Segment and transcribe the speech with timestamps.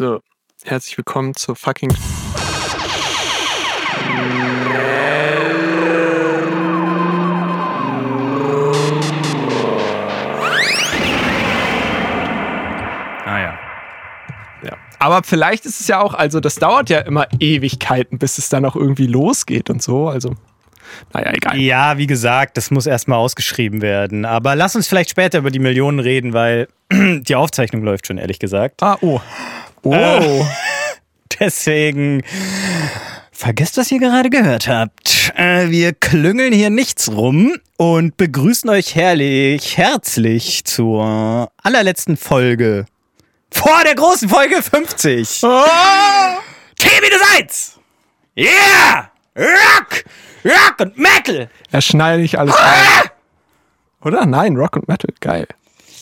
[0.00, 0.20] So,
[0.62, 1.92] herzlich willkommen zur fucking.
[13.24, 13.58] Ah ja.
[14.62, 14.76] Ja.
[15.00, 18.64] Aber vielleicht ist es ja auch, also das dauert ja immer Ewigkeiten, bis es dann
[18.64, 20.06] auch irgendwie losgeht und so.
[20.08, 20.36] Also,
[21.12, 21.58] naja, egal.
[21.58, 24.24] Ja, wie gesagt, das muss erstmal ausgeschrieben werden.
[24.24, 28.38] Aber lass uns vielleicht später über die Millionen reden, weil die Aufzeichnung läuft schon, ehrlich
[28.38, 28.80] gesagt.
[28.80, 29.20] Ah, oh.
[29.82, 29.92] Oh.
[29.94, 30.44] Äh.
[31.40, 32.22] Deswegen
[33.30, 35.32] vergesst, was ihr gerade gehört habt.
[35.36, 42.86] Äh, Wir klüngeln hier nichts rum und begrüßen euch herrlich, herzlich zur allerletzten Folge.
[43.52, 45.40] Vor der großen Folge 50.
[45.44, 45.64] Oh.
[46.78, 47.72] T-1!
[48.36, 49.10] Yeah!
[49.36, 50.04] Rock!
[50.44, 51.48] Rock und Metal!
[51.70, 53.10] Er schnall nicht alles ein.
[54.02, 54.26] Oder?
[54.26, 55.12] Nein, Rock und Metal.
[55.20, 55.46] Geil.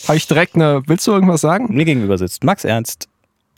[0.07, 0.83] Habe ich direkt eine.
[0.87, 1.75] Willst du irgendwas sagen?
[1.75, 3.09] Mir gegenüber sitzt Max Ernst.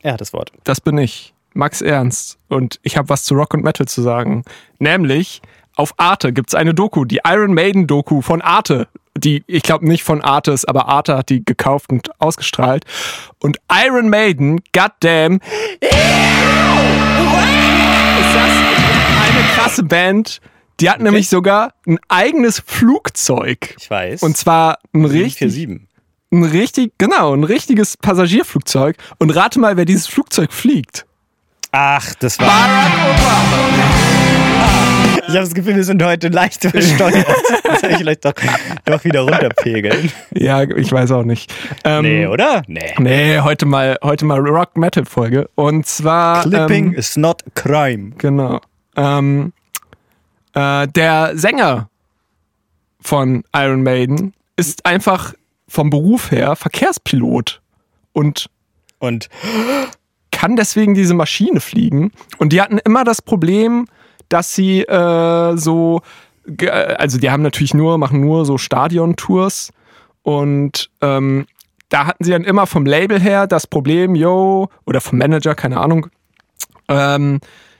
[0.01, 0.51] Er hat das Wort.
[0.63, 1.33] Das bin ich.
[1.53, 2.37] Max Ernst.
[2.47, 4.43] Und ich habe was zu Rock und Metal zu sagen.
[4.77, 5.41] Nämlich,
[5.75, 8.87] auf Arte gibt es eine Doku, die Iron Maiden Doku von Arte.
[9.17, 12.85] Die, ich glaube nicht von Arte ist, aber Arte hat die gekauft und ausgestrahlt.
[13.39, 15.39] Und Iron Maiden, goddamn,
[15.81, 15.91] ist
[18.33, 18.51] das
[19.21, 20.39] eine krasse Band.
[20.79, 23.75] Die hat nämlich sogar ein eigenes Flugzeug.
[23.77, 24.23] Ich weiß.
[24.23, 25.88] Und zwar ein richtig, 747.
[26.31, 28.95] ein richtig, genau, ein richtiges Passagierflugzeug.
[29.17, 31.05] Und rate mal, wer dieses Flugzeug fliegt.
[31.71, 32.47] Ach, das war.
[32.47, 33.59] Barack Obama.
[35.27, 37.25] Ich habe das Gefühl, wir sind heute leicht übersteuert.
[37.63, 38.33] Das soll ich vielleicht doch,
[38.85, 40.11] doch wieder runterpegeln.
[40.33, 41.53] Ja, ich weiß auch nicht.
[41.83, 42.63] Ähm, Nee, oder?
[42.67, 42.95] Nee.
[42.97, 45.47] Nee, heute mal, heute mal Rock Metal Folge.
[45.53, 46.41] Und zwar.
[46.41, 48.11] Clipping Ähm, is not crime.
[48.17, 48.59] genau.
[48.95, 49.53] Ähm,
[50.53, 51.89] äh, der Sänger
[52.99, 55.33] von Iron Maiden ist einfach
[55.69, 57.61] vom Beruf her Verkehrspilot
[58.11, 58.49] und
[58.99, 59.29] Und
[60.31, 62.11] kann deswegen diese Maschine fliegen.
[62.37, 63.87] Und die hatten immer das Problem,
[64.29, 66.01] dass sie äh, so,
[66.97, 69.71] also die haben natürlich nur, machen nur so Stadion-Tours
[70.23, 71.45] und ähm,
[71.89, 75.79] da hatten sie dann immer vom Label her das Problem, yo, oder vom Manager, keine
[75.79, 76.07] Ahnung,
[76.87, 77.39] ähm,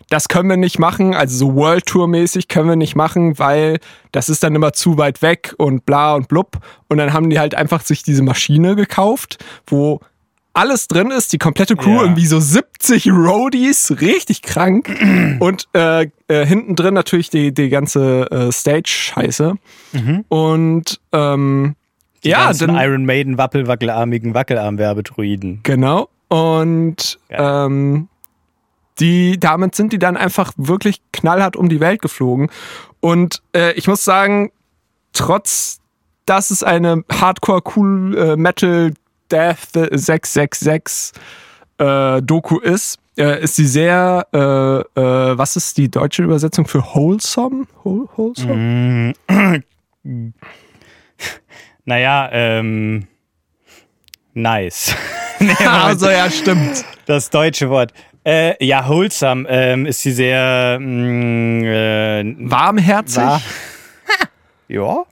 [0.09, 3.79] das können wir nicht machen, also so World Tour mäßig können wir nicht machen, weil
[4.11, 6.57] das ist dann immer zu weit weg und bla und blub.
[6.87, 9.99] Und dann haben die halt einfach sich diese Maschine gekauft, wo
[10.53, 12.01] alles drin ist, die komplette Crew, Ja.
[12.01, 14.89] irgendwie so 70 Roadies, richtig krank.
[15.39, 19.55] und äh, äh, hinten drin natürlich die, die ganze äh, Stage-Scheiße.
[20.27, 21.75] Und ähm,
[22.23, 25.61] die ja, dann, Iron Maiden wackelwackelarmigen Wackelarm-Werbedruiden.
[25.63, 26.09] Genau.
[26.27, 28.07] Und ähm,
[28.99, 32.49] die, damit sind die dann einfach wirklich knallhart um die Welt geflogen.
[32.99, 34.51] Und äh, ich muss sagen,
[35.13, 35.79] trotz
[36.29, 38.93] dass es eine Hardcore Cool äh, Metal
[39.31, 41.19] Death 666
[41.79, 44.37] äh, Doku ist, äh, ist sie sehr, äh,
[44.99, 47.65] äh, was ist die deutsche Übersetzung für wholesome?
[47.83, 49.13] Whol wholesome?
[51.85, 53.07] Naja, ähm.
[54.35, 54.95] Nice.
[55.39, 56.85] nee, also ja, stimmt.
[57.07, 57.93] Das deutsche Wort.
[58.29, 60.77] Äh, ja, wholesome ähm, ist sie sehr.
[60.79, 63.23] Mh, äh, Warmherzig.
[63.23, 63.41] war-
[64.67, 65.03] ja.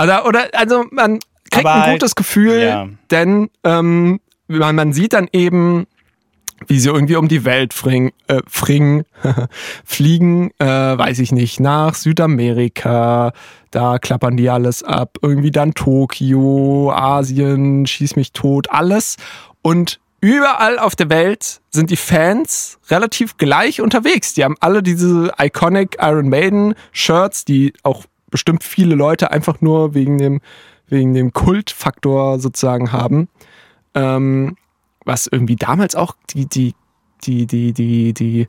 [0.00, 1.18] Oder, oder also man
[1.50, 2.88] kriegt Aber ein halt- gutes Gefühl, ja.
[3.10, 5.86] denn ähm, man, man sieht dann eben,
[6.66, 9.04] wie sie irgendwie um die Welt fring, äh, fringen,
[9.84, 13.32] fliegen, äh, weiß ich nicht, nach Südamerika,
[13.70, 19.16] da klappern die alles ab, irgendwie dann Tokio, Asien, schieß mich tot, alles
[19.60, 24.32] und überall auf der Welt sind die Fans relativ gleich unterwegs.
[24.32, 29.94] Die haben alle diese iconic Iron Maiden Shirts, die auch bestimmt viele Leute einfach nur
[29.94, 30.40] wegen dem,
[30.86, 33.28] wegen dem Kultfaktor sozusagen haben.
[33.94, 34.56] Ähm,
[35.04, 36.74] was irgendwie damals auch die, die,
[37.24, 38.46] die, die, die, die,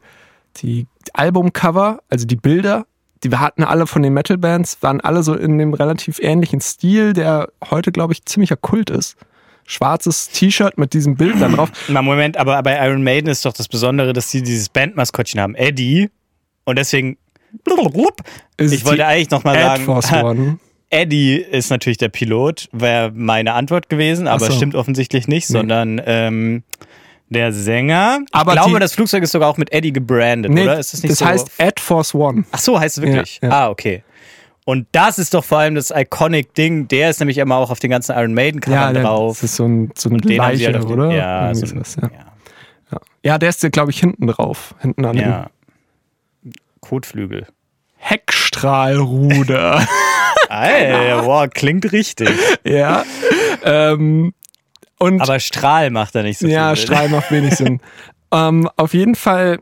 [0.57, 2.85] die Albumcover, also die Bilder,
[3.23, 7.13] die wir hatten alle von den Metal-Bands, waren alle so in dem relativ ähnlichen Stil,
[7.13, 9.17] der heute, glaube ich, ziemlicher Kult ist.
[9.65, 11.69] Schwarzes T-Shirt mit diesem Bild da drauf.
[11.87, 15.55] Mal Moment, aber bei Iron Maiden ist doch das Besondere, dass sie dieses Bandmaskottchen haben,
[15.55, 16.09] Eddie.
[16.65, 17.17] Und deswegen.
[18.57, 20.59] Ist Ich wollte eigentlich noch mal Air sagen, Force One.
[20.89, 24.51] Eddie ist natürlich der Pilot, wäre meine Antwort gewesen, aber so.
[24.53, 26.63] stimmt offensichtlich nicht, sondern ähm,
[27.29, 28.19] der Sänger.
[28.31, 30.77] Aber ich glaube, die- das Flugzeug ist sogar auch mit Eddie gebrandet, Nee, oder?
[30.79, 31.25] Ist das nicht das so?
[31.25, 32.43] heißt Air Force One.
[32.51, 33.39] Ach so, heißt es wirklich?
[33.41, 33.55] Ja, ja.
[33.65, 34.03] Ah, okay.
[34.65, 36.87] Und das ist doch vor allem das Iconic-Ding.
[36.87, 39.39] Der ist nämlich immer auch auf den ganzen Iron Maiden-Covern der- drauf.
[39.41, 41.11] das ist so ein, so eine Und Leiche, halt den- oder?
[41.11, 42.09] Ja, so ein- sowas, ja.
[42.91, 42.97] ja.
[43.23, 44.73] ja, der ist, glaube ich, hinten drauf.
[44.79, 45.49] Hinten an dem ja.
[46.79, 47.47] Kotflügel.
[47.97, 49.85] Heckstrahlruder.
[50.49, 52.29] Alter, wow, klingt richtig.
[52.63, 53.03] ja.
[53.63, 54.33] Ähm,
[54.99, 56.83] und Aber Strahl macht er nicht so ja, viel.
[56.85, 57.81] Strahl macht wenig Sinn.
[58.31, 59.59] Ähm, auf jeden Fall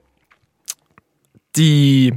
[1.55, 2.13] die.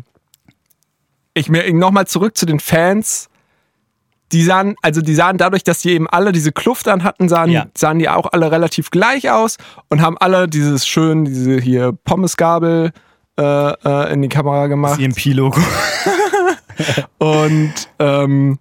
[1.35, 3.29] Ich mir nochmal zurück zu den Fans.
[4.33, 7.51] Die sahen, also die sahen dadurch, dass die eben alle diese Kluft an hatten, sahen,
[7.51, 7.67] Ja.
[7.77, 9.59] sahen die auch alle relativ gleich aus
[9.91, 12.93] und haben alle dieses schön, diese hier Pommesgabel
[13.39, 14.99] äh, äh, in die Kamera gemacht.
[15.01, 15.61] EMP-Logo.
[17.19, 18.59] und, ähm,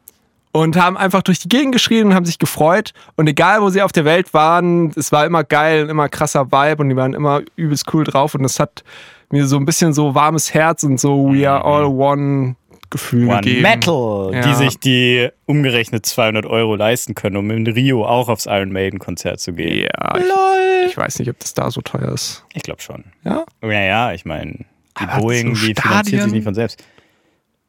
[0.51, 2.93] und haben einfach durch die Gegend geschrien und haben sich gefreut.
[3.15, 6.83] Und egal, wo sie auf der Welt waren, es war immer geil, immer krasser Vibe
[6.83, 8.35] und die waren immer übelst cool drauf.
[8.35, 8.83] Und das hat
[9.31, 12.55] mir so ein bisschen so warmes Herz und so We are all one
[12.93, 13.61] Gefühl One gegeben.
[13.63, 14.41] Metal, Ja.
[14.41, 18.99] die sich die umgerechnet 200 Euro leisten können, um in Rio auch aufs Iron Maiden
[18.99, 19.87] Konzert zu gehen.
[19.91, 22.45] Ja, ich, ich weiß nicht, ob das da so teuer ist.
[22.53, 23.03] Ich glaube schon.
[23.25, 23.43] Ja?
[23.61, 24.59] Ja, ja, ich meine,
[24.99, 26.83] die Aber Boeing, so die finanziert sich nicht von selbst.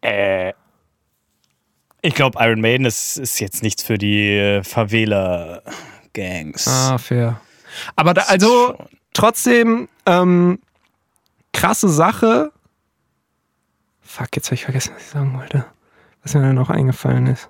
[0.02, 0.52] Äh,
[2.02, 6.68] ich glaube, Iron Maiden ist, ist jetzt nichts für die äh, Favela-Gangs.
[6.68, 7.40] Ah, fair.
[7.96, 8.76] Aber da, also
[9.14, 10.58] trotzdem ähm,
[11.52, 12.52] krasse Sache.
[14.16, 15.64] Fuck, jetzt habe ich vergessen, was ich sagen wollte.
[16.22, 17.48] Was mir dann noch eingefallen ist.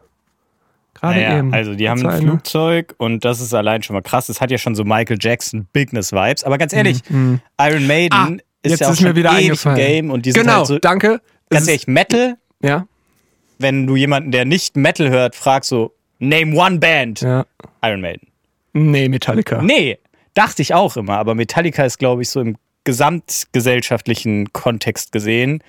[0.94, 1.52] Gerade Naja, eben.
[1.52, 4.28] also die haben ein eine- Flugzeug und das ist allein schon mal krass.
[4.28, 6.44] Das hat ja schon so Michael Jackson Bigness-Vibes.
[6.44, 7.40] Aber ganz ehrlich, Mhm.
[7.61, 9.76] Iron Maiden Ah, ist ja auch ist mir wieder eingefallen.
[9.76, 11.20] Game und die Genau, halt so, danke.
[11.50, 12.87] Ganz ehrlich, Metal, Ja,
[13.58, 17.44] wenn du jemanden, der nicht Metal hört, fragst so, name one band, ja.
[17.82, 18.28] Iron Maiden.
[18.72, 19.60] Nee, Metallica.
[19.60, 19.99] Nee,
[20.32, 25.62] dachte ich auch immer, aber Metallica ist, glaube ich, so im gesamtgesellschaftlichen Kontext gesehen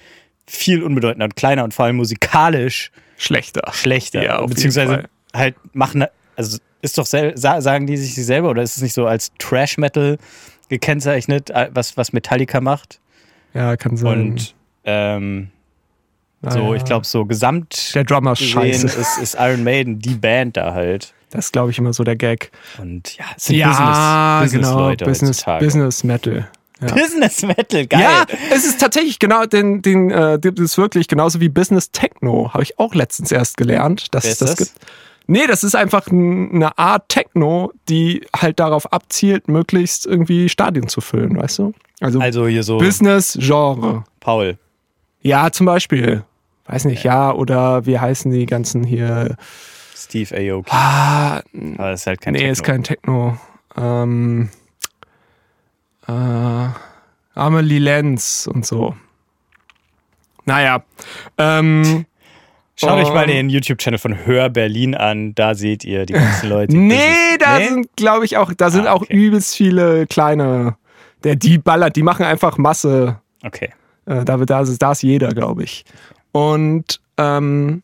[0.47, 3.61] viel unbedeutender und kleiner und vor allem musikalisch Schlechter.
[3.73, 4.23] schlechter.
[4.23, 5.05] Ja, auf jeden Beziehungsweise Fall.
[5.33, 6.05] halt machen,
[6.35, 10.17] also ist doch sagen die sich selber oder ist es nicht so als Trash Metal
[10.69, 12.99] gekennzeichnet, äh, was, was Metallica macht?
[13.53, 14.21] Ja, kann sein.
[14.21, 15.49] Und ähm,
[16.43, 16.75] Ah, so, ja.
[16.75, 18.85] ich glaube, so gesamt Der Drummer scheiße.
[18.85, 21.13] ist, ist Iron Maiden die Band da halt.
[21.31, 22.51] Das ist, glaube ich, immer so der Gag.
[22.77, 24.89] Und ja, es sind ja, Business, genau.
[24.95, 25.65] Business, heutzutage.
[25.65, 26.47] Business Metal.
[26.89, 26.95] Ja.
[26.95, 28.01] Business Metal, geil.
[28.01, 32.51] Ja, es ist tatsächlich genau, den, den, äh, das ist wirklich genauso wie Business Techno.
[32.53, 34.71] Habe ich auch letztens erst gelernt, dass es ist das gibt.
[35.27, 41.01] Nee, das ist einfach eine Art Techno, die halt darauf abzielt, möglichst irgendwie Stadien zu
[41.01, 41.73] füllen, weißt du?
[41.99, 44.03] Also, Also hier so Business-Genre.
[44.19, 44.57] Paul.
[45.21, 46.23] Ja, zum Beispiel.
[46.67, 49.35] Weiß nicht, ja, oder wie heißen die ganzen hier?
[49.95, 50.69] Steve Aoki.
[50.71, 51.37] Ah,
[51.77, 52.51] Aber das ist halt kein nee, Techno.
[52.51, 53.37] ist kein Techno.
[53.77, 54.49] Ähm,
[56.07, 56.67] äh,
[57.39, 58.95] Amelie Lenz und so.
[60.45, 60.83] Naja.
[61.37, 62.05] Ähm,
[62.77, 66.49] Schaut euch mal ähm, den YouTube-Channel von Hör Berlin an, da seht ihr die ganzen
[66.49, 66.75] Leute.
[66.77, 67.67] Nee, da Nee?
[67.69, 69.13] sind, glaube ich, auch, da sind Ah, auch okay.
[69.15, 70.75] übelst viele kleine.
[71.23, 73.19] Der, die ballert, die machen einfach Masse.
[73.43, 73.69] Okay.
[74.05, 75.85] Äh, da, da, ist, da ist jeder, glaube ich.
[76.33, 77.81] Und ähm,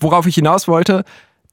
[0.00, 1.04] worauf ich hinaus wollte,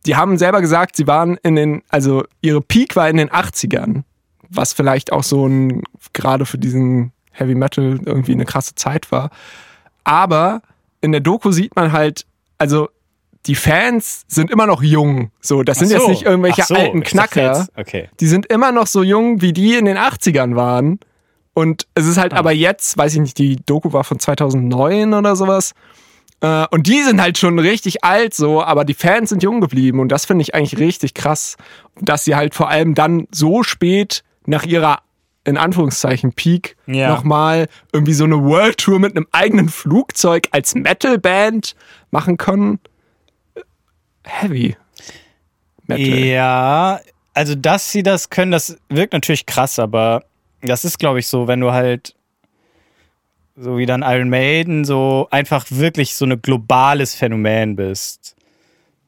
[0.05, 4.03] die haben selber gesagt, sie waren in den, also ihre Peak war in den 80ern,
[4.49, 5.83] was vielleicht auch so ein,
[6.13, 9.29] gerade für diesen Heavy Metal irgendwie eine krasse Zeit war.
[10.03, 10.61] Aber
[11.01, 12.25] in der Doku sieht man halt,
[12.57, 12.89] also
[13.45, 15.31] die Fans sind immer noch jung.
[15.41, 16.09] So, das sind Ach jetzt so.
[16.09, 18.09] nicht irgendwelche so, alten Knacker Okay.
[18.19, 20.99] die sind immer noch so jung, wie die in den 80ern waren.
[21.53, 22.37] Und es ist halt Ah.
[22.37, 25.73] aber jetzt, weiß ich nicht, die Doku war von 2009 oder sowas.
[26.41, 29.99] Äh, Und die sind halt schon richtig alt so, aber die Fans sind jung geblieben.
[29.99, 31.55] Und das finde ich eigentlich richtig krass,
[32.01, 34.99] dass sie halt vor allem dann so spät nach ihrer,
[35.43, 37.09] in Anführungszeichen, Peak Ja.
[37.09, 41.75] nochmal irgendwie so eine World Tour mit einem eigenen Flugzeug als Metalband
[42.11, 42.79] machen können.
[44.23, 44.75] Heavy.
[45.87, 46.05] Metal.
[46.19, 46.99] Ja,
[47.33, 50.23] also dass sie das können, das wirkt natürlich krass, aber
[50.61, 52.15] das ist, glaube ich, so, wenn du halt
[53.55, 58.34] so wie dann Iron Maiden so einfach wirklich so ein globales Phänomen bist,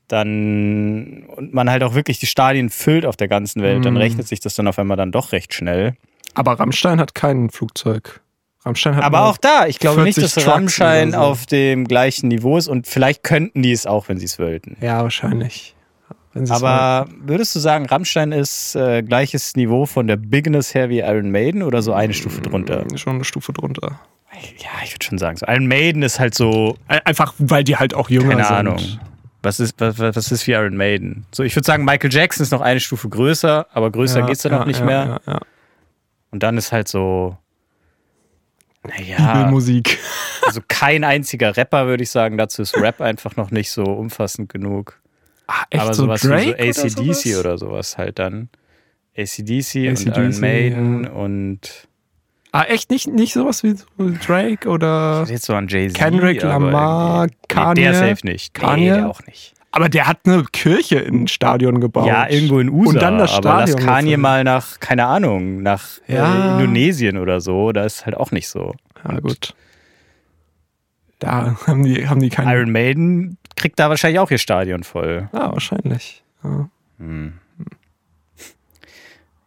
[0.08, 4.00] dann und man halt auch wirklich die Stadien füllt auf der ganzen Welt, dann Mhm.
[4.00, 5.96] rechnet sich das dann auf einmal dann doch recht schnell.
[6.34, 8.22] Aber Rammstein hat kein Flugzeug.
[8.66, 11.18] Rammstein hat Aber auch da, ich glaube nicht, 40 dass Trucks Rammstein so.
[11.18, 14.78] auf dem gleichen Niveau ist und vielleicht könnten die es auch, wenn sie es wollten.
[14.82, 15.74] Ja, wahrscheinlich.
[16.50, 21.32] Aber würdest du sagen, Rammstein ist äh, gleiches Niveau von der Bigness her wie Iron
[21.32, 22.80] Maiden oder so eine Stufe drunter?
[22.86, 22.98] wollen.
[22.98, 24.00] Schon eine Stufe drunter.
[24.60, 27.78] Ja, ich würde schon sagen, so Iron Maiden ist halt so, Ein- Einfach, weil die
[27.78, 28.56] halt auch jünger keine sind.
[28.56, 28.78] Ahnung.
[29.44, 31.26] Was ist, was, was ist wie Iron Maiden?
[31.32, 34.42] So, ich würde sagen, Michael Jackson ist noch eine Stufe größer, aber größer Ja, geht's
[34.42, 35.22] dann noch ja, nicht ja, mehr.
[36.32, 37.38] Und dann ist halt so,
[38.84, 40.00] naja, Bibelmusik.
[40.46, 42.38] also kein einziger Rapper, würde ich sagen.
[42.38, 45.00] Dazu ist Rap einfach noch nicht so umfassend genug.
[45.48, 47.40] Ah, echt aber so sowas Drake wie so ACDC oder, sowas?
[47.40, 48.50] oder sowas halt dann.
[49.18, 51.88] ACDC, und AC/DC, Iron Maiden und
[52.52, 53.76] Ah, echt nicht, nicht sowas wie
[54.26, 55.26] Drake oder.
[55.28, 55.98] jetzt so an Jay-Z.
[55.98, 57.74] Kendrick aber Lamar, Kanye?
[57.82, 58.54] Nee, der safe nicht.
[58.54, 58.90] Kanye?
[58.92, 59.54] Nee, der auch nicht.
[59.72, 62.08] Aber der hat eine Kirche in ein Stadion gebaut.
[62.08, 62.90] Ja, irgendwo in USA.
[62.94, 64.22] Und dann das aber lass Stadion Kanye gefüllt.
[64.22, 66.52] mal nach, keine Ahnung, nach Ja.
[66.58, 67.72] äh, Indonesien oder so.
[67.74, 68.74] Da ist halt auch nicht so.
[69.08, 69.54] Ja, gut.
[71.20, 72.50] Da haben die, haben die keinen.
[72.50, 75.30] Iron Maiden kriegt da wahrscheinlich auch ihr Stadion voll.
[75.34, 76.24] Ja, wahrscheinlich.
[76.44, 76.70] Ja.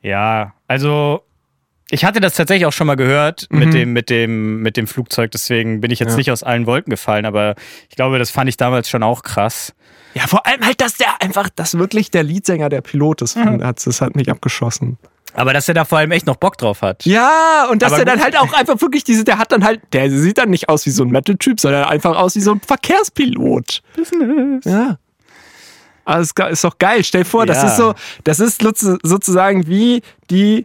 [0.03, 1.23] Ja, also
[1.91, 5.31] ich hatte das tatsächlich auch schon mal gehört mit, dem, mit, dem, mit dem Flugzeug,
[5.31, 6.17] deswegen bin ich jetzt Ja.
[6.17, 7.55] nicht aus allen Wolken gefallen, aber
[7.89, 9.75] ich glaube, das fand ich damals schon auch krass.
[10.15, 13.37] ja, vor allem halt, dass der einfach, dass wirklich der Leadsänger der Pilot ist.
[13.37, 14.99] Hat das hat mich abgeschossen.
[15.33, 17.05] Aber dass er da vor allem echt noch Bock drauf hat.
[17.07, 19.81] Ja, und dass Aber er dann halt auch einfach wirklich diese, der hat dann halt,
[19.93, 22.61] der sieht dann nicht aus wie so ein Metal-Typ, sondern einfach aus wie so ein
[22.61, 23.81] Verkehrspilot.
[24.65, 24.99] Ja.
[26.05, 27.05] Aber es ist doch geil.
[27.05, 27.69] Stell dir vor, das Ja.
[27.69, 27.95] ist so,
[28.25, 30.65] das ist sozu- sozusagen wie die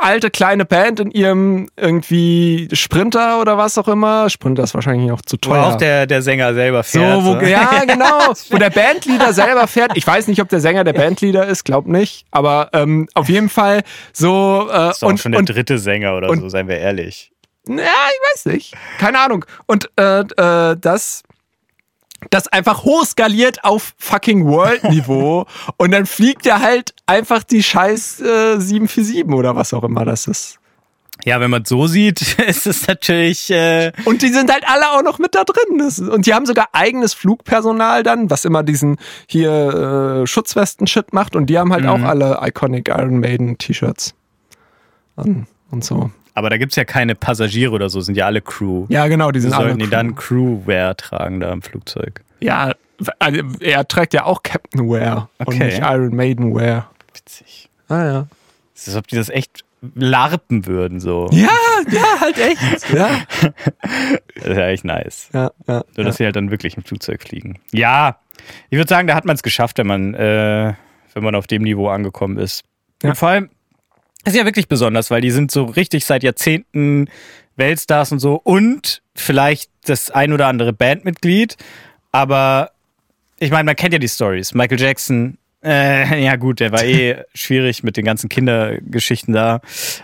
[0.00, 4.28] alte kleine Band in ihrem irgendwie Sprinter oder was auch immer.
[4.30, 5.64] Sprinter ist wahrscheinlich auch zu Wo teuer.
[5.66, 7.24] auch der, der Sänger selber so, fährt.
[7.24, 8.32] wo, ja, genau.
[8.50, 9.92] Wo der Bandleader selber fährt.
[9.96, 12.26] Ich weiß nicht, ob der Sänger der Bandleader ist, glaub nicht.
[12.30, 14.68] Aber ähm, auf jeden Fall so.
[14.72, 17.32] Äh, ist doch und, schon der und dritte Sänger oder und- so, seien wir ehrlich.
[17.68, 18.74] ja, ich weiß nicht.
[18.98, 19.44] Keine Ahnung.
[19.66, 21.22] Und äh, äh, das,
[22.30, 25.46] das einfach hochskaliert auf fucking World-Niveau
[25.76, 30.26] und dann fliegt er halt einfach die scheiß äh, 747 oder was auch immer das
[30.26, 30.58] ist.
[31.24, 33.50] Ja, wenn man es so sieht, ist es natürlich.
[33.50, 35.78] Äh, Und die sind halt alle auch noch mit da drin.
[35.78, 41.34] Das, und die haben sogar eigenes Flugpersonal dann, was immer diesen hier äh, Schutzwesten-Shit macht.
[41.34, 44.14] Und die haben halt auch alle Iconic Iron Maiden T-Shirts.
[45.16, 46.10] an Und so.
[46.38, 48.86] Aber da gibt es ja keine Passagiere oder so, sind ja alle Crew.
[48.88, 49.64] Ja, genau, die sind alle.
[49.70, 49.90] Sollten die Crew.
[49.90, 52.22] dann Crewwear tragen da im Flugzeug?
[52.40, 52.72] Ja,
[53.18, 55.66] also er trägt ja auch Captain Wear und Okay.
[55.66, 56.90] nicht Iron Maiden Wear.
[57.14, 57.68] Witzig.
[57.88, 58.26] Ah ja.
[58.74, 59.64] Es ist, als ob die das echt
[59.94, 61.28] larpen würden, so.
[61.32, 61.48] Ja,
[61.90, 62.90] ja, halt echt.
[62.92, 63.10] Ja,
[64.34, 65.28] Das ist ja echt nice.
[65.32, 65.84] ja, ja.
[65.94, 67.58] So, dass sie halt dann wirklich im Flugzeug fliegen.
[67.72, 68.18] Ja,
[68.70, 70.74] ich würde sagen, da hat man es geschafft, wenn man, äh,
[71.14, 72.64] wenn man auf dem Niveau angekommen ist.
[73.02, 73.10] Ja.
[73.10, 73.50] Und vor allem,
[74.28, 77.08] das ist ja wirklich besonders, weil die sind so richtig seit Jahrzehnten
[77.56, 81.56] Weltstars und so und vielleicht das ein oder andere Bandmitglied,
[82.12, 82.72] aber
[83.38, 84.52] ich meine, man kennt ja die Stories.
[84.52, 89.62] Michael Jackson, äh, ja gut, der war eh schwierig mit den ganzen Kindergeschichten da,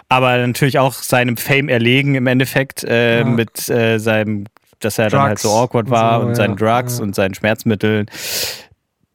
[0.09, 3.25] aber natürlich auch seinem Fame erlegen im Endeffekt äh, Ja.
[3.26, 4.47] mit äh, seinem,
[4.81, 7.04] dass er dann halt so Drugs awkward und war so, und ja, seinen Drugs ja.
[7.04, 8.07] und seinen Schmerzmitteln.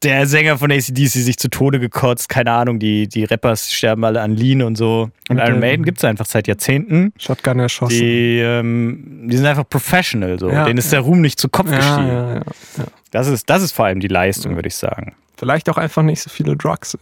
[0.02, 4.22] Der Sänger von ACDC sich zu Tode gekotzt, keine Ahnung, die, die Rappers sterben alle
[4.22, 5.10] an Lean und so.
[5.28, 7.12] Und Und, Iron Maiden gibt's einfach seit Jahrzehnten.
[7.18, 8.00] Shotgun erschossen.
[8.00, 10.50] Die, ähm, die sind einfach professional so.
[10.50, 12.08] Ja, Denen ist der Ruhm nicht zu Kopf ja, gestiegen.
[12.08, 12.44] ja, ja.
[13.12, 15.16] Das, ist, das ist vor allem die Leistung, würde ich sagen.
[15.36, 16.98] Vielleicht auch einfach nicht so viele Drugs.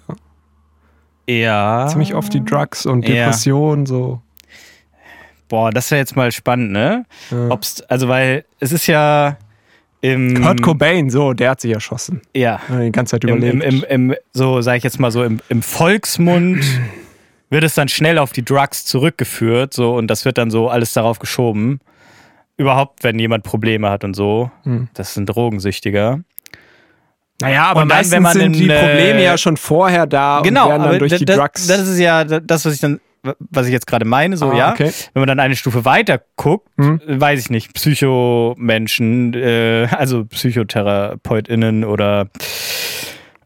[1.28, 1.88] Ja.
[1.90, 3.08] Ziemlich oft die Drugs und.
[3.08, 4.22] Depressionen so.
[5.50, 7.06] Boah, das wäre jetzt mal spannend, ne?
[7.50, 9.38] Ob's, also, weil es ist ja
[10.02, 10.42] im.
[10.42, 12.22] Kurt Cobain, so, der hat sich erschossen.
[12.36, 12.60] Ja.
[12.70, 13.54] Die ganze Zeit überlebt.
[13.54, 16.64] im, im, im, so sage ich jetzt mal so, im, Volksmund
[17.50, 20.94] wird es dann schnell auf die Drugs zurückgeführt, so und das wird dann so alles
[20.94, 21.80] darauf geschoben.
[22.58, 24.88] Überhaupt, wenn jemand Probleme hat und so, Hm.
[24.96, 26.22] das sind Drogensüchtiger.
[27.42, 30.08] naja, aber Und dann, meistens wenn man sind in, die Probleme äh, ja schon vorher
[30.08, 31.68] da Genau, und werden dann durch die das, Drugs.
[31.68, 33.00] das ist ja das, was ich dann,
[33.40, 34.72] was ich jetzt gerade meine, so Ah, ja.
[34.72, 34.92] okay.
[35.14, 37.00] Wenn man dann eine Stufe weiter guckt, Hm.
[37.08, 42.28] weiß ich nicht, Psychomenschen, äh, also PsychotherapeutInnen oder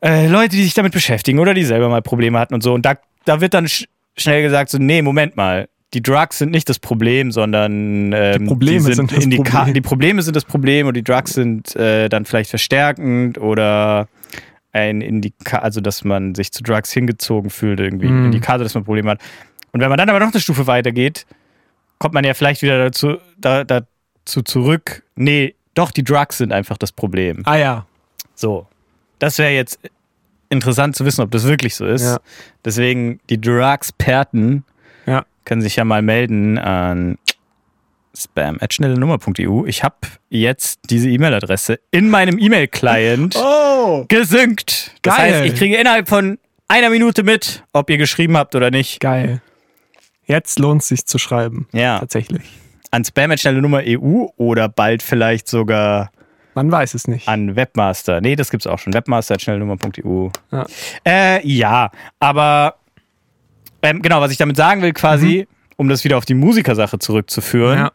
[0.03, 2.73] äh, Leute, die sich damit beschäftigen oder die selber mal Probleme hatten und so.
[2.73, 2.95] Und da,
[3.25, 3.85] da wird dann sch
[4.17, 5.67] schnell gesagt, so, nee, Moment mal.
[5.93, 9.73] Die Drugs sind nicht das Problem, sondern ähm, Die Probleme die sind das Indika- Problem.
[9.73, 14.07] Die Probleme sind das Problem und die Drugs sind äh, dann vielleicht verstärkend oder
[14.73, 18.25] ein Indikator, also dass man sich zu Drugs hingezogen fühlt, irgendwie ein Mhm.
[18.27, 19.19] Indikator, dass man Probleme hat.
[19.73, 21.25] Und wenn man dann aber noch eine Stufe weitergeht,
[21.99, 26.77] kommt man ja vielleicht wieder dazu, da, dazu zurück, nee, doch, die Drugs sind einfach
[26.77, 27.43] das Problem.
[27.45, 27.85] ah ja.
[28.35, 28.67] So.
[29.19, 29.79] Das wäre jetzt
[30.49, 32.01] interessant zu wissen, ob das wirklich so ist.
[32.03, 32.17] Ja.
[32.65, 34.63] Deswegen, die Drugsperten
[35.05, 35.25] Ja.
[35.45, 37.17] können sich ja mal melden an
[38.17, 39.65] spam.schnellenummer.eu.
[39.67, 39.95] Ich habe
[40.29, 44.05] jetzt diese E-Mail-Adresse in meinem E-Mail-Client Oh!
[44.07, 44.95] gesynkt.
[45.01, 45.33] Das Geil.
[45.33, 46.37] heißt, ich kriege innerhalb von
[46.67, 48.99] einer Minute mit, ob ihr geschrieben habt oder nicht.
[48.99, 49.41] Geil.
[50.31, 51.67] Jetzt lohnt es sich zu schreiben.
[51.73, 51.99] Ja.
[51.99, 52.41] Tatsächlich.
[52.89, 56.11] An spam.schnellenummer.eu oder bald vielleicht sogar
[56.55, 57.27] Man weiß es nicht.
[57.27, 58.21] an Webmaster.
[58.21, 58.93] Nee, das gibt's auch schon.
[58.93, 60.29] Webmaster.schnellnummer.eu.
[60.51, 60.65] Ja.
[61.05, 62.75] Äh, ja, aber
[63.81, 65.47] ähm, genau, was ich damit sagen will, quasi,
[65.77, 67.91] um das wieder auf die Musikersache zurückzuführen, Ja.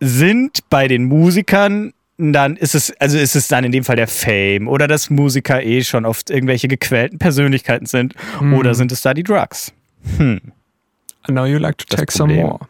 [0.00, 4.08] sind bei den Musikern dann ist es, also ist es dann in dem Fall der
[4.08, 8.54] Fame oder dass Musiker eh schon oft irgendwelche gequälten Persönlichkeiten sind Mhm.
[8.54, 9.74] oder sind es da die Drugs?
[11.28, 12.60] I know you like to take some more.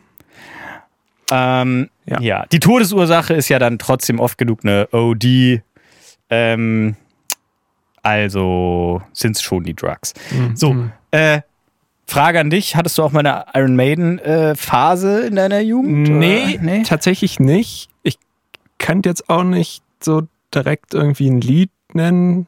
[1.30, 2.20] Ähm, ja.
[2.20, 2.46] Ja.
[2.52, 5.60] die Todesursache ist ja dann trotzdem oft genug eine OD,
[6.30, 6.94] ähm,
[8.02, 10.14] Also sind es schon die Drugs.
[10.30, 10.54] Mhm.
[10.56, 10.76] So,
[11.10, 11.40] äh,
[12.06, 16.08] Frage an dich: Hattest du auch mal eine Iron Maiden-Phase in deiner Jugend?
[16.08, 16.82] Nee, nee.
[16.84, 17.88] tatsächlich nicht.
[18.04, 18.18] Ich
[18.78, 20.22] könnte jetzt auch nicht so
[20.54, 22.46] direkt irgendwie ein Lied nennen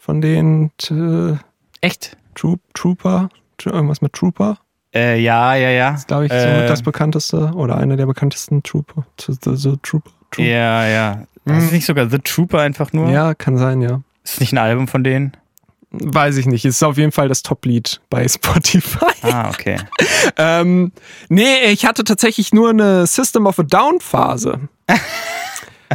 [0.00, 0.72] von denen.
[0.78, 1.36] T
[1.80, 2.16] Echt?
[2.34, 3.28] Troop, Trooper,
[3.58, 4.58] Tro- irgendwas mit Trooper.
[4.98, 5.94] Äh, ja, ja, ja.
[5.94, 9.04] Ist, glaube ich, Äh, somit das bekannteste oder einer der bekanntesten Trooper.
[9.16, 10.10] T- t- So Trooper.
[10.30, 10.48] Trooper.
[10.48, 11.22] Ja, ja.
[11.44, 11.58] Mhm.
[11.58, 13.08] Ist nicht sogar The Trooper einfach nur?
[13.10, 14.00] Ja, kann sein, ja.
[14.24, 15.32] Ist nicht ein Album von denen?
[15.90, 16.64] Weiß ich nicht.
[16.66, 19.06] Es ist auf jeden Fall das Top-Lied bei Spotify.
[19.22, 19.76] Ah, okay.
[20.36, 20.92] ähm,
[21.30, 24.60] nee, ich hatte tatsächlich nur eine System of a Down-Phase.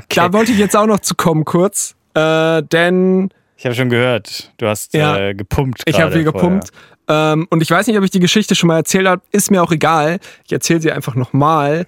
[0.10, 1.96] Da wollte ich jetzt auch noch zu kommen kurz.
[2.16, 3.30] Äh, denn
[3.64, 5.18] Ich habe schon gehört, du hast Ja.
[5.18, 5.84] äh, gepumpt.
[5.86, 6.72] Ich habe viel gepumpt.
[7.08, 9.22] Ähm, und ich weiß nicht, ob ich die Geschichte schon mal erzählt habe.
[9.32, 10.20] Ist mir auch egal.
[10.46, 11.86] Ich erzähle sie einfach nochmal.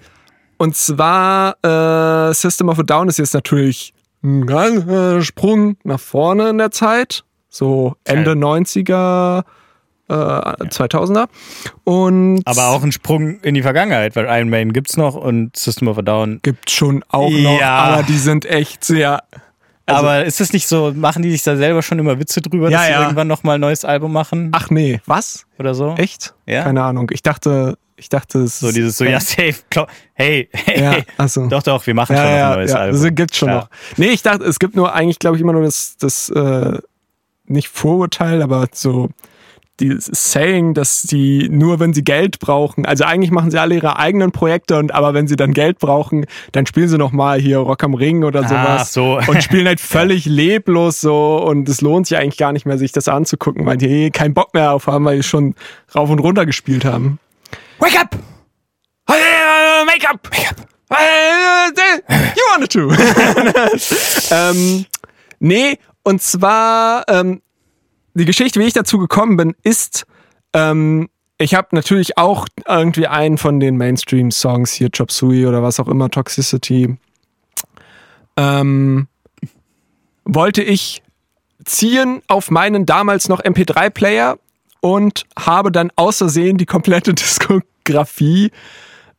[0.55, 6.47] Und zwar, äh, System of a Down ist jetzt natürlich ein ganzer Sprung nach vorne
[6.47, 7.25] in der Zeit.
[7.49, 9.43] So Ende 90er,
[10.07, 11.27] äh, 2000er.
[11.83, 15.89] Und Aber auch ein Sprung in die Vergangenheit, weil Iron Maiden gibt's noch und System
[15.89, 16.39] of a Down.
[16.41, 17.75] gibt schon auch noch, Ja.
[17.79, 19.23] aber die sind echt sehr.
[19.87, 22.69] Also- aber ist es nicht so, machen die sich da selber schon immer Witze drüber,
[22.69, 23.01] Ja, dass sie ja.
[23.03, 25.45] irgendwann nochmal ein neues Album machen Ach nee, was?
[25.59, 25.93] oder so?
[25.97, 26.33] Echt?
[26.47, 26.63] Ja.
[26.63, 27.11] Keine Ahnung.
[27.13, 29.55] Ich dachte, ich dachte es So dieses so, ja, safe,
[30.13, 31.47] hey, hey, Ja, also.
[31.47, 33.01] Doch, doch, wir machen schon noch ein neues Album.
[33.01, 33.69] Das gibt's schon noch.
[33.97, 36.79] Nee, ich dachte, es gibt nur eigentlich, glaube ich, immer nur das, das äh,
[37.45, 39.09] nicht Vorurteil, aber so
[39.79, 43.99] dieses Saying, dass sie nur, wenn sie Geld brauchen, also eigentlich machen sie alle ihre
[43.99, 47.57] eigenen Projekte und aber wenn sie dann Geld brauchen, dann spielen sie noch mal hier
[47.59, 49.19] Rock am Ring oder sowas so.
[49.27, 52.91] und spielen halt völlig leblos so und es lohnt sich eigentlich gar nicht mehr, sich
[52.91, 55.55] das anzugucken, weil die eh keinen Bock mehr auf haben, weil die schon
[55.93, 57.19] rauf und runter gespielt haben.
[57.79, 58.15] Wake up!
[59.07, 60.29] Make up!
[60.31, 60.75] Make up!
[62.35, 62.91] You wanted to!
[64.35, 64.85] ähm,
[65.39, 67.41] nee, und zwar, ähm,
[68.15, 70.05] die Geschichte, wie ich dazu gekommen bin, ist,
[70.53, 75.79] ähm, ich habe natürlich auch irgendwie einen von den Mainstream-Songs hier, Chop Suey oder was
[75.79, 76.97] auch immer, Toxicity,
[78.37, 79.07] ähm,
[80.23, 81.03] wollte ich
[81.65, 84.37] ziehen auf meinen damals noch MP3-Player
[84.79, 88.51] und habe dann außersehen die komplette Diskografie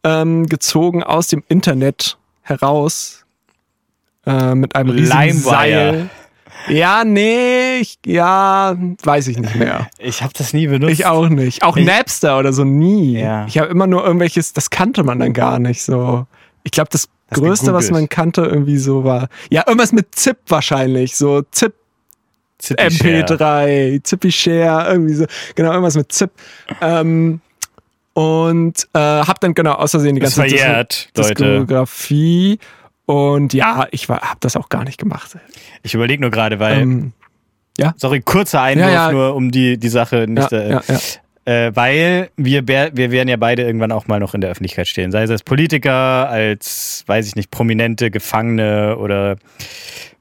[0.04, 3.26] ähm, gezogen aus dem Internet heraus
[4.24, 5.40] äh, mit einem riesigen Limewire.
[5.42, 6.10] Seil.
[6.68, 9.88] Ja, nee, ich, ja, weiß ich nicht mehr.
[9.98, 10.92] Ich habe das nie benutzt.
[10.92, 11.62] Ich auch nicht.
[11.62, 13.18] Auch Ich- Napster oder so nie.
[13.20, 13.46] Ja.
[13.46, 16.26] Ich habe immer nur irgendwelches, das kannte man dann gar nicht so.
[16.64, 19.28] Ich glaube, das Hast Größte, was man kannte, irgendwie so war.
[19.50, 21.16] Ja, irgendwas mit ZIP wahrscheinlich.
[21.16, 21.74] So ZIP
[22.58, 23.24] Zippy Share.
[23.24, 25.26] MP3, Zippy Share, irgendwie so.
[25.56, 26.30] Genau, irgendwas mit ZIP.
[26.80, 27.40] Ähm,
[28.14, 30.96] und äh, hab dann genau aus Versehen die ganze Dis- Leute.
[31.16, 32.58] Diskografie.
[33.06, 35.38] Und ja, ich war, hab das auch gar nicht gemacht.
[35.82, 37.12] Ich überlege nur gerade, weil, Ähm,
[37.96, 39.12] sorry, kurzer Einwurf Ja, ja.
[39.12, 40.98] nur, um die, die Sache ja, nicht, äh, ja, ja.
[41.44, 45.12] Äh, weil wir, wir werden ja beide irgendwann auch mal noch in der Öffentlichkeit stehen.
[45.12, 49.36] Sei es als Politiker, als, weiß ich nicht, prominente Gefangene oder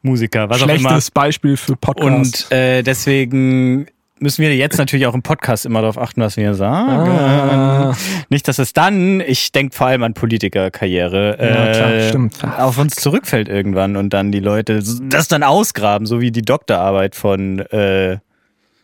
[0.04, 0.78] Musiker, was auch immer.
[0.78, 2.52] Schlechtes Beispiel für Podcast.
[2.52, 3.88] Und äh, deswegen
[4.20, 7.10] müssen wir jetzt natürlich auch im Podcast immer darauf achten, was wir sagen.
[7.12, 7.96] Ah.
[8.30, 12.36] Nicht, dass es dann, ich denke vor allem an Politikerkarriere, Ja, klar, äh, stimmt.
[12.58, 17.16] auf uns zurückfällt irgendwann und dann die Leute das dann ausgraben, so wie die Doktorarbeit
[17.16, 18.18] von äh,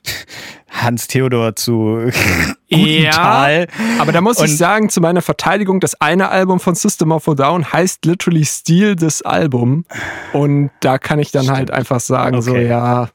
[0.70, 2.10] Hans Theodor zu
[2.72, 3.68] Gutenthal.
[4.00, 7.28] Aber da muss Und- ich sagen, zu meiner Verteidigung, das eine Album von System of
[7.28, 9.86] a Down heißt literally Steal this Album.
[10.34, 12.68] Und da kann ich dann halt einfach sagen, so, Okay.
[12.68, 13.10] ja,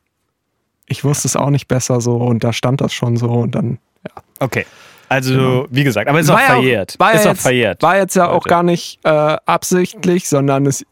[0.87, 3.79] ich wusste es auch nicht besser so und da stand das schon so und dann,
[4.05, 4.22] ja.
[4.40, 4.66] Okay.
[5.09, 6.96] Also, wie gesagt, aber ist auch ja verjährt.
[6.99, 7.83] war, ist ja auch jetzt, verjährt.
[7.83, 8.49] war jetzt ja auch Leute.
[8.49, 10.85] gar nicht äh, absichtlich, sondern es,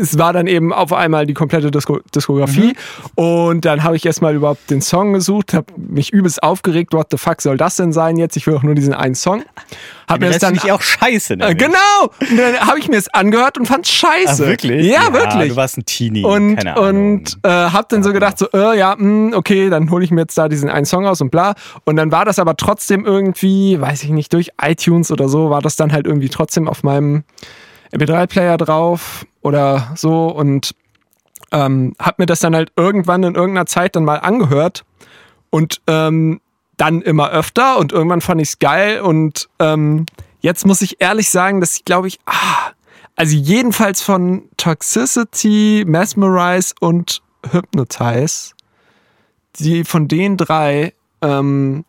[0.00, 2.74] es war dann eben auf einmal die komplette Disko Diskografie Mhm.
[3.16, 7.18] und dann habe ich erstmal überhaupt den Song gesucht, habe mich übelst aufgeregt, what the
[7.18, 8.36] fuck soll das denn sein jetzt?
[8.36, 9.42] Ich will doch nur diesen einen Song.
[10.08, 11.34] Hab mir das dann ich auch scheiße.
[11.34, 11.58] äh, nämlich.
[11.58, 14.42] genau und dann habe ich mir es angehört und fand's scheiße.
[14.44, 14.86] Ach, wirklich?
[14.86, 15.50] Ja, wirklich.
[15.50, 16.24] Du warst ein Teenie.
[16.24, 17.14] Und, Keine Ahnung.
[17.16, 20.22] und äh, hab dann so gedacht, so, äh, ja, mh, okay, dann hole ich mir
[20.22, 21.54] jetzt da diesen einen Song aus und bla.
[21.84, 25.60] Und dann war das aber trotzdem irgendwie, weiß ich nicht, durch iTunes oder so, war
[25.60, 27.24] das dann halt irgendwie trotzdem auf meinem
[27.92, 30.74] MP3-Player drauf oder so und
[31.52, 34.84] ähm, hab mir das dann halt irgendwann in irgendeiner Zeit dann mal angehört
[35.50, 36.40] und ähm,
[36.76, 40.06] dann immer öfter und irgendwann fand ich's geil und ähm,
[40.40, 42.72] jetzt muss ich ehrlich sagen, dass ich glaube ich, ah,
[43.16, 48.52] also jedenfalls von Toxicity, Mesmerize und Hypnotize,
[49.58, 51.84] die von den drei ähm,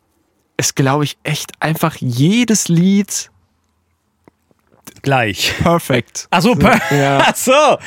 [0.58, 3.30] ist glaube ich echt einfach jedes Lied
[5.02, 5.54] Gleich.
[5.62, 6.28] perfekt.
[6.32, 7.20] Ach so, per ja.
[7.28, 7.78] Ach so.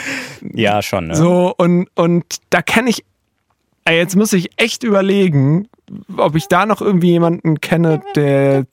[0.54, 1.08] Ja, schon.
[1.08, 1.16] Ne?
[1.16, 3.04] So, und, und da kenne ich
[3.84, 5.68] Ey, jetzt muss ich echt überlegen,
[6.16, 8.64] ob ich da noch irgendwie jemanden kenne, der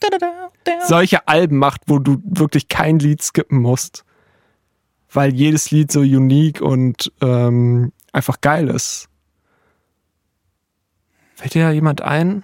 [0.85, 4.05] solche Alben macht, wo du wirklich kein Lied skippen musst.
[5.11, 9.09] Weil jedes Lied so unique und ähm, einfach geil ist.
[11.33, 12.43] Fällt dir da jemand ein?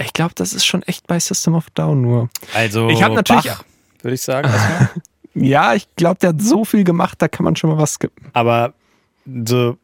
[0.00, 2.28] Ich glaube, das ist schon echt bei System of Down nur.
[2.54, 3.64] Also, Ich hab natürlich- Bach,
[4.04, 4.50] würde ich sagen.
[5.38, 8.28] Ja, ich glaube, der hat so viel gemacht, da kann man schon mal was skippen.
[8.32, 8.72] Aber
[9.26, 9.76] so,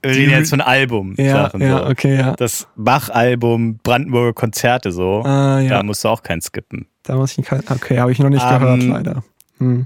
[0.00, 1.14] wir reden jetzt von Album.
[1.18, 1.86] Ja, Sachen, ja, so.
[1.90, 2.34] okay, ja.
[2.36, 5.68] Das Bach-Album, Brandenburger Konzerte so, Ah, ja.
[5.68, 6.86] da musst du auch keinen skippen.
[7.02, 9.24] Da muss ich kein, okay, habe ich noch nicht Ähm, gehört, leider.
[9.58, 9.84] Hm.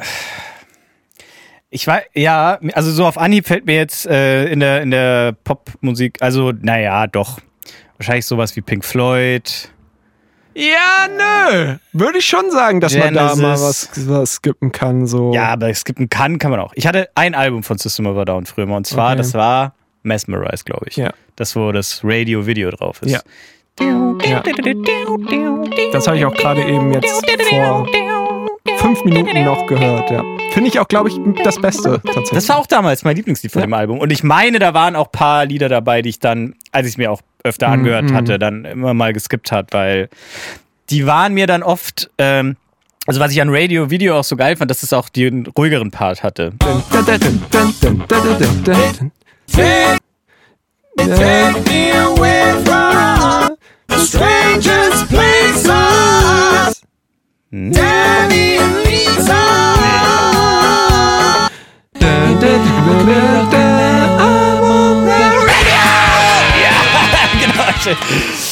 [1.68, 5.32] Ich weiß, ja, also so auf Anhieb fällt mir jetzt äh, in der, in der
[5.42, 7.40] Popmusik, also naja, doch.
[7.98, 9.70] Wahrscheinlich sowas wie Pink Floyd.
[10.58, 11.74] Ja, nö.
[11.92, 13.42] Würde ich schon sagen, dass man da Genesis.
[13.42, 15.06] mal was, was skippen kann.
[15.06, 15.34] So.
[15.34, 16.72] Ja, aber skippen kann, kann man auch.
[16.74, 19.18] Ich hatte ein Album von System of a Down früher mal und zwar, Okay.
[19.18, 20.96] das war Mesmerize, glaube ich.
[20.96, 21.10] Ja.
[21.36, 23.12] Das, wo das Radio-Video drauf ist.
[23.12, 23.20] Ja.
[24.24, 24.42] Ja.
[25.92, 27.10] Das habe ich auch gerade eben jetzt
[27.50, 27.86] vor
[28.78, 30.10] fünf Minuten noch gehört.
[30.10, 30.22] Ja.
[30.52, 32.30] Finde ich auch, glaube ich, das Beste tatsächlich.
[32.30, 33.66] Das war auch damals mein Lieblingslied von Ja.
[33.66, 33.98] dem Album.
[33.98, 36.94] Und ich meine, da waren auch ein paar Lieder dabei, die ich dann, als ich
[36.94, 38.14] es mir auch öfter angehört Mhm.
[38.14, 40.08] hatte, dann immer mal geskippt hat, weil
[40.90, 42.56] die waren mir dann oft, ähm,
[43.06, 45.90] also was ich an Radio Video auch so geil fand, dass es auch den ruhigeren
[45.90, 46.52] Part hatte.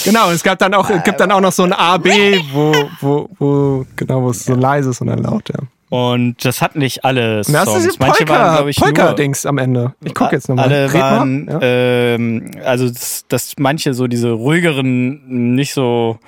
[0.04, 2.72] Genau, es gab dann auch, es gibt dann auch noch so ein A, B, wo,
[3.00, 5.56] wo, wo, genau, wo es so leise ist und dann laut, ja.
[5.90, 7.84] Und das hatten nicht alle Und das Songs.
[7.86, 9.94] ist Manche waren, glaube ich, Polka-Dings am Ende.
[10.04, 10.64] Ich gucke jetzt nochmal.
[10.66, 11.10] Alle Red mal.
[11.18, 11.58] waren, Ja.
[11.62, 16.18] ähm, also dass, dass manche so diese ruhigeren, nicht so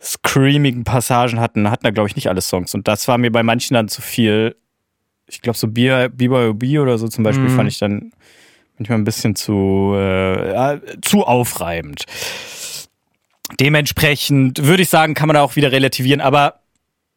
[0.00, 2.74] screamigen Passagen hatten, hatten da glaube ich nicht alle Songs.
[2.74, 4.56] Und das war mir bei manchen dann zu viel.
[5.26, 7.56] Ich glaube so B- BYOB oder so zum Beispiel Mhm.
[7.56, 8.12] fand ich dann
[8.78, 12.04] manchmal ein bisschen zu, äh, ja, zu aufreibend.
[13.60, 16.60] Dementsprechend würde ich sagen, kann man da auch wieder relativieren, aber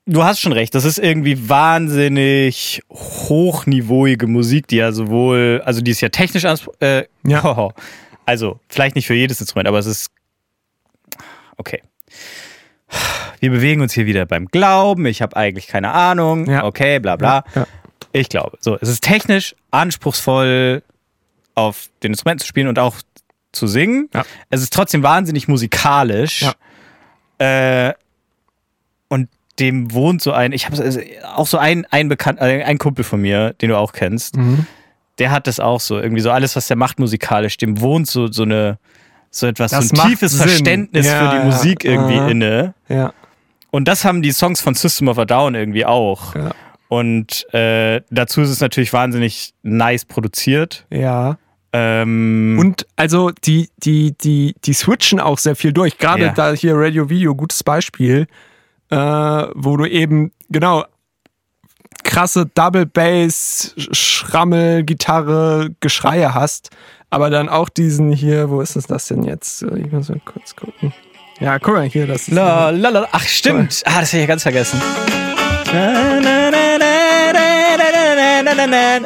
[0.08, 5.92] du hast schon recht, das ist irgendwie wahnsinnig hochniveauige Musik, die ja sowohl, also die
[5.92, 7.70] ist ja technisch anspr- äh, Ja.
[8.26, 10.10] also vielleicht nicht für jedes Instrument, aber es ist
[11.58, 11.82] okay.
[13.40, 15.06] Wir bewegen uns hier wieder beim Glauben.
[15.06, 16.50] Ich habe eigentlich keine Ahnung.
[16.50, 16.64] Ja.
[16.64, 17.44] Okay, bla bla.
[17.56, 17.66] Ja.
[18.12, 18.58] Ich glaube.
[18.60, 20.84] So, es ist technisch anspruchsvoll,
[21.56, 22.96] auf den Instrumenten zu spielen und auch
[23.52, 24.10] zu singen.
[24.14, 24.24] Ja.
[24.50, 26.42] Es ist trotzdem wahnsinnig musikalisch.
[27.40, 27.88] Ja.
[27.90, 27.94] Äh,
[29.10, 30.78] und dem wohnt so ein, ich habe
[31.36, 34.66] auch so ein, ein bekannt, äh, ein Kumpel von mir, den du auch kennst, Mhm.
[35.20, 36.00] der hat das auch so.
[36.00, 38.78] Irgendwie so alles, was der macht musikalisch, dem wohnt so, so eine,
[39.32, 40.42] so etwas, Das so ein tiefes Sinn.
[40.48, 41.46] Verständnis Ja, für die ja.
[41.46, 42.28] Musik irgendwie Aha.
[42.28, 42.74] inne.
[42.90, 43.14] Ja,
[43.72, 46.36] Und das haben die Songs von System of a Down irgendwie auch.
[46.36, 46.52] Ja.
[46.90, 50.86] Und äh, dazu ist es natürlich wahnsinnig nice produziert.
[50.92, 51.38] ja.
[51.74, 55.98] Ähm, Und also die, die, die, die switchen auch sehr viel durch.
[55.98, 56.34] Gerade Ja.
[56.34, 58.28] da hier Radio Video, gutes Beispiel,
[58.90, 60.84] äh, wo du eben, genau,
[62.04, 66.72] krasse Double Bass, Schrammel, Gitarre, Geschreie hast,
[67.12, 69.64] aber dann auch diesen hier, wo ist es das denn jetzt?
[69.64, 70.94] Ich muss mal kurz gucken.
[71.40, 72.32] Ja, guck mal hier, das ist.
[72.32, 73.82] la, la, la, ach, stimmt.
[73.86, 74.82] Ah, das habe ich ja ganz vergessen.
[75.72, 76.52] Genau,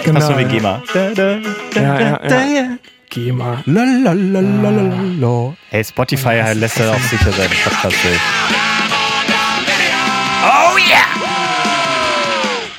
[0.04, 0.44] Genau, so wie.
[0.46, 0.82] GEMA.
[0.94, 1.40] Ja,
[2.00, 2.78] ja, ja.
[3.10, 3.64] Geh mal.
[5.70, 8.20] Hey, Spotify lässt ja auch sicher seine Podcast durch.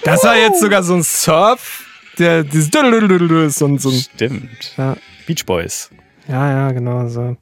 [0.04, 1.84] Das war jetzt sogar so ein Surf,
[2.18, 4.74] der dieses so ein, so ein Stimmt.
[4.76, 4.96] ja.
[5.26, 5.90] Beach Boys.
[6.28, 7.36] Ja, ja, genau so.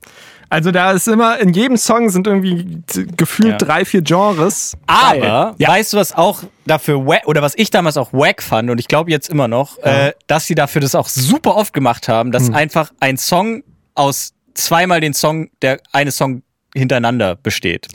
[0.51, 2.83] Also da ist immer, in jedem Song sind irgendwie
[3.17, 3.57] gefühlt Ja.
[3.59, 4.77] drei, vier Genres.
[4.87, 5.69] Aber, ja.
[5.69, 8.87] weißt du, was auch dafür wack, oder was ich damals auch wack fand, und ich
[8.87, 12.49] glaube jetzt immer noch, äh, dass sie dafür das auch super oft gemacht haben, dass
[12.49, 12.55] Hm.
[12.55, 16.43] einfach ein Song aus zweimal den Song, der eine Song
[16.75, 17.89] hintereinander besteht.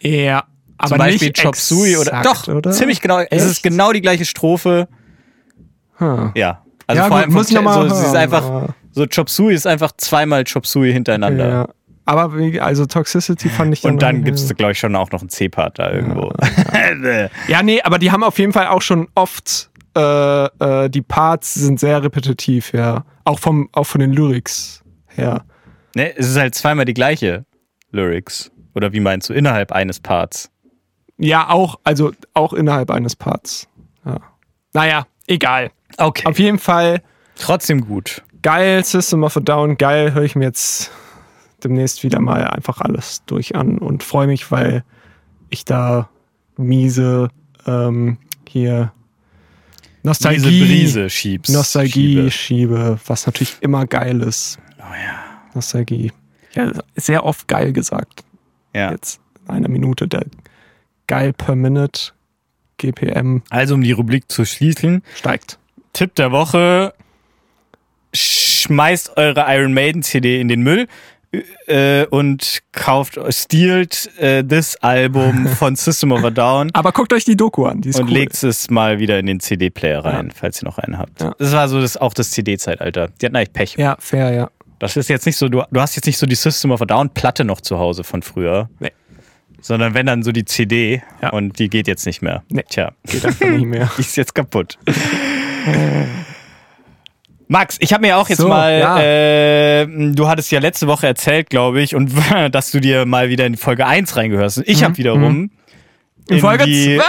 [0.00, 0.44] Ja,
[0.76, 2.72] aber Zum Beispiel nicht Chop Suey oder, doch, oder?
[2.72, 3.62] ziemlich genau, es ist Echt?
[3.62, 4.88] genau die gleiche Strophe,
[5.98, 6.32] Hm.
[6.34, 6.62] ja.
[6.86, 8.74] Also Ja, vor gut, allem muss ich noch mal so, es ist hören, einfach, aber-
[8.92, 11.48] so Chop Suey ist einfach zweimal Chop Suey hintereinander.
[11.48, 11.68] Ja.
[12.04, 15.10] Aber wie, also Toxicity fand ich dann Und dann gibt es, glaube ich, schon auch
[15.12, 16.32] noch einen C-Part da irgendwo.
[17.48, 21.54] Ja, nee, aber die haben auf jeden Fall auch schon oft äh, äh, die Parts
[21.54, 23.04] sind sehr repetitiv, ja.
[23.24, 25.44] Auch vom auch von den Lyrics her.
[25.94, 27.44] ne, es ist halt zweimal die gleiche
[27.90, 28.50] Lyrics.
[28.74, 30.50] Oder wie meinst du, innerhalb eines Parts?
[31.18, 33.68] Ja, auch, also auch innerhalb eines Parts.
[34.04, 34.18] Ja.
[34.72, 35.70] Naja, egal.
[35.98, 36.26] Okay.
[36.26, 37.02] Auf jeden Fall
[37.36, 38.22] Trotzdem gut.
[38.42, 40.90] Geil, System of a Down, geil, höre ich mir jetzt
[41.64, 44.84] demnächst wieder mal einfach alles durch an und freue mich, weil
[45.48, 46.08] ich da
[46.56, 47.28] miese
[47.66, 48.92] ähm, hier
[50.02, 51.52] Nostalgie, Diese Brise schiebst.
[51.54, 52.30] Nostalgie Schiebe.
[52.30, 54.58] schiebe, was natürlich immer geil ist.
[54.78, 55.20] Oh ja.
[55.54, 56.10] Nostalgie.
[56.54, 58.24] Ja, sehr oft geil gesagt.
[58.74, 58.90] ja.
[58.90, 60.24] Jetzt in einer Minute der
[61.06, 62.12] geil per Minute
[62.78, 65.58] GPM Also, um die Rubrik zu schließen, steigt.
[65.92, 66.94] Tipp der Woche:
[68.14, 70.86] Schmeißt eure Iron Maiden CD in den Müll
[71.66, 77.24] äh, und kauft, stealt äh, das Album von System of a Down Aber guckt euch
[77.24, 78.12] die Doku an, die ist und cool.
[78.14, 81.22] legt es mal wieder in den CD-Player rein, falls ihr noch einen habt.
[81.22, 81.34] Ja.
[81.38, 83.08] Das war so das, auch das CD-Zeitalter.
[83.20, 83.76] Die hatten eigentlich Pech.
[83.76, 84.50] Ja, fair, ja.
[84.78, 86.84] Das ist jetzt nicht so, du, du hast jetzt nicht so die System of a
[86.86, 88.68] Down-Platte noch zu Hause von früher.
[88.80, 88.90] Nee.
[89.60, 91.30] Sondern wenn dann so die CD Ja.
[91.30, 92.42] und die geht jetzt nicht mehr.
[92.48, 92.64] Nee.
[92.68, 92.90] Tja.
[93.06, 93.88] Geht einfach nicht mehr.
[93.96, 94.76] Die ist jetzt kaputt.
[97.52, 98.98] Max, ich habe mir auch jetzt So, mal, ja.
[99.82, 102.10] äh, du hattest ja letzte Woche erzählt, glaube ich, und
[102.50, 104.62] dass du dir mal wieder in Folge 1 reingehört hast.
[104.66, 105.50] Ich habe wiederum Mhm.
[106.28, 107.00] In Folge die.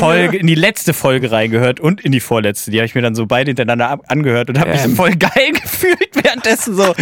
[0.00, 2.72] Folge, in die letzte Folge reingehört und in die vorletzte.
[2.72, 4.96] Die habe ich mir dann so beide hintereinander angehört und habe mich Ähm.
[4.96, 6.92] voll geil gefühlt währenddessen so,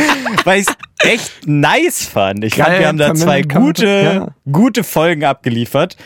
[0.45, 0.67] weil ich
[0.99, 2.45] echt nice fand.
[2.45, 4.29] Ich fand, Geil, wir haben da zwei gute, ja.
[4.53, 5.97] gute Folgen abgeliefert.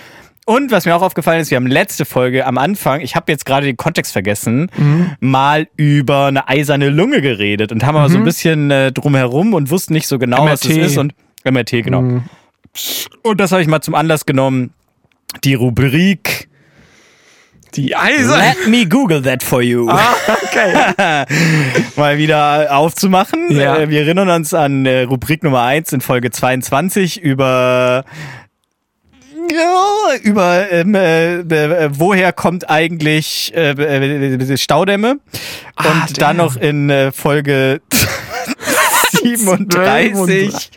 [0.48, 3.44] Und was mir auch aufgefallen ist, wir haben letzte Folge am Anfang, ich habe jetzt
[3.44, 5.10] gerade den Kontext vergessen, Mhm.
[5.20, 9.70] mal über eine eiserne Lunge geredet und haben aber so ein bisschen äh, drumherum und
[9.70, 10.86] wussten nicht so genau, was es MRT.
[10.86, 10.96] ist.
[10.96, 11.12] Und
[11.44, 12.00] MRT, genau.
[12.00, 12.22] Mhm.
[13.24, 14.72] Und das habe ich mal zum Anlass genommen,
[15.44, 16.48] die Rubrik
[17.74, 18.38] Die Eisen.
[18.38, 19.86] Let me Google that for you.
[19.90, 21.26] Ah, okay.
[21.96, 23.50] mal wieder aufzumachen.
[23.50, 23.76] Ja.
[23.80, 28.04] Äh, wir erinnern uns an äh, Rubrik Nummer 1 in Folge 22 über
[30.22, 35.18] über ähm, äh, äh, woher kommt eigentlich äh, äh, Staudämme
[35.76, 36.46] Ah, und dann damn.
[36.46, 37.80] noch in äh, Folge
[39.22, 40.70] 37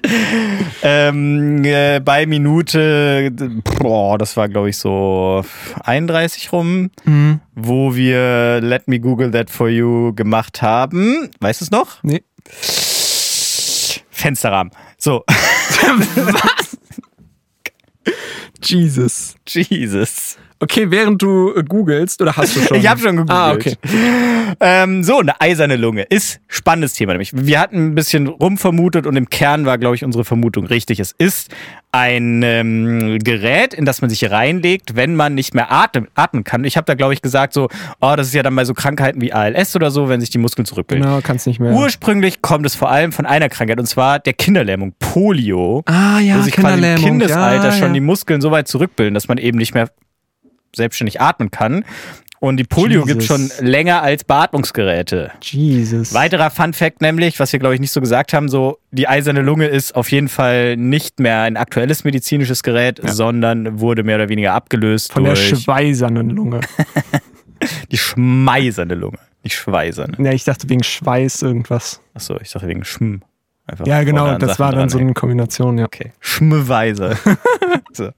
[0.84, 3.32] ähm, äh, bei Minute
[3.80, 5.44] boah, das war glaube ich so
[5.84, 7.40] 31 rum Mhm.
[7.56, 11.30] wo wir Let Me Google That For You gemacht haben.
[11.40, 12.04] Weißt du es noch?
[12.04, 12.24] Nee.
[14.10, 14.72] Fensterrahmen.
[14.98, 15.24] So,
[18.62, 19.36] Jesus.
[19.46, 20.38] Jesus.
[20.64, 22.78] Okay, während du äh, googelst, oder hast du schon?
[22.78, 23.38] Ich habe schon gegoogelt.
[23.38, 23.76] Ah, okay.
[24.60, 27.32] Ähm, so, eine eiserne Lunge ist spannendes Thema nämlich.
[27.34, 31.00] Wir hatten ein bisschen rumvermutet und im Kern war, glaube ich, unsere Vermutung richtig.
[31.00, 31.50] Es ist
[31.92, 36.64] ein ähm, Gerät, in das man sich reinlegt, wenn man nicht mehr atmen, atmen kann.
[36.64, 37.68] Ich habe da, glaube ich, gesagt so,
[38.00, 40.38] oh, das ist ja dann bei so Krankheiten wie ALS oder so, wenn sich die
[40.38, 41.08] Muskeln zurückbilden.
[41.08, 41.74] Genau, kannst nicht mehr.
[41.74, 45.84] Ursprünglich kommt es vor allem von einer Krankheit und zwar der Kinderlähmung, Polio.
[45.88, 46.96] ah, ja, wo sich quasi im.
[46.98, 47.94] Kindesalter ja, schon ja.
[47.94, 49.90] die Muskeln so weit zurückbilden, dass man eben nicht mehr
[50.76, 51.86] selbstständig atmen kann.
[52.40, 55.32] Und die Polio gibt schon länger als Beatmungsgeräte.
[55.44, 56.12] Jesus.
[56.16, 59.44] Weiterer Fun Fact nämlich, was wir glaube ich nicht so gesagt haben, so die eiserne
[59.44, 64.30] Lunge ist auf jeden Fall nicht mehr ein aktuelles medizinisches Gerät, sondern wurde mehr oder
[64.30, 66.62] weniger abgelöst Von der durch schweisernen Lunge.
[67.92, 69.20] die schmeiserne Lunge.
[69.44, 70.18] Nicht schweißerne.
[70.18, 72.02] ja, ich dachte wegen Schweiß irgendwas.
[72.16, 73.22] Achso, ich dachte wegen Schm.
[73.68, 75.86] Einfach Ja, genau, das Sachen war dann so eine Kombination, ja.
[75.86, 76.12] Okay.
[76.20, 77.18] Schmweise.
[77.94, 78.10] so.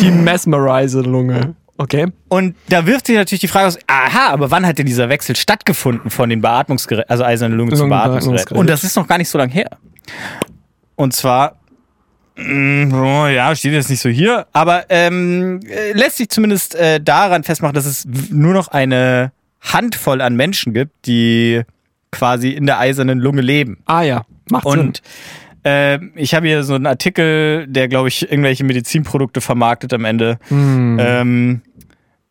[0.00, 1.56] Die Mesmerizer-Lunge.
[1.78, 2.06] Okay.
[2.28, 5.34] Und da wirft sich natürlich die Frage aus, aha, aber wann hat denn dieser Wechsel
[5.36, 8.20] stattgefunden von den Beatmungsgeräten, also eiserne Lunge zum Beatmungsgerät?
[8.20, 8.58] Lungenbeatmungsgerät.
[8.58, 9.70] Und das ist noch gar nicht so lange her.
[10.94, 11.56] Und zwar,
[12.38, 17.42] oh, ja, steht jetzt nicht so hier, aber ähm, äh, lässt sich zumindest äh, daran
[17.42, 21.62] festmachen, dass es nur noch eine Handvoll an Menschen gibt, die
[22.10, 23.78] quasi in der eisernen Lunge leben.
[23.86, 24.92] Ah ja, macht Sinn.
[25.64, 30.04] Und äh, ich habe hier so einen Artikel, der, glaube ich, irgendwelche Medizinprodukte vermarktet am
[30.04, 30.38] Ende.
[30.48, 30.98] Hm.
[31.00, 31.62] Ähm,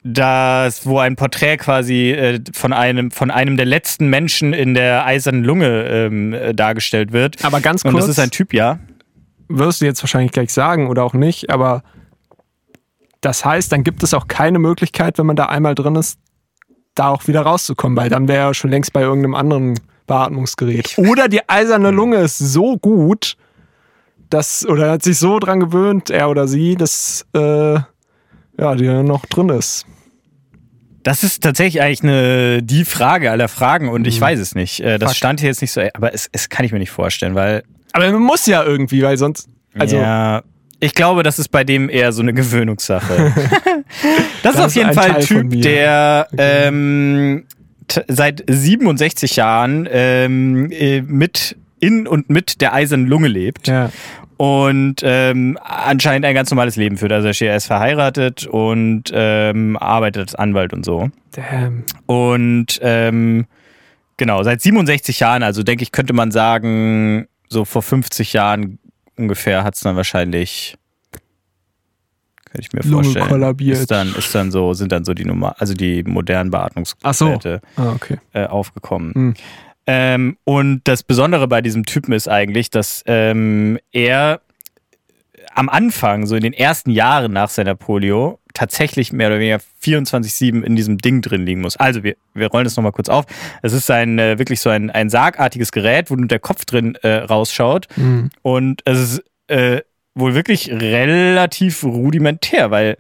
[0.04, 5.06] das, wo ein Porträt quasi äh, von einem von einem der letzten Menschen in der
[5.06, 7.46] eisernen Lunge ähm, äh, dargestellt wird.
[7.46, 8.80] Aber ganz Und kurz, das ist ein Typ, ja.
[9.48, 11.84] wirst du jetzt wahrscheinlich gleich sagen oder auch nicht, aber
[13.22, 16.20] das heißt, dann gibt es auch keine Möglichkeit, wenn man da einmal drin ist,
[16.96, 19.76] da auch wieder rauszukommen, weil dann wäre er schon längst bei irgendeinem anderen
[20.12, 20.98] Beatmungsgerät.
[20.98, 23.38] Oder die eiserne Lunge ist so gut,
[24.30, 27.76] dass, oder er hat sich so dran gewöhnt, er oder sie, dass äh,
[28.60, 29.86] ja, die noch drin ist.
[31.04, 34.82] Das ist tatsächlich eigentlich eine, die Frage aller Fragen und ich weiß es nicht.
[34.82, 35.18] Äh, das Fuck.
[35.18, 38.12] stand hier jetzt nicht so, aber es, es kann ich mir nicht vorstellen, weil Aber
[38.12, 39.48] man muss ja irgendwie, weil sonst.
[39.80, 40.44] Also, ja,
[40.82, 43.34] ich glaube, das ist bei dem eher so eine Gewöhnungssache.
[44.44, 46.68] das, ist Das auf ist jeden ein Fall ein Teil Typ, der Okay.
[46.68, 47.46] ähm,
[48.08, 53.92] seit 67 Jahren ähm, äh, mit in und mit der eisernen Lunge lebt ja.
[54.38, 57.12] und ähm, anscheinend ein ganz normales Leben führt.
[57.12, 61.10] Also er ist verheiratet und ähm, arbeitet als Anwalt und so.
[61.32, 61.84] Damn.
[62.06, 63.46] Und ähm,
[64.22, 68.78] Genau, seit 67 Jahren, also denke ich, könnte man sagen, so vor 50 Jahren
[69.18, 70.76] ungefähr hat es dann wahrscheinlich,
[72.52, 73.78] könnte ich mir Lunge vorstellen, kollabiert.
[73.78, 77.26] ist dann, ist dann so, sind dann so die Nummer, also die modernen Ach so.
[77.26, 78.18] Beatmungsgeräte Ah, okay.
[78.34, 79.14] äh, aufgekommen.
[79.14, 79.34] Hm.
[79.88, 84.42] Ähm, und das Besondere bei diesem Typen ist eigentlich, dass ähm, er
[85.54, 90.62] am Anfang, so in den ersten Jahren nach seiner Polio, tatsächlich mehr oder weniger 24-7
[90.64, 91.78] in diesem Ding drin liegen muss.
[91.78, 93.26] Also, wir, wir rollen das nochmal kurz auf.
[93.62, 96.96] Es ist ein, äh, wirklich so ein, ein sargartiges Gerät, wo nur der Kopf drin
[97.02, 97.88] äh, rausschaut.
[97.96, 98.30] Hm.
[98.42, 99.82] Und es ist äh,
[100.16, 102.98] wohl wirklich relativ rudimentär, weil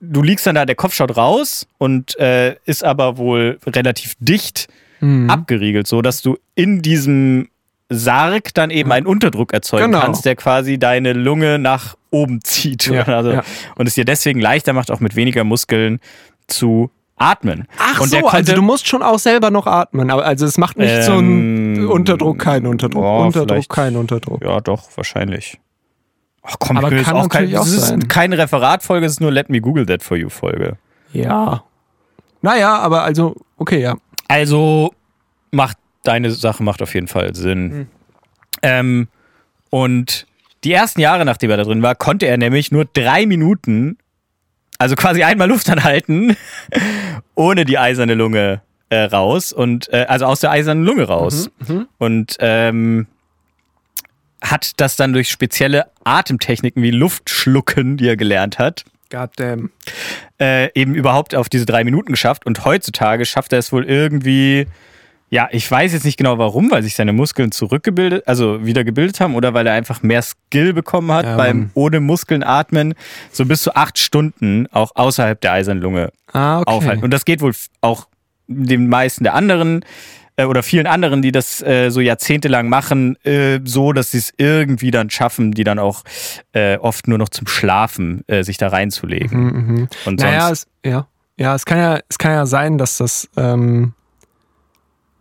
[0.00, 4.68] du liegst dann da, der Kopf schaut raus und äh, ist aber wohl relativ dicht
[5.00, 5.28] Hm.
[5.28, 7.48] abgeriegelt, so dass du in diesem
[7.88, 10.00] Sarg dann eben einen Unterdruck erzeugen Genau.
[10.00, 12.86] kannst, der quasi deine Lunge nach oben zieht.
[12.86, 13.42] Ja, also, ja.
[13.74, 15.98] Und es dir deswegen leichter macht, auch mit weniger Muskeln
[16.46, 17.66] zu atmen.
[17.78, 20.08] Ach und so, der konnte, also du musst schon auch selber noch atmen.
[20.10, 23.96] Aber also es macht nicht so einen Ähm, Unterdruck, kein Unterdruck, boah, Unterdruck, vielleicht- kein
[23.96, 24.42] Unterdruck.
[24.44, 25.58] Ja, doch, wahrscheinlich.
[26.42, 28.08] Ach komm, Aber kann auch kein, auch das ist sein.
[28.08, 30.76] keine Referatfolge, es ist nur Let Me Google That For You Folge.
[31.12, 31.62] Ja.
[32.40, 33.96] Naja, aber also, okay, ja.
[34.28, 34.92] Also
[35.52, 37.86] macht deine Sache macht auf jeden Fall Sinn.
[38.62, 39.08] Ähm,
[39.70, 40.26] und
[40.64, 43.98] die ersten Jahre, nachdem er da drin war, konnte er nämlich nur drei Minuten,
[44.78, 46.36] also quasi einmal Luft anhalten,
[47.34, 51.50] ohne die eiserne Lunge äh, raus und äh, also aus der eisernen Lunge raus.
[51.98, 53.06] Und ähm,
[54.42, 59.70] hat das dann durch spezielle Atemtechniken wie Luftschlucken, die er gelernt hat, Goddamn.
[60.40, 62.44] äh, eben überhaupt auf diese drei Minuten geschafft.
[62.46, 64.66] Und heutzutage schafft er es wohl irgendwie,
[65.30, 69.20] ja, ich weiß jetzt nicht genau warum, weil sich seine Muskeln zurückgebildet, also wieder gebildet
[69.20, 72.94] haben oder weil er einfach mehr Skill bekommen hat Ja, beim ohne Muskeln atmen,
[73.30, 76.70] so bis zu acht Stunden auch außerhalb der eisernen Lunge Ah, okay.
[76.70, 77.04] aufhalten.
[77.04, 78.08] Und das geht wohl auch
[78.48, 79.84] den meisten der anderen
[80.42, 84.32] äh, oder vielen anderen, die das äh, so jahrzehntelang machen, äh, so, dass sie es
[84.36, 86.02] irgendwie dann schaffen, die dann auch
[86.52, 89.40] äh, oft nur noch zum Schlafen äh, sich da reinzulegen.
[89.40, 89.88] Mhm, mhm.
[90.04, 91.06] Und Naja, sonst, es, ja.
[91.38, 93.94] Ja, es kann ja, es kann ja sein, dass das ähm,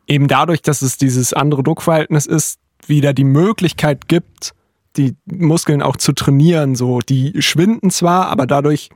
[0.07, 4.53] eben dadurch, dass es dieses andere Druckverhältnis ist, wieder die Möglichkeit gibt,
[4.97, 6.75] die Muskeln auch zu trainieren.
[6.75, 8.89] So, die schwinden zwar, aber dadurch,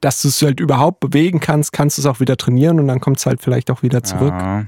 [0.00, 3.00] dass du es halt überhaupt bewegen kannst, kannst du es auch wieder trainieren und dann
[3.00, 4.32] kommt es halt vielleicht auch wieder zurück.
[4.32, 4.66] Ja.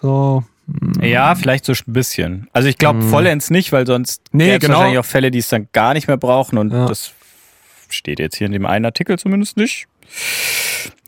[0.00, 0.44] So.
[1.00, 2.48] Ja, vielleicht so ein bisschen.
[2.52, 4.22] Also ich glaube vollends nicht, weil sonst.
[4.32, 4.74] Nee, gäbe es genau.
[4.78, 6.86] wahrscheinlich auch Fälle, die es dann gar nicht mehr brauchen und Ja.
[6.86, 7.12] das
[7.88, 9.86] steht jetzt hier in dem einen Artikel zumindest nicht.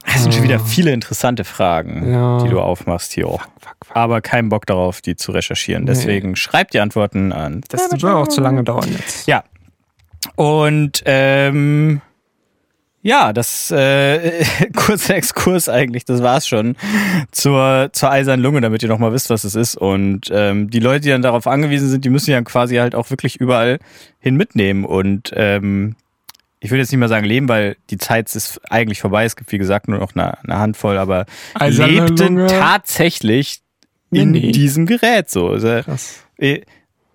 [0.05, 2.42] Das sind schon wieder viele interessante Fragen, Ja.
[2.42, 3.40] die du aufmachst hier auch.
[3.61, 3.96] Fuck, fuck.
[3.96, 5.87] Aber kein Bock darauf, die zu recherchieren.
[5.87, 7.61] Deswegen schreibt die Antworten an.
[7.68, 9.28] Das soll auch zu lange dauern jetzt.
[9.28, 9.44] Ja.
[10.35, 12.00] Und ähm,
[13.02, 14.44] ja, das äh,
[14.76, 16.76] kurzer Exkurs eigentlich, das war's schon
[17.32, 19.76] zur, zur eisernen Lunge, damit ihr nochmal wisst, was es ist.
[19.76, 23.10] Und ähm, die Leute, die dann darauf angewiesen sind, die müssen ja quasi halt auch
[23.10, 23.78] wirklich überall
[24.20, 24.84] hin mitnehmen.
[24.84, 25.96] Und ähm,
[26.60, 29.24] ich will jetzt nicht mal sagen leben, weil die Zeit ist eigentlich vorbei.
[29.24, 32.46] Es gibt, wie gesagt, nur noch eine, eine Handvoll, aber Eiserne lebten Lunge.
[32.46, 33.60] tatsächlich
[34.12, 35.48] in Nee, diesem Gerät so.
[35.48, 36.20] Also, Krass.
[36.38, 36.60] äh,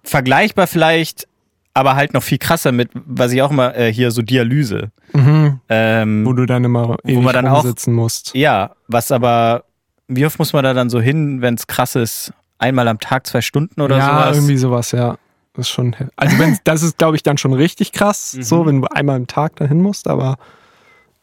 [0.04, 1.28] vergleichbar vielleicht,
[1.73, 4.89] aber halt noch viel krasser mit, was ich auch immer äh, hier so Dialyse.
[5.13, 5.47] Mhm.
[5.69, 8.34] Ähm, Wo du dann immer ewig man dann auch- musst.
[8.34, 9.65] ja, was aber,
[10.08, 12.34] wie oft muss man da dann so hin, wenn es krass ist?
[12.60, 14.38] Einmal am Tag zwei Stunden oder ja, sowas?
[14.38, 15.17] irgendwie sowas, ja.
[15.53, 15.95] Das ist schon.
[16.15, 18.43] Also wenn das ist, glaube ich, dann schon richtig krass, Mhm.
[18.43, 20.38] so wenn du einmal im Tag dahin musst, aber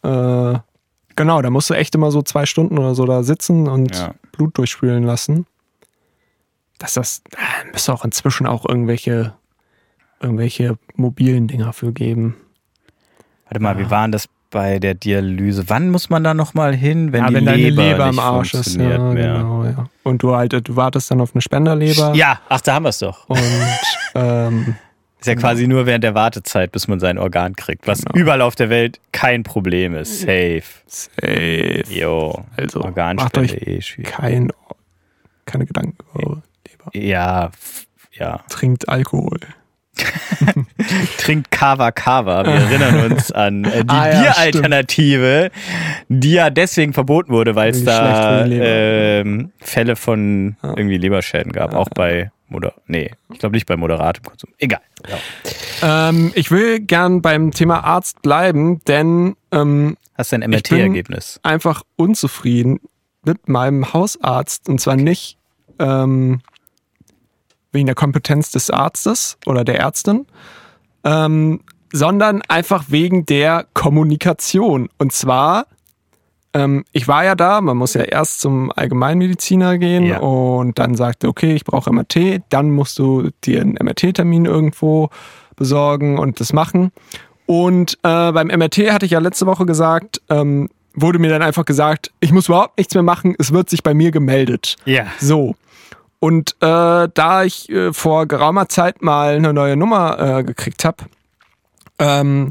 [0.02, 0.58] äh,
[1.16, 4.14] genau, da musst du echt immer so zwei Stunden oder so da sitzen und Ja.
[4.32, 5.46] Blut durchspülen lassen.
[6.78, 7.38] Dass das da
[7.72, 9.32] müsste auch inzwischen auch irgendwelche
[10.20, 12.36] irgendwelche mobilen Dinger für geben.
[13.48, 15.64] Warte mal, wie waren das bei der Dialyse?
[15.68, 18.18] Wann muss man da nochmal hin, wenn ja, die wenn deine Leber, Leber nicht im
[18.20, 19.86] Arsch ist, ja, genau, ja.
[20.02, 22.98] Und du halt, du wartest dann auf eine Spenderleber Ja, ach, da haben wir es
[22.98, 23.28] doch.
[23.28, 23.38] und
[24.14, 24.74] ähm,
[25.20, 28.14] Ist ja quasi nur während der Wartezeit, bis man sein Organ kriegt, was Genau.
[28.20, 30.20] überall auf der Welt kein Problem ist.
[30.20, 30.62] Safe.
[30.86, 31.82] safe.
[31.88, 32.44] Jo.
[32.58, 34.12] Also, macht euch eh schwierig.
[34.12, 34.52] kein,
[35.46, 36.90] keine Gedanken über Leber.
[36.92, 37.50] Ja,
[38.12, 38.40] ja.
[38.50, 39.40] Trinkt Alkohol.
[41.18, 42.44] Trinkt Kava Kava.
[42.44, 45.50] Wir erinnern uns an äh, die Ah, ja, Bieralternative,
[46.08, 50.70] die ja deswegen verboten wurde, weil es da ähm, Fälle von Ja.
[50.76, 51.74] irgendwie Leberschäden gab.
[51.74, 54.50] Auch bei Moder nee, ich glaube nicht bei moderatem Konsum.
[54.58, 54.80] Egal.
[55.82, 61.40] Ähm, ich will gern beim Thema Arzt bleiben, denn ähm, Hast du ein MRT-Ergebnis?
[61.42, 62.80] einfach unzufrieden
[63.24, 65.38] mit meinem Hausarzt und zwar nicht
[65.78, 66.40] ähm,
[67.74, 70.26] wegen der Kompetenz des Arztes oder der Ärztin,
[71.04, 71.60] ähm,
[71.92, 74.88] sondern einfach wegen der Kommunikation.
[74.98, 75.66] Und zwar
[76.56, 80.18] ähm, ich war ja da, man muss ja erst zum Allgemeinmediziner gehen Ja.
[80.18, 85.10] und dann sagte, okay, ich brauche MRT, dann musst du dir einen MRT-Termin irgendwo
[85.56, 86.92] besorgen und das machen.
[87.46, 91.64] Und äh, beim MRT hatte ich ja letzte Woche gesagt, ähm, wurde mir dann einfach
[91.64, 94.76] gesagt, ich muss überhaupt nichts mehr machen, es wird sich bei mir gemeldet.
[94.84, 95.06] Ja.
[95.20, 95.56] So.
[96.24, 101.04] Und äh, da ich äh, vor geraumer Zeit mal eine neue Nummer äh, gekriegt habe,
[101.98, 102.50] ähm,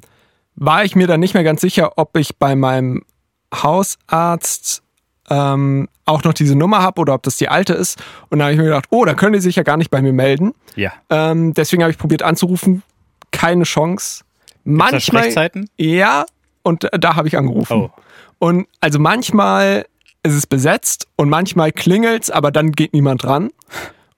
[0.55, 3.03] war ich mir dann nicht mehr ganz sicher, ob ich bei meinem
[3.51, 4.83] Hausarzt
[5.27, 7.99] ähm, auch noch diese Nummer habe oder ob das die alte ist.
[8.29, 10.03] Und da habe ich mir gedacht, oh, dann können die sich ja gar nicht bei
[10.03, 10.53] mir melden.
[10.75, 10.93] Ja.
[11.09, 12.83] Ähm, deswegen habe ich probiert anzurufen.
[13.31, 14.23] Keine Chance.
[14.65, 15.33] Da Manchmal.
[15.77, 16.27] Ja,
[16.61, 17.73] und äh, da habe ich angerufen.
[17.73, 17.89] Oh.
[18.37, 19.87] Und also manchmal
[20.23, 23.49] ist es besetzt und manchmal klingelt's, aber dann geht niemand dran.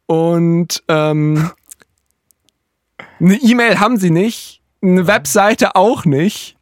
[0.06, 1.50] Und ähm,
[3.20, 6.56] eine E-Mail haben sie nicht, eine Webseite auch nicht.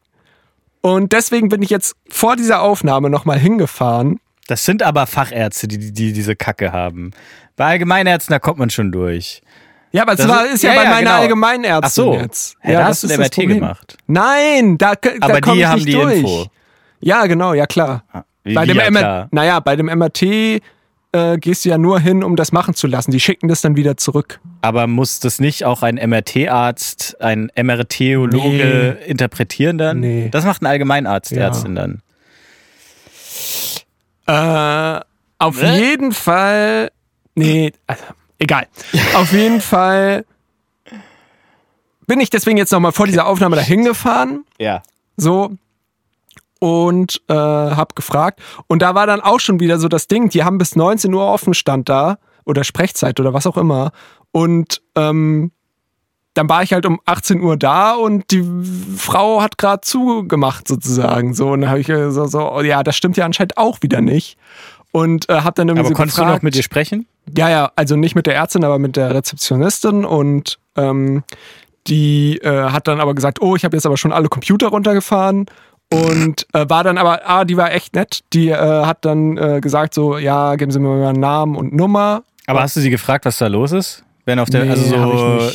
[0.82, 4.20] Und deswegen bin ich jetzt vor dieser Aufnahme nochmal hingefahren.
[4.48, 7.12] Das sind aber Fachärzte, die, die, die diese Kacke haben.
[7.56, 9.42] Bei Allgemeinärzten, da kommt man schon durch.
[9.94, 11.22] Ja, aber es Das war, ist- ist ja, ja, bei ja, meiner genau.
[11.22, 12.14] Allgemeinärztin Ach so.
[12.16, 12.58] jetzt.
[12.62, 13.98] Hä, ja, da hast du ist ein MRT gemacht.
[14.08, 16.18] Nein, da, da Aber die haben nicht die durch.
[16.18, 16.48] Info.
[17.00, 18.04] Ja, genau, ja klar.
[18.12, 19.28] Wie, bei dem ja, MR klar.
[19.32, 20.60] naja, bei dem MRT äh,
[21.38, 23.12] gehst du ja nur hin, um das machen zu lassen.
[23.12, 24.40] Die schicken das dann wieder zurück.
[24.62, 30.00] Aber muss das nicht auch ein MRT-Arzt, ein MRT-Ologe interpretieren dann?
[30.00, 30.30] Nee.
[30.32, 31.42] Das macht ein Allgemeinarzt, Ja.
[31.44, 32.02] Ärztin dann.
[34.28, 35.00] Äh,
[35.40, 35.80] auf Ne?
[35.80, 36.92] jeden Fall.
[37.36, 38.04] Nee, also,
[38.40, 38.68] egal.
[39.16, 40.26] auf jeden Fall
[42.08, 44.46] bin ich deswegen jetzt nochmal vor dieser Aufnahme dahin gefahren.
[44.60, 44.84] Ja.
[45.18, 45.52] So.
[46.64, 48.42] Und äh, hab gefragt.
[48.68, 51.26] Und da war dann auch schon wieder so das Ding, die haben bis 19 Uhr
[51.26, 52.20] offen stand da.
[52.46, 53.92] Oder Sprechzeit oder was auch immer.
[54.32, 55.52] Und ähm,
[56.34, 58.44] dann war ich halt um 18 Uhr da und die
[58.96, 61.34] Frau hat gerade zugemacht sozusagen.
[61.34, 64.00] So, und dann habe ich so, so, oh, ja, das stimmt ja anscheinend auch wieder
[64.00, 64.38] nicht.
[64.92, 67.08] Und äh, hab dann irgendwie Aber so konntest gefragt, du noch mit ihr sprechen?
[67.38, 71.24] ja, ja, also nicht mit der Ärztin, aber mit der Rezeptionistin und ähm,
[71.88, 75.48] die äh, hat dann aber gesagt, oh, ich habe jetzt aber schon alle Computer runtergefahren
[75.92, 78.22] und äh, war dann aber, ah, die war echt nett.
[78.34, 81.74] Die äh, hat dann äh, gesagt so, ja, geben Sie mir mal einen Namen und
[81.74, 82.24] Nummer.
[82.48, 84.04] Aber hast du sie gefragt, was da los ist?
[84.26, 85.50] Wenn auf der, Nee, also so,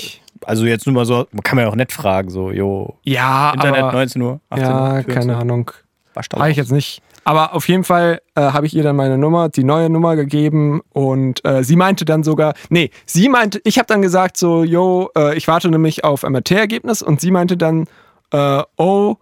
[0.44, 3.52] also jetzt nur mal so, man kann man ja auch nett fragen, so, jo, Ja,
[3.54, 5.36] Internet aber, 19 Uhr, 18 ja, Uhr, 14 keine.
[5.36, 5.70] Ahnung.
[6.34, 7.00] Habe ich jetzt nicht.
[7.24, 10.80] Aber auf jeden Fall äh, habe ich ihr dann meine Nummer, die neue Nummer gegeben
[10.92, 15.10] und äh, sie meinte dann sogar, nee, sie meinte, ich habe dann gesagt so, yo,
[15.16, 17.84] äh, ich warte nämlich auf MRT-Ergebnis und sie meinte dann,
[18.32, 19.16] äh, oh,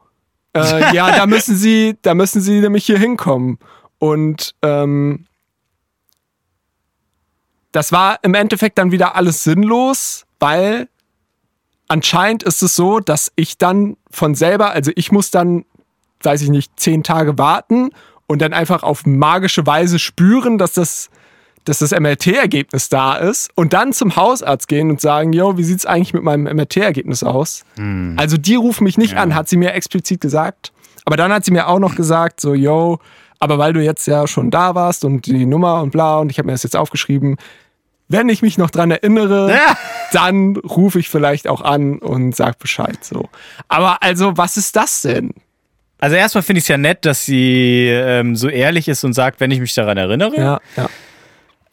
[0.57, 3.59] äh, ja, da müssen sie, da müssen sie nämlich hier hinkommen.
[3.99, 5.27] Und ähm,
[7.73, 10.89] das war im Endeffekt dann wieder alles sinnlos, weil
[11.89, 15.65] anscheinend ist es so, dass ich dann von selber, also ich muss dann
[16.23, 17.91] weiß ich nicht, zehn Tage warten
[18.27, 21.11] und dann einfach auf magische Weise spüren, dass das,
[21.67, 25.85] dass das MRT-Ergebnis da ist und dann zum Hausarzt gehen und sagen, yo, wie sieht's
[25.85, 27.65] eigentlich mit meinem MRT-Ergebnis aus?
[28.17, 30.73] Also die rufen mich nicht an, hat sie mir explizit gesagt.
[31.05, 32.99] Aber dann hat sie mir auch noch gesagt, so, yo,
[33.39, 36.39] aber weil du jetzt ja schon da warst und die Nummer und bla und ich
[36.39, 37.37] habe mir das jetzt aufgeschrieben,
[38.09, 39.77] wenn ich mich noch dran erinnere, Ja.
[40.13, 43.29] dann rufe ich vielleicht auch an und sag Bescheid so.
[43.69, 45.33] Aber also, was ist das denn?
[45.99, 49.41] Also erstmal finde ich es ja nett, dass sie ähm, so ehrlich ist und sagt,
[49.41, 50.37] wenn ich mich daran erinnere.
[50.37, 50.89] Ja, ja.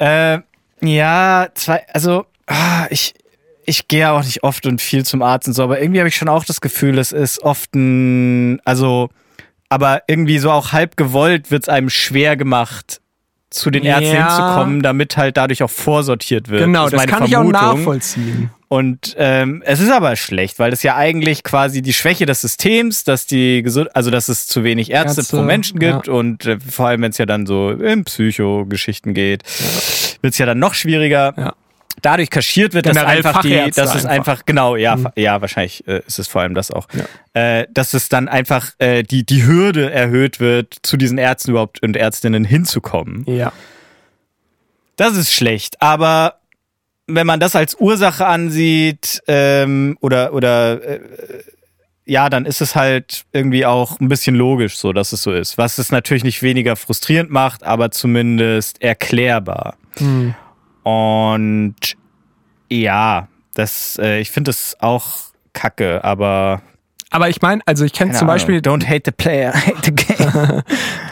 [0.04, 0.40] Äh,
[0.82, 3.14] ja, zwei, also ah, ich,
[3.66, 6.16] ich gehe auch nicht oft und viel zum Arzt und so, aber irgendwie habe ich
[6.18, 9.10] schon auch das Gefühl, es ist oft ein, also,
[9.70, 13.00] aber irgendwie so auch halb gewollt wird es einem schwer gemacht,
[13.50, 14.36] zu den Ärzten Ja.
[14.36, 16.64] hinzukommen, damit halt dadurch auch vorsortiert wird.
[16.64, 17.78] Genau, das meine kann ich auch Vermutung.
[17.78, 18.50] nachvollziehen.
[18.74, 23.04] Und ähm, es ist aber schlecht, weil das ja eigentlich quasi die Schwäche des Systems,
[23.04, 26.58] dass die gesund, also dass es zu wenig Ärzte, Ärzte, pro Menschen gibt und äh,
[26.60, 29.44] vor allem wenn es ja dann so in Psychogeschichten geht,
[30.22, 31.36] wird es ja dann noch schwieriger.
[31.38, 31.54] Ja.
[32.02, 34.34] Dadurch kaschiert wird, Generell dass einfach die, Fachärzte dass es einfach.
[34.34, 36.88] einfach, genau, ja, fa- ja, wahrscheinlich äh, ist es vor allem das auch,
[37.36, 37.60] Ja.
[37.60, 41.84] äh, dass es dann einfach äh, die die Hürde erhöht wird, zu diesen Ärzten überhaupt
[41.84, 43.24] und Ärztinnen hinzukommen.
[43.28, 43.52] Ja.
[44.96, 46.40] Das ist schlecht, aber
[47.08, 51.00] wenn man das als Ursache ansieht ähm, oder oder äh,
[52.06, 55.58] ja, dann ist es halt irgendwie auch ein bisschen logisch, so dass es so ist.
[55.58, 59.78] Was es natürlich nicht weniger frustrierend macht, aber zumindest erklärbar.
[59.98, 60.36] Hm.
[60.84, 61.76] Und
[62.70, 65.08] ja, das, äh, ich finde es auch
[65.54, 66.62] kacke, aber
[67.10, 68.34] Aber ich meine, also ich kenne zum Ahnung.
[68.36, 69.92] Beispiel, don't hate the player, hate the.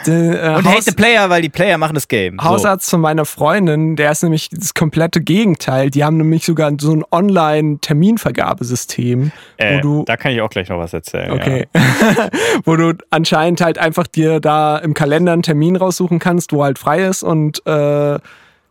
[0.06, 2.38] Der, äh, Und Haus- hate the player, weil die Player machen das Game.
[2.40, 2.44] So.
[2.48, 5.90] Hausarzt von meiner Freundin, der ist nämlich das komplette Gegenteil.
[5.90, 10.68] Die haben nämlich sogar so ein Online-Terminvergabesystem, Äh, wo du da kann ich auch gleich
[10.68, 11.30] noch was erzählen.
[11.32, 11.66] Okay.
[12.64, 16.78] wo du anscheinend halt einfach dir da im Kalender einen Termin raussuchen kannst, wo halt
[16.78, 18.18] frei ist und äh,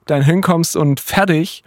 [0.06, 1.64] dann hinkommst und fertig.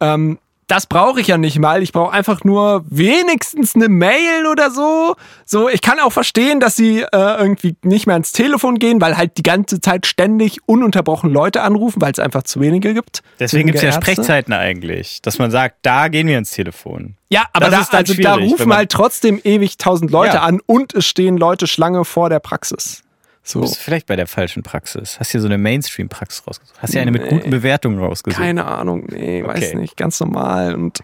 [0.00, 0.38] Ähm,
[0.68, 1.82] das brauche ich ja nicht mal.
[1.82, 5.16] Ich brauche einfach nur wenigstens eine Mail oder so.
[5.44, 9.16] So, ich kann auch verstehen, dass sie äh, irgendwie nicht mehr ans Telefon gehen, weil
[9.16, 13.22] halt die ganze Zeit ständig ununterbrochen Leute anrufen, weil es einfach zu wenige gibt.
[13.40, 14.02] Deswegen gibt es ja Ärzte.
[14.02, 17.14] Sprechzeiten eigentlich, dass man sagt, da gehen wir ins Telefon.
[17.30, 20.42] Ja, aber Das da, also da rufen halt trotzdem ewig tausend Leute Ja.
[20.42, 23.02] an und es stehen Leute Schlange vor der Praxis.
[23.48, 23.60] So.
[23.62, 25.18] Bist du vielleicht bei der falschen Praxis?
[25.18, 26.76] Hast hier so eine Mainstream-Praxis rausgesucht?
[26.82, 28.38] Hast hier eine mit guten Bewertungen rausgesucht?
[28.40, 29.76] Keine Ahnung, nee, weiß Okay.
[29.76, 30.74] nicht, ganz normal.
[30.74, 30.98] Und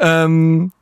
[0.00, 0.72] ähm,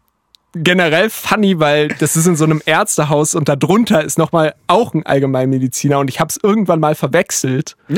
[0.55, 5.05] generell funny, weil das ist in so einem Ärztehaus und darunter ist nochmal auch ein
[5.05, 7.77] Allgemeinmediziner und ich habe es irgendwann mal verwechselt.
[7.89, 7.97] du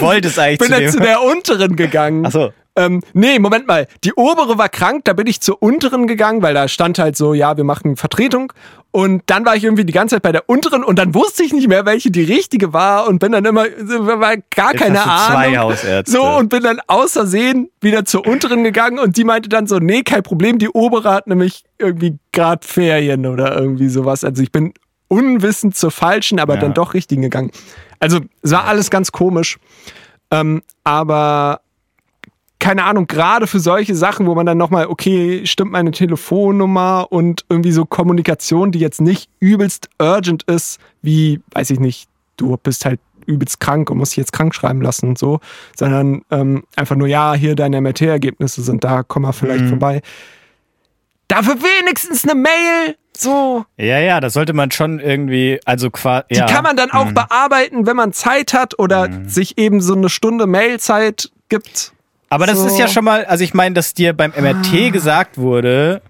[0.00, 2.26] wolltest eigentlich Bin zu dann zu der unteren gegangen.
[2.26, 2.52] Ach so.
[2.76, 3.86] Ähm, nee, Moment mal.
[4.04, 7.32] Die obere war krank, da bin ich zur unteren gegangen, weil da stand halt so,
[7.34, 8.52] ja, wir machen Vertretung.
[8.90, 11.52] Und dann war ich irgendwie die ganze Zeit bei der unteren und dann wusste ich
[11.52, 15.28] nicht mehr, welche die richtige war und bin dann immer, war gar Jetzt keine hast
[15.28, 15.58] du zwei Ahnung.
[15.58, 16.10] Hausärzte.
[16.12, 20.02] So, und bin dann außersehen wieder zur unteren gegangen und die meinte dann so, nee,
[20.02, 24.24] kein Problem, die obere hat nämlich irgendwie gerade Ferien oder irgendwie sowas.
[24.24, 24.72] Also ich bin
[25.08, 26.60] unwissend zur falschen, aber Ja.
[26.60, 27.50] dann doch richtigen gegangen.
[28.00, 29.58] Also es war alles ganz komisch.
[30.30, 31.60] Ähm, aber
[32.66, 37.44] keine Ahnung, gerade für solche Sachen, wo man dann nochmal, okay, stimmt meine Telefonnummer und
[37.48, 42.84] irgendwie so Kommunikation, die jetzt nicht übelst urgent ist, wie, weiß ich nicht, du bist
[42.84, 45.38] halt übelst krank und musst dich jetzt krank schreiben lassen und so,
[45.76, 49.68] sondern ähm, einfach nur, ja, hier deine MRT-Ergebnisse sind da, komm mal vielleicht Mhm.
[49.68, 50.02] vorbei.
[51.28, 53.64] Dafür wenigstens eine Mail, so.
[53.76, 56.24] Ja, ja, das sollte man schon irgendwie, also quasi.
[56.32, 56.46] Die ja.
[56.46, 57.14] kann man dann auch Mhm.
[57.14, 61.92] bearbeiten, wenn man Zeit hat oder sich eben so eine Stunde Mailzeit gibt.
[62.28, 62.66] Aber das so.
[62.66, 66.02] ist ja schon mal, also ich meine, dass dir beim MRT gesagt wurde,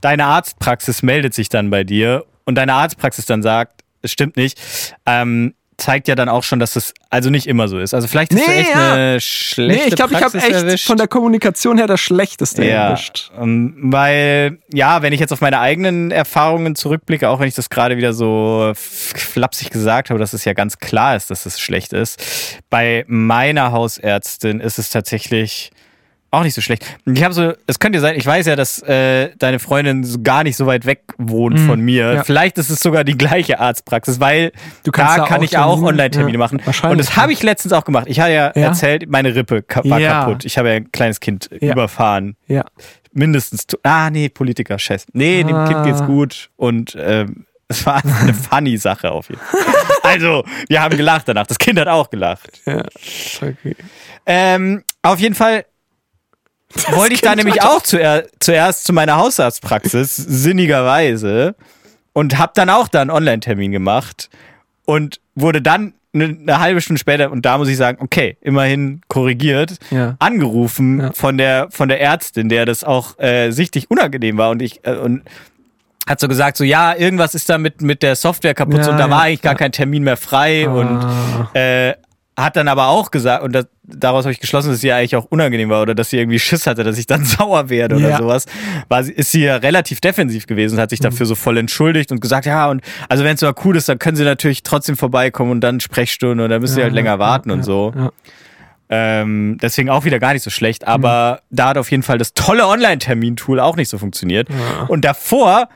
[0.00, 4.60] deine Arztpraxis meldet sich dann bei dir und deine Arztpraxis dann sagt, es stimmt nicht,
[5.06, 7.94] ähm, zeigt ja dann auch schon, dass es also nicht immer so ist.
[7.94, 8.92] Also vielleicht du Nee, echt ja.
[8.92, 10.86] eine schlechte Nee, ich glaube, ich habe echt erwischt.
[10.86, 13.30] von der Kommunikation her das Schlechteste ja, erwischt.
[13.38, 17.70] ähm, weil, ja, wenn ich jetzt auf meine eigenen Erfahrungen zurückblicke, auch wenn ich das
[17.70, 21.92] gerade wieder so flapsig gesagt habe, dass es ja ganz klar ist, dass es schlecht
[21.92, 22.22] ist,
[22.68, 25.70] bei meiner Hausärztin ist es tatsächlich
[26.32, 26.84] auch nicht so schlecht.
[27.06, 30.20] Ich habe so, es könnte ja sein, ich weiß ja, dass äh, deine Freundin so
[30.22, 32.08] gar nicht so weit weg wohnt von mir.
[32.10, 32.14] Mhm.
[32.16, 32.24] ja.
[32.24, 34.52] Vielleicht ist es sogar die gleiche Arztpraxis, weil
[34.84, 36.60] Du kannst da da kann auch ich auch Termine- Online-Termine ja, machen.
[36.64, 38.04] wahrscheinlich, Und das habe ich letztens auch gemacht.
[38.08, 38.62] Ich habe ja, Ja?
[38.68, 40.44] erzählt, meine Rippe war kaputt.
[40.44, 42.64] Ich habe ja ein kleines Kind überfahren Ja.
[43.12, 43.66] mindestens.
[43.82, 45.06] Ah, nee, Politiker, scheiße.
[45.12, 45.66] Nee, dem Ah.
[45.68, 49.60] Kind geht's gut und ähm, es war eine funny Sache auf jeden Fall.
[50.02, 51.46] Also, wir haben gelacht danach.
[51.46, 52.62] Das Kind hat auch gelacht.
[52.66, 52.82] ja.
[53.36, 53.76] Okay.
[54.26, 55.66] Ähm, auf jeden Fall
[56.92, 61.54] wollte ich da nämlich auch zuer zuerst zu meiner Hausarztpraxis, sinnigerweise,
[62.12, 64.30] und habe dann auch da einen Online-Termin gemacht
[64.84, 69.00] und wurde dann eine, eine halbe Stunde später, und da muss ich sagen, okay, immerhin
[69.08, 70.16] korrigiert, Ja.
[70.18, 71.12] angerufen Ja.
[71.12, 74.94] von der von der Ärztin, der das auch äh, sichtlich unangenehm war und ich äh,
[74.96, 75.22] und
[76.08, 78.98] hat so gesagt, so ja, irgendwas ist da mit, mit der Software kaputt Ja, und
[78.98, 81.50] da war eigentlich gar kein Termin mehr frei und Ah.
[81.54, 81.94] äh,
[82.42, 85.16] hat dann aber auch gesagt, und das, daraus habe ich geschlossen, dass sie ja eigentlich
[85.16, 88.10] auch unangenehm war oder dass sie irgendwie Schiss hatte, dass ich dann sauer werde oder
[88.10, 88.18] Ja.
[88.18, 88.46] sowas,
[88.88, 92.20] war sie, ist sie ja relativ defensiv gewesen, hat sich dafür so voll entschuldigt und
[92.20, 95.50] gesagt, ja, und also wenn es so cool ist, dann können sie natürlich trotzdem vorbeikommen
[95.50, 97.92] und dann Sprechstunde und dann müssen sie halt länger warten und so.
[97.96, 98.10] Ja.
[98.92, 102.34] Ähm, deswegen auch wieder gar nicht so schlecht, aber da hat auf jeden Fall das
[102.34, 104.48] tolle Online-Termin-Tool auch nicht so funktioniert.
[104.88, 105.68] Und davor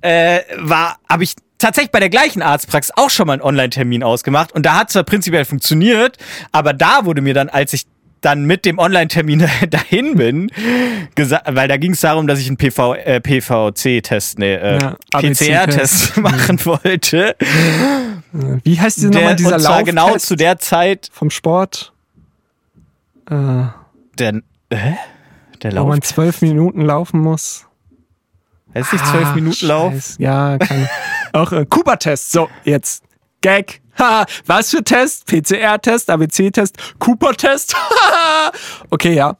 [0.00, 4.52] äh, war, habe ich tatsächlich bei der gleichen Arztpraxis auch schon mal einen Online-Termin ausgemacht
[4.52, 6.16] und da hat zwar prinzipiell funktioniert,
[6.52, 7.86] aber da wurde mir dann, als ich
[8.22, 10.50] dann mit dem Online-Termin dahin bin,
[11.14, 14.96] gesagt, weil da ging es darum, dass ich einen PV, äh, PVC-Test, nee, äh, Ja.
[15.12, 17.36] PCR-Test machen wollte.
[18.64, 21.92] Wie heißt dieser Der, nochmal dieser und zwar Lauftest genau zu der Zeit, vom Sport?
[23.30, 23.34] Äh,
[24.18, 24.40] der,
[24.72, 24.96] hä?
[25.62, 25.88] Der wo Lauf.
[25.88, 27.66] man zwölf Minuten laufen muss.
[28.74, 29.92] Heißt nicht zwölf Ah, Minuten Lauf?
[29.92, 30.16] Scheiß.
[30.18, 30.88] Ja, kann.
[31.36, 32.32] auch äh, Cooper-Test.
[32.32, 33.04] So, jetzt.
[33.40, 33.80] Gag.
[33.98, 35.24] Ha, was für Test?
[35.24, 37.74] PCR-Test, ABC-Test, Cooper-Test.
[38.90, 39.38] okay, ja.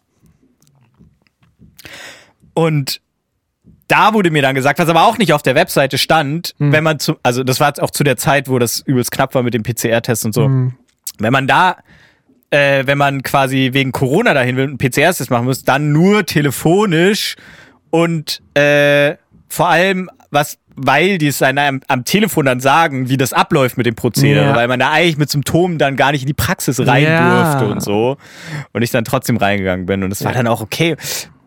[2.54, 3.02] Und
[3.86, 6.98] da wurde mir dann gesagt, was aber auch nicht auf der Webseite stand, wenn man
[6.98, 9.52] zu, also das war jetzt auch zu der Zeit, wo das übelst knapp war mit
[9.52, 10.48] dem PCR-Test und so.
[11.18, 11.76] Wenn man da,
[12.48, 16.24] äh, wenn man quasi wegen Corona dahin will und einen PCR-Test machen muss, dann nur
[16.24, 17.36] telefonisch
[17.90, 19.16] und äh,
[19.48, 23.86] vor allem, was weil die es einem am Telefon dann sagen, wie das abläuft mit
[23.86, 24.54] dem Prozedere, Ja.
[24.56, 27.44] weil man da eigentlich mit Symptomen dann gar nicht in die Praxis rein Ja.
[27.60, 28.16] durfte und so.
[28.72, 30.02] Und ich dann trotzdem reingegangen bin.
[30.04, 30.96] Und es war dann auch okay.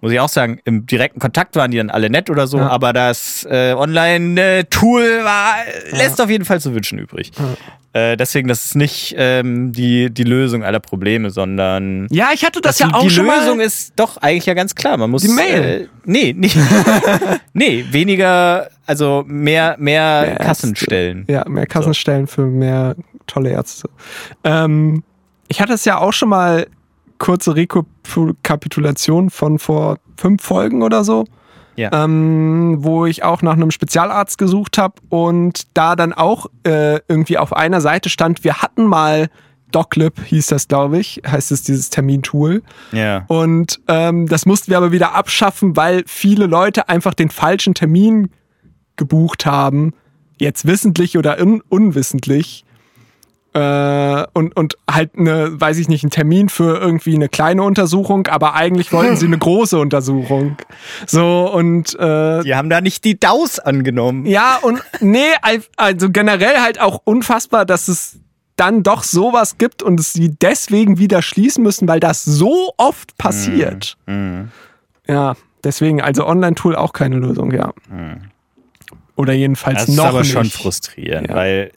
[0.02, 2.68] Muss ich auch sagen, im direkten Kontakt waren die dann alle nett oder so, Ja.
[2.70, 5.56] aber das äh, Online-Tool war,
[5.92, 7.32] lässt auf jeden Fall zu wünschen übrig.
[7.92, 12.62] Äh, deswegen, das ist nicht ähm, die, die Lösung aller Probleme, sondern Ja, ich hatte
[12.62, 13.64] das, die, ja auch die schon Lösung mal.
[13.64, 14.96] ist doch eigentlich ja ganz klar.
[14.98, 15.24] Man muss.
[15.24, 15.64] Die Mail.
[15.64, 16.52] Äh, nee, nee.
[17.54, 21.26] nee, weniger, also mehr, mehr, Mehr Kassenstellen.
[21.28, 22.96] Ja, mehr Kassenstellen für mehr
[23.26, 23.90] tolle Ärzte.
[24.44, 25.04] Ähm,
[25.48, 26.68] ich hatte es ja auch schon mal
[27.20, 31.26] kurze Rekapitulation von vor fünf Folgen oder so,
[31.76, 31.92] Ja.
[32.04, 37.38] ähm, wo ich auch nach einem Spezialarzt gesucht habe und da dann auch äh, irgendwie
[37.38, 39.30] auf einer Seite stand, wir hatten mal
[39.72, 42.64] DocLib, hieß das, glaube ich, heißt es dieses Termintool.
[42.92, 43.26] ja.
[43.28, 48.32] Und ähm, das mussten wir aber wieder abschaffen, weil viele Leute einfach den falschen Termin
[48.96, 49.94] gebucht haben.
[50.40, 52.66] Jetzt wissentlich oder un unwissentlich.
[53.60, 58.28] Äh, und, und halt eine, weiß ich nicht, einen Termin für irgendwie eine kleine Untersuchung,
[58.28, 60.56] aber eigentlich wollten sie eine große Untersuchung.
[61.08, 64.26] So und äh, Die haben da nicht die DAUs angenommen.
[64.26, 68.20] ja, und nee, al- also generell halt auch unfassbar, dass es
[68.56, 73.18] dann doch sowas gibt und es sie deswegen wieder schließen müssen, weil das so oft
[73.18, 73.98] passiert.
[74.06, 74.52] Mhm.
[75.08, 77.72] Ja, deswegen, also Online-Tool auch keine Lösung, ja.
[79.16, 80.32] Oder jedenfalls Das ist noch aber nicht.
[80.32, 81.36] schon frustrierend, Ja.
[81.36, 81.72] weil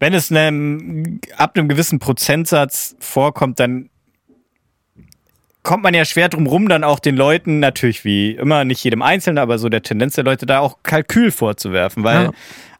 [0.00, 3.90] wenn es einem, ab einem gewissen Prozentsatz vorkommt, dann
[5.62, 9.02] kommt man ja schwer drum rum, dann auch den Leuten, natürlich wie immer, nicht jedem
[9.02, 12.30] Einzelnen, aber so der Tendenz der Leute, da auch Kalkül vorzuwerfen, weil Ja.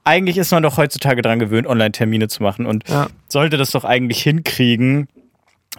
[0.05, 3.09] eigentlich ist man doch heutzutage dran gewöhnt, Online-Termine zu machen und Ja.
[3.29, 5.09] sollte das doch eigentlich hinkriegen,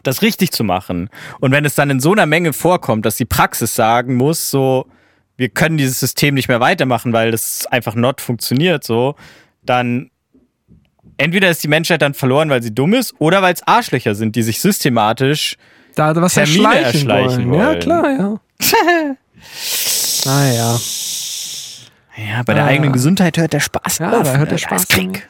[0.03, 1.09] das richtig zu machen.
[1.39, 4.85] Und wenn es dann in so einer Menge vorkommt, dass die Praxis sagen muss, so,
[5.37, 9.15] wir können dieses System nicht mehr weitermachen, weil das einfach not funktioniert, so,
[9.63, 10.10] dann
[11.21, 14.35] entweder ist die Menschheit dann verloren, weil sie dumm ist, oder weil es Arschlöcher sind,
[14.35, 15.57] die sich systematisch
[15.95, 17.59] da was Termine erschleichen, erschleichen wollen.
[17.59, 17.79] Ja, wollen.
[17.79, 19.15] klar, ja.
[20.25, 20.79] naja.
[22.17, 22.67] Ja, bei der Ah.
[22.67, 24.23] eigenen Gesundheit hört der Spaß Ja, auf.
[24.23, 24.59] da hört der ne?
[24.59, 25.27] Spaß ist Krieg.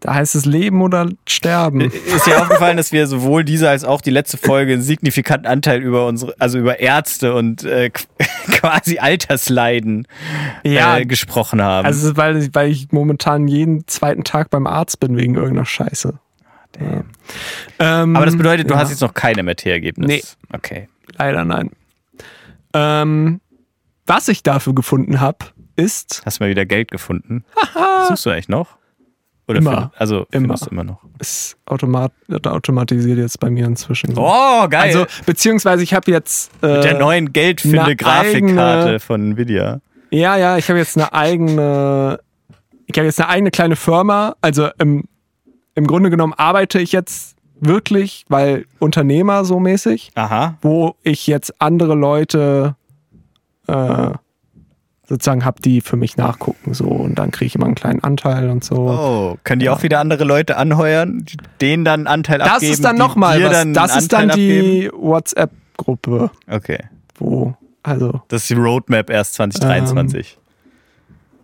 [0.00, 1.80] Da heißt es Leben oder Sterben.
[1.80, 5.82] Ist dir aufgefallen, dass wir sowohl diese als auch die letzte Folge einen signifikanten Anteil
[5.82, 7.90] über unsere, also über Ärzte und äh,
[8.50, 10.06] quasi Altersleiden
[10.64, 10.98] Ja.
[10.98, 11.86] äh, gesprochen haben.
[11.86, 16.18] Also, weil, weil ich momentan jeden zweiten Tag beim Arzt bin wegen irgendeiner Scheiße.
[16.78, 17.04] Ja.
[17.78, 20.06] Ähm, Aber das bedeutet, du ja, hast jetzt noch kein MRT-Ergebnis.
[20.06, 20.22] Nee.
[20.52, 20.88] Okay.
[21.16, 21.70] Leider nein.
[22.74, 23.40] Ähm,
[24.04, 25.38] was ich dafür gefunden habe,
[25.76, 27.44] ist, Hast du mal wieder Geld gefunden?
[28.08, 28.76] Suchst du eigentlich noch?
[29.48, 29.70] Oder Immer.
[29.70, 30.56] Find, also Immer.
[30.70, 30.98] immer noch.
[31.20, 32.12] ist automat,
[32.44, 34.12] automatisiert jetzt bei mir inzwischen.
[34.16, 34.82] Oh, geil.
[34.82, 36.50] also, beziehungsweise ich habe jetzt.
[36.62, 39.80] Äh, Mit der neuen Geldfinde-Grafikkarte von Nvidia.
[40.10, 42.18] Ja, ja, ich habe jetzt eine eigene,
[42.86, 44.34] ich habe jetzt eine eigene kleine Firma.
[44.40, 45.04] Also im,
[45.74, 50.58] im Grunde genommen arbeite ich jetzt wirklich, weil Unternehmer so mäßig, Aha.
[50.60, 52.74] wo ich jetzt andere Leute
[53.68, 54.10] äh,
[55.08, 58.50] sozusagen habe, die für mich nachgucken so und dann kriege ich immer einen kleinen Anteil
[58.50, 58.74] und so.
[58.76, 62.72] Oh, können die auch wieder andere Leute anheuern, die denen dann einen Anteil das abgeben?
[62.72, 66.30] ist dann nochmal Das ist dann die WhatsApp-Gruppe?
[66.50, 66.84] Okay.
[67.18, 70.38] wo also Das ist die Roadmap erst 2023.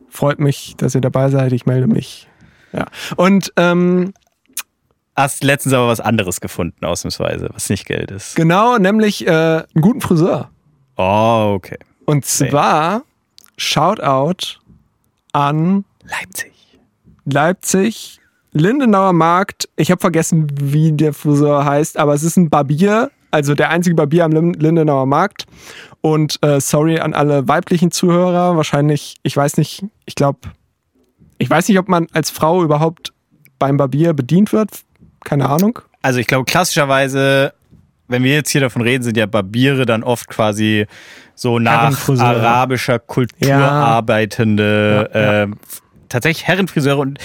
[0.09, 1.53] freut mich, dass ihr dabei seid.
[1.53, 2.29] Ich melde mich.
[2.73, 2.87] Ja.
[3.17, 4.13] Und ähm,
[5.15, 8.35] Hast letztens aber was anderes gefunden, ausnahmsweise, was nicht Geld ist.
[8.35, 10.51] Genau, nämlich äh, einen guten Friseur.
[10.97, 11.79] Oh, okay.
[12.07, 13.03] Und zwar
[13.63, 14.59] Shoutout
[15.33, 16.53] an Leipzig.
[17.25, 18.21] Leipzig,
[18.53, 19.69] Lindenauer Markt.
[19.77, 23.95] Ich habe vergessen, wie der Friseur heißt, aber es ist ein Barbier, also der einzige
[23.95, 25.47] Barbier am Lin- Lindenauer Markt.
[26.01, 28.57] Und äh, sorry an alle weiblichen Zuhörer.
[28.57, 30.41] Wahrscheinlich, ich weiß nicht, ich glaube,
[31.39, 33.13] ich weiß nicht, ob man als Frau überhaupt
[33.61, 34.71] beim Barbier bedient wird.
[35.25, 35.79] Keine Ahnung.
[36.03, 37.55] Also ich glaube klassischerweise,
[38.13, 40.87] wenn wir jetzt hier davon reden, sind ja Barbiere dann oft quasi
[41.35, 43.69] so nach arabischer Kultur Ja.
[43.71, 45.43] arbeitende, Ja.
[45.45, 45.49] Äh,
[46.09, 47.19] tatsächlich Herrenfriseure und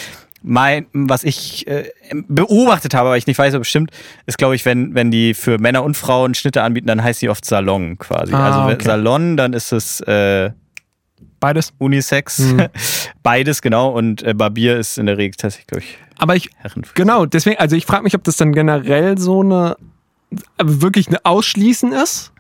[0.44, 1.90] mein, was ich äh,
[2.28, 3.92] beobachtet habe, aber ich nicht weiß, ob es stimmt,
[4.28, 7.30] ist, glaube ich, wenn, wenn die für Männer und Frauen Schnitte anbieten, dann heißt die
[7.30, 8.34] oft Salon quasi.
[8.34, 8.84] Ah, also okay.
[8.86, 10.52] Salon, dann ist es äh,
[11.40, 11.74] Beides.
[11.80, 12.38] Unisex.
[12.40, 12.68] Hm.
[13.24, 13.90] Beides, genau.
[13.90, 16.94] Und äh, Barbier ist in der Regel tatsächlich, glaube ich, Aber ich, Herrenfriseur.
[16.96, 19.76] Genau, deswegen, also ich frage mich, ob das dann generell so eine,
[20.62, 22.32] wirklich eine Ausschließen ist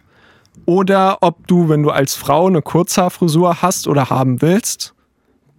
[0.65, 4.93] oder ob du, wenn du als Frau eine Kurzhaarfrisur hast oder haben willst,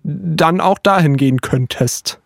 [0.02, 2.20] dann auch dahin gehen könntest.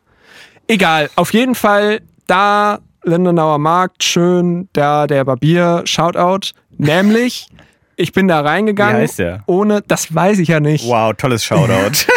[0.66, 7.48] Egal, auf jeden Fall da Lindenauer Markt, schön, da der Barbier, Shoutout, nämlich
[7.96, 8.96] ich bin da reingegangen.
[8.96, 9.42] Wie heißt der?
[9.46, 10.86] Ohne, das weiß ich ja nicht.
[10.86, 12.06] Wow, tolles Shoutout.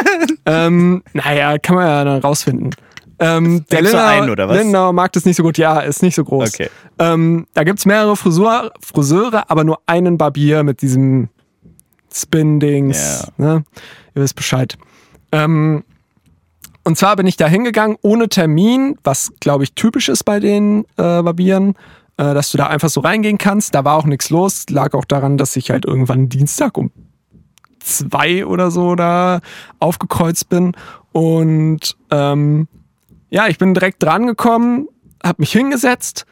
[0.47, 2.69] Ähm, naja, kann man ja dann rausfinden.
[3.19, 4.57] Ähm, der Lindauer, einen, oder was?
[4.57, 5.57] Lindauer mag das nicht so gut.
[5.57, 6.53] Ja, ist nicht so groß.
[6.53, 6.69] Okay.
[6.99, 11.29] Ähm, da gibt's mehrere Frisur, Friseure, aber nur einen Barbier mit diesem
[12.13, 13.31] Spin-Dings.
[13.37, 13.63] Ne?
[14.15, 14.77] Ihr wisst Bescheid.
[15.31, 15.83] Ähm,
[16.83, 20.85] und zwar bin ich da hingegangen ohne Termin, was glaube ich typisch ist bei den
[20.97, 21.75] äh, Barbieren,
[22.17, 23.73] äh, dass du da einfach so reingehen kannst.
[23.73, 24.65] Da war auch nichts los.
[24.69, 26.91] Lag auch daran, dass ich halt irgendwann Dienstag um
[27.79, 29.41] zwei oder so da
[29.79, 30.73] aufgekreuzt bin.
[31.11, 32.67] Und ähm,
[33.35, 34.87] ja, ich bin direkt dran gekommen,
[35.21, 36.25] habe mich hingesetzt.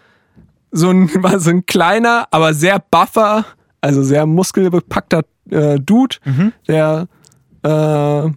[0.71, 3.45] So ein, war so ein kleiner, aber sehr buffer,
[3.81, 6.15] also sehr muskelbepackter äh, Dude,
[6.67, 7.07] der
[7.63, 8.31] äh,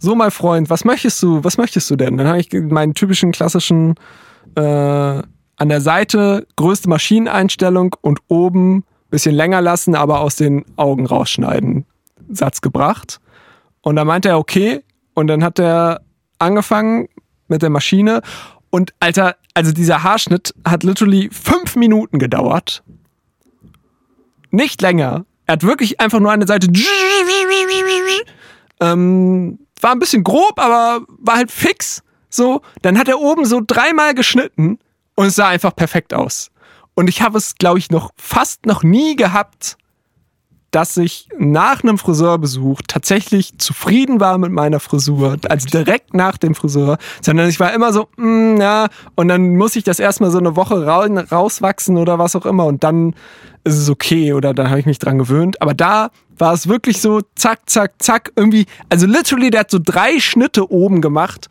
[0.00, 1.42] so, mein Freund, was möchtest du?
[1.42, 2.18] Was möchtest du denn?
[2.18, 3.94] Dann habe ich meinen typischen klassischen
[4.54, 11.06] äh, an der Seite größte Maschineneinstellung und oben bisschen länger lassen, aber aus den Augen
[11.06, 11.86] rausschneiden.
[12.28, 13.20] Satz gebracht.
[13.80, 14.84] Und dann meinte er, okay.
[15.14, 16.02] Und dann hat er
[16.38, 17.08] angefangen
[17.48, 18.22] mit der Maschine.
[18.70, 22.82] Und Alter, also dieser Haarschnitt hat literally fünf Minuten gedauert.
[24.50, 25.24] Nicht länger.
[25.46, 26.68] Er hat wirklich einfach nur eine Seite.
[28.80, 32.02] Ähm, war ein bisschen grob, aber war halt fix.
[32.30, 34.78] So, dann hat er oben so dreimal geschnitten
[35.14, 36.50] und es sah einfach perfekt aus.
[36.94, 39.78] Und ich habe es, glaube ich, noch fast noch nie gehabt,
[40.70, 46.54] dass ich nach einem Friseurbesuch tatsächlich zufrieden war mit meiner Frisur, also direkt nach dem
[46.54, 50.38] Friseur, sondern ich war immer so, mm, ja, und dann muss ich das erstmal so
[50.38, 53.14] eine Woche ra rauswachsen oder was auch immer und dann
[53.64, 55.60] ist es okay oder dann habe ich mich dran gewöhnt.
[55.62, 59.78] Aber da war es wirklich so, zack, zack, zack, irgendwie, also literally, der hat so
[59.82, 61.48] drei Schnitte oben gemacht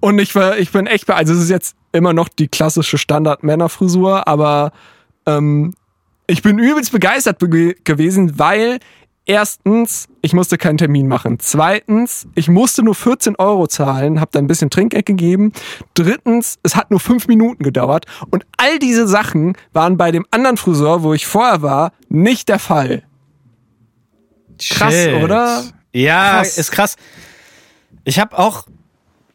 [0.00, 4.26] und ich war, ich bin echt, also es ist jetzt immer noch die klassische Standard-Männerfrisur,
[4.26, 4.72] aber
[5.26, 5.74] ähm,
[6.28, 8.78] ich bin übelst begeistert be gewesen, weil
[9.24, 11.38] erstens, ich musste keinen Termin machen.
[11.40, 15.52] Zweitens, ich musste nur 14 Euro zahlen, habe dann ein bisschen Trinkgeld gegeben.
[15.94, 18.06] Drittens, es hat nur fünf Minuten gedauert.
[18.30, 22.58] Und all diese Sachen waren bei dem anderen Friseur, wo ich vorher war, nicht der
[22.58, 23.02] Fall.
[24.58, 25.22] Krass, Shit.
[25.22, 25.64] oder?
[25.92, 26.58] Ja, Krass.
[26.58, 26.96] ist krass.
[28.04, 28.66] Ich habe auch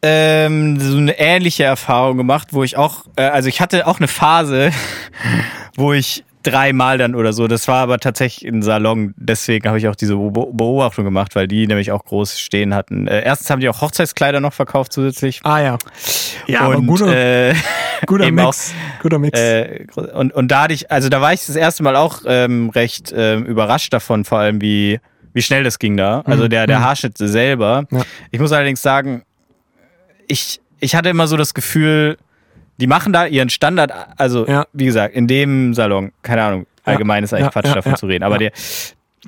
[0.01, 4.07] ähm, so eine ähnliche Erfahrung gemacht, wo ich auch, äh, also ich hatte auch eine
[4.07, 4.71] Phase,
[5.75, 9.87] wo ich dreimal dann oder so, das war aber tatsächlich ein Salon, deswegen habe ich
[9.87, 13.07] auch diese Be- Beobachtung gemacht, weil die nämlich auch groß stehen hatten.
[13.07, 15.41] Äh, erstens haben die auch Hochzeitskleider noch verkauft zusätzlich.
[15.43, 15.77] Ah ja.
[16.47, 17.55] Ja, aber und, guter, äh,
[18.05, 18.73] guter Mix.
[19.01, 19.39] Guter Mix.
[19.39, 22.69] äh, und, und da hatte ich, also da war ich das erste Mal auch ähm,
[22.69, 24.99] recht ähm, überrascht davon, vor allem wie,
[25.33, 26.21] wie schnell das ging da.
[26.25, 27.85] Also der, der Haarschnitt selber.
[27.91, 28.01] Ja.
[28.31, 29.23] Ich muss allerdings sagen,
[30.27, 32.17] ich, ich hatte immer so das Gefühl,
[32.77, 34.65] die machen da ihren Standard, also Ja.
[34.73, 38.37] wie gesagt, in dem Salon, keine Ahnung, allgemein ist eigentlich Quatsch davon zu reden, aber
[38.37, 38.51] der,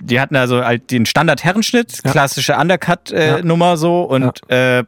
[0.01, 2.55] die hatten also halt den Standard-Herrenschnitt, klassische.
[2.55, 4.83] Undercut-Nummer so und äh,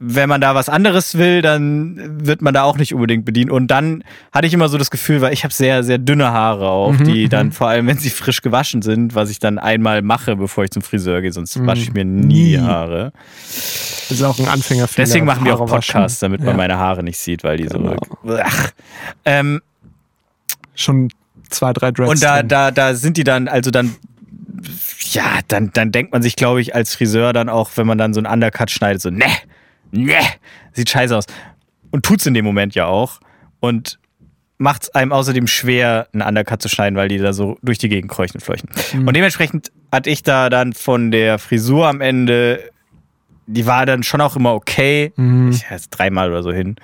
[0.00, 3.50] wenn man da was anderes will, dann wird man da auch nicht unbedingt bedient.
[3.50, 6.68] Und dann hatte ich immer so das Gefühl, weil ich habe sehr, sehr dünne Haare
[6.68, 10.02] auch, Mhm, die dann vor allem, wenn sie frisch gewaschen sind, was ich dann einmal
[10.02, 12.28] mache, bevor ich zum Friseur gehe, sonst wasche ich mir nie, Mhm.
[12.28, 12.58] Nie.
[12.60, 13.12] Haare.
[13.42, 15.04] Das ist auch ein Anfängerfehler.
[15.04, 15.66] Deswegen machen wir auch.
[15.66, 16.56] Podcasts, damit man Ja.
[16.56, 17.96] meine Haare nicht sieht, weil die Genau.
[18.24, 18.38] so.
[18.40, 18.70] Ach.
[19.24, 19.60] Ähm,
[20.76, 21.08] Schon
[21.50, 22.08] zwei, drei Dreads.
[22.10, 23.96] und da, da, da sind die dann, also dann,
[25.10, 28.14] ja, dann, dann denkt man sich, glaube ich, als Friseur dann auch, wenn man dann
[28.14, 29.24] so einen Undercut schneidet, so, ne,
[29.92, 30.14] ne,
[30.72, 31.24] sieht scheiße aus.
[31.90, 33.20] Und tut's in dem Moment ja auch.
[33.60, 33.98] Und
[34.58, 38.10] macht's einem außerdem schwer, einen Undercut zu schneiden, weil die da so durch die Gegend
[38.10, 38.68] kreuchen und fleuchen.
[39.06, 42.70] Und dementsprechend hatte ich da dann von der Frisur am Ende,
[43.46, 45.12] die war dann schon auch immer okay.
[45.16, 45.50] Mhm.
[45.52, 46.76] Ich jetzt dreimal oder so hin.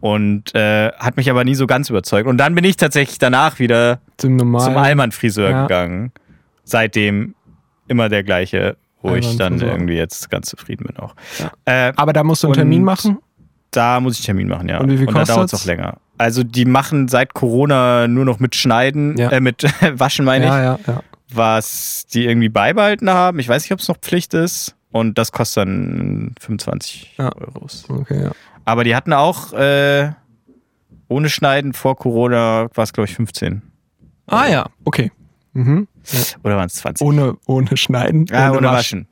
[0.00, 2.26] Und äh, hat mich aber nie so ganz überzeugt.
[2.26, 4.64] Und dann bin ich tatsächlich danach wieder zum normalen.
[4.64, 5.62] zum Allmann-Friseur Ja.
[5.62, 6.12] gegangen.
[6.64, 7.34] Seitdem
[7.86, 11.14] immer der gleiche, wo ich dann irgendwie jetzt ganz zufrieden bin auch.
[11.64, 13.18] Äh, Aber da musst du einen Termin Und- machen.
[13.70, 14.78] da muss ich Termin machen, ja.
[14.80, 15.98] Und wie viel da dauert es auch länger.
[16.18, 19.30] Also die machen seit Corona nur noch mit Schneiden, Ja.
[19.30, 19.62] äh, mit
[19.98, 21.02] Waschen meine ich, Ja, ja, ja.
[21.32, 23.38] was die irgendwie beibehalten haben.
[23.38, 24.74] Ich weiß nicht, ob es noch Pflicht ist.
[24.92, 27.30] Und das kostet dann 25 Ja.
[27.36, 27.84] Euros.
[27.88, 28.32] Okay, ja.
[28.64, 30.10] Aber die hatten auch äh,
[31.08, 33.62] ohne Schneiden vor Corona war es, glaube ich, 15.
[34.26, 35.10] Ah ja, okay.
[35.52, 35.86] Mhm.
[36.42, 37.06] Oder waren es 20?
[37.06, 38.26] Ohne, ohne Schneiden.
[38.30, 39.06] Ja, ohne, Waschen.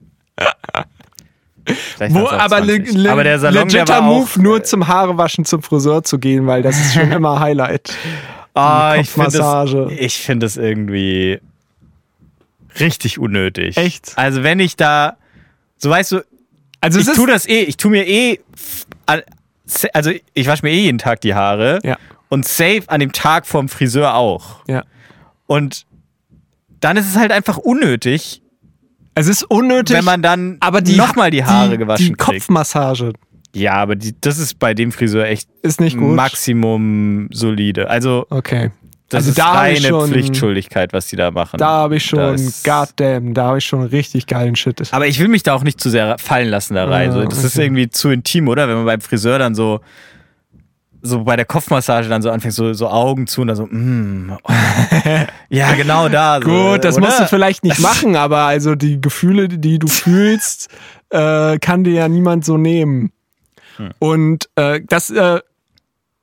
[1.66, 2.94] Vielleicht Wo aber, le 20.
[2.96, 6.18] le aber der Salon, der legiter war Move, auch, nur zum Haarewaschen zum Friseur zu
[6.18, 7.94] gehen, weil das ist schon immer Highlight.
[8.54, 11.40] Ah, ich finde das, ich find das irgendwie
[12.80, 13.76] richtig unnötig.
[13.76, 14.12] Echt?
[14.16, 15.16] Also wenn ich da,
[15.76, 16.24] so weißt du,
[16.80, 18.40] Also ich tue das eh, ich tue mir eh,
[19.92, 21.98] also ich wasche mir eh jeden Tag die Haare Ja.
[22.30, 24.64] und safe an dem Tag vom Friseur auch.
[24.66, 24.84] ja.
[25.46, 25.86] Und
[26.80, 28.42] dann ist es halt einfach unnötig,
[29.14, 32.40] Es ist unnötig, wenn man dann aber die nochmal die Haare die, gewaschen Die kriegt.
[32.42, 33.12] Kopfmassage
[33.54, 36.14] Ja, aber die, das ist bei dem Friseur echt ist nicht gut.
[36.14, 37.88] Maximum solide.
[37.90, 38.70] Also, Okay.
[39.08, 41.56] das Also ist da reine schon- Pflichtschuldigkeit, was die da machen.
[41.58, 44.82] Da habe ich schon, Das- goddamn, da habe ich schon richtig geilen Shit.
[44.92, 47.10] Aber ich will mich da auch nicht zu sehr fallen lassen da rein.
[47.10, 47.64] Ah, So, das ist okay.
[47.66, 48.68] irgendwie zu intim, oder?
[48.68, 49.80] Wenn man beim Friseur dann so,
[51.08, 54.36] so bei der Kopfmassage dann so anfängt, so, so Augen zu und dann so, mm,
[54.42, 54.52] oh.
[55.48, 56.40] ja, genau da.
[56.42, 57.06] So, Gut, das oder?
[57.06, 60.68] musst du vielleicht nicht machen, aber also die Gefühle, die du fühlst,
[61.10, 63.12] äh, kann dir ja niemand so nehmen.
[63.76, 63.90] Hm.
[63.98, 65.40] Und äh, das äh,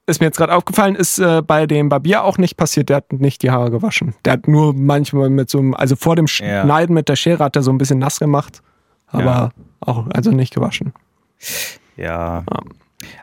[0.07, 2.89] ist mir jetzt gerade aufgefallen, ist äh, bei dem Barbier auch nicht passiert.
[2.89, 4.13] Der hat nicht die Haare gewaschen.
[4.23, 6.63] Der hat nur manchmal mit so einem, also vor dem Ja.
[6.63, 8.61] Schneiden mit der Schere hat er so ein bisschen nass gemacht,
[9.07, 9.49] aber Ja.
[9.79, 10.93] auch also nicht gewaschen.
[11.97, 12.43] Ja.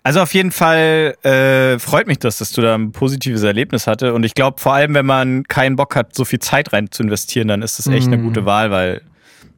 [0.04, 4.14] Also auf jeden Fall äh, freut mich das, dass du da ein positives Erlebnis hatte.
[4.14, 7.02] Und ich glaube, vor allem, wenn man keinen Bock hat, so viel Zeit rein zu
[7.02, 8.22] investieren, dann ist das echt eine Mm.
[8.24, 9.02] gute Wahl, weil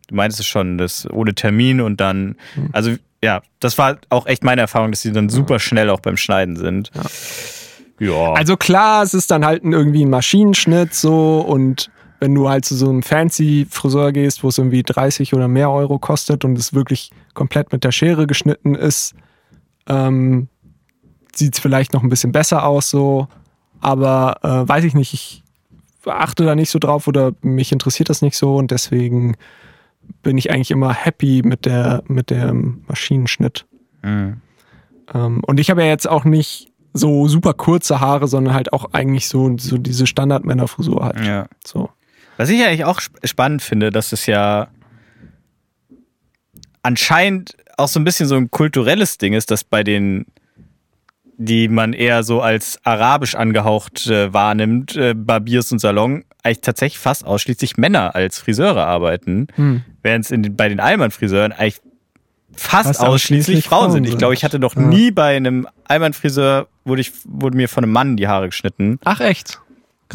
[0.09, 2.67] du meintest es schon, das ohne Termin und dann, Mm.
[2.73, 6.17] also ja, das war auch echt meine Erfahrung, dass die dann super schnell auch beim
[6.17, 6.91] Schneiden sind.
[7.99, 8.33] Ja.
[8.35, 11.91] Also klar, es ist dann halt irgendwie ein Maschinenschnitt so und
[12.21, 15.71] wenn du halt zu so einem fancy Friseur gehst, wo es irgendwie 30 oder mehr
[15.71, 19.15] Euro kostet und es wirklich komplett mit der Schere geschnitten ist,
[19.89, 20.49] ähm,
[21.35, 23.29] sieht es vielleicht noch ein bisschen besser aus so.
[23.81, 25.43] Aber äh, weiß ich nicht, ich
[26.07, 29.37] achte da nicht so drauf oder mich interessiert das nicht so und deswegen
[30.23, 33.67] bin ich eigentlich immer happy mit der mit dem Maschinenschnitt.
[34.03, 34.41] Mhm.
[35.13, 38.93] Ähm, und ich habe ja jetzt auch nicht so super kurze Haare, sondern halt auch
[38.93, 41.21] eigentlich so, so diese Standard-Männerfrisur halt.
[41.27, 41.47] ja.
[41.67, 41.91] So.
[42.37, 44.69] Was ich eigentlich auch sp- spannend finde, dass es ja
[46.83, 50.27] anscheinend auch so ein bisschen so ein kulturelles Ding ist, dass bei den,
[51.37, 56.99] die man eher so als arabisch angehaucht äh, wahrnimmt, äh, Barbiers und Salon, eigentlich tatsächlich
[56.99, 59.83] fast ausschließlich Männer als Friseure arbeiten, Hm.
[60.03, 61.81] während es bei den Allmann-Friseuren eigentlich
[62.57, 64.07] fast, Fast ausschließlich Frauen sind.
[64.07, 64.83] Ich glaube, ich hatte noch Ja.
[64.83, 69.01] nie bei einem Allmann-Friseur, wurde, ich, wurde mir von einem Mann die Haare geschnitten.
[69.05, 69.61] Ach echt?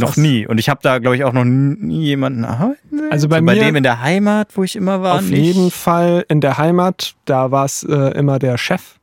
[0.02, 0.48] Noch nie.
[0.48, 3.08] Und ich habe da, glaube ich, auch noch nie jemanden sehen.
[3.12, 5.38] Also bei so bei mir- dem in der Heimat, wo ich immer war, Auf nicht.
[5.44, 9.00] jeden Fall in der Heimat, da war es äh, immer der Chef.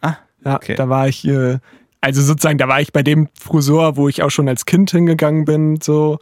[0.00, 0.74] Ah, Ja, okay.
[0.74, 1.58] da war ich, äh,
[2.00, 5.44] also sozusagen, da war ich bei dem Friseur, wo ich auch schon als Kind hingegangen
[5.44, 6.18] bin, so.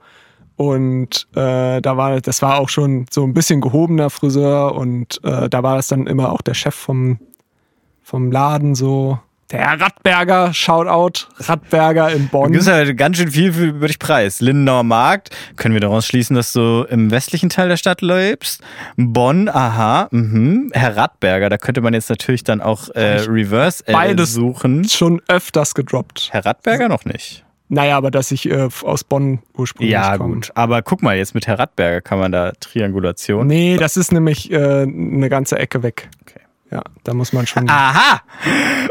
[0.56, 5.50] Und äh, da war, das war auch schon so ein bisschen gehobener Friseur und äh,
[5.50, 7.18] da war das dann immer auch der Chef vom,
[8.02, 9.18] vom Laden so.
[9.52, 12.50] Der Herr Radberger, Shoutout, Radberger in Du Bonn.
[12.52, 14.40] gibst ja ganz schön viel für, über dich preis.
[14.40, 18.60] Lindenauer Markt, können wir daraus schließen, dass du im westlichen Teil der Stadt lebst.
[18.96, 20.70] Bonn, aha, mhm.
[20.74, 24.88] Herr Radberger, da könnte man jetzt natürlich dann auch äh, Reverse äh, beides suchen.
[24.88, 26.30] Schon öfters gedroppt.
[26.32, 27.44] Herr Radberger noch nicht.
[27.68, 30.34] Naja, aber dass ich äh, aus Bonn ursprünglich Ja, komme.
[30.34, 30.50] gut.
[30.56, 33.46] Aber guck mal, jetzt mit Herr Radberger kann man da Triangulation.
[33.46, 36.08] Nee, das ist nämlich äh, eine ganze Ecke weg.
[36.22, 36.40] Okay.
[36.70, 37.68] Ja, da muss man schon.
[37.68, 38.22] Aha!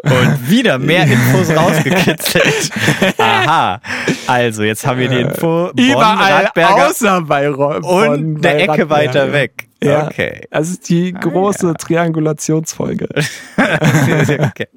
[0.03, 2.69] Und wieder mehr Infos rausgekitzelt.
[3.17, 3.82] Aha.
[4.28, 5.71] Also, jetzt haben wir die Info.
[5.73, 8.89] Bonn, Überall Radberger außer bei Ro und Bonn, eine bei Ecke Radberger.
[8.89, 9.67] weiter weg.
[9.84, 10.05] Ja.
[10.07, 10.47] Okay.
[10.51, 11.73] Das ist die große ja.
[11.73, 13.09] Triangulationsfolge.
[13.57, 14.67] okay.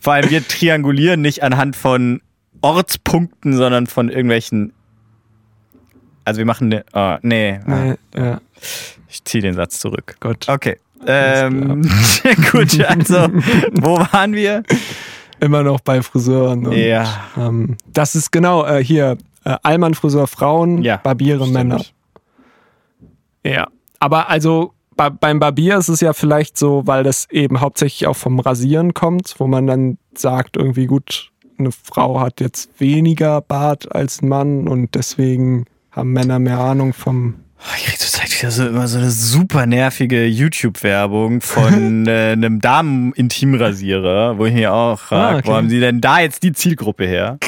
[0.00, 2.20] Vor allem, wir triangulieren nicht anhand von
[2.60, 4.74] Ortspunkten, sondern von irgendwelchen.
[6.26, 6.68] Also, wir machen.
[6.68, 7.58] Ne, oh, nee.
[7.64, 8.40] Nee, ja,
[9.08, 10.16] Ich ziehe den Satz zurück.
[10.20, 10.46] Gott.
[10.46, 10.76] Okay.
[11.06, 11.82] Ähm,
[12.52, 13.28] gut, also,
[13.80, 14.62] wo waren wir?
[15.40, 16.66] Immer noch bei Friseuren.
[16.66, 17.24] Und, Ja.
[17.36, 19.16] Ähm, das ist genau äh, hier.
[19.44, 21.46] Äh, Allmann Friseur Frauen, Ja, Barbiere.
[21.46, 21.80] Männer.
[23.44, 23.68] Ja.
[24.00, 28.16] Aber also bei, beim Barbier ist es ja vielleicht so, weil das eben hauptsächlich auch
[28.16, 33.94] vom Rasieren kommt, wo man dann sagt, irgendwie gut, eine Frau hat jetzt weniger Bart
[33.94, 37.36] als ein Mann und deswegen haben Männer mehr Ahnung vom.
[37.60, 42.60] Oh, Ich krieg zurzeit wieder so immer so eine super nervige YouTube-Werbung von äh, einem
[42.60, 45.48] Damen-Intimrasierer, wo ich mir auch frage, Ah, okay.
[45.48, 47.38] wo haben sie denn da jetzt die Zielgruppe her?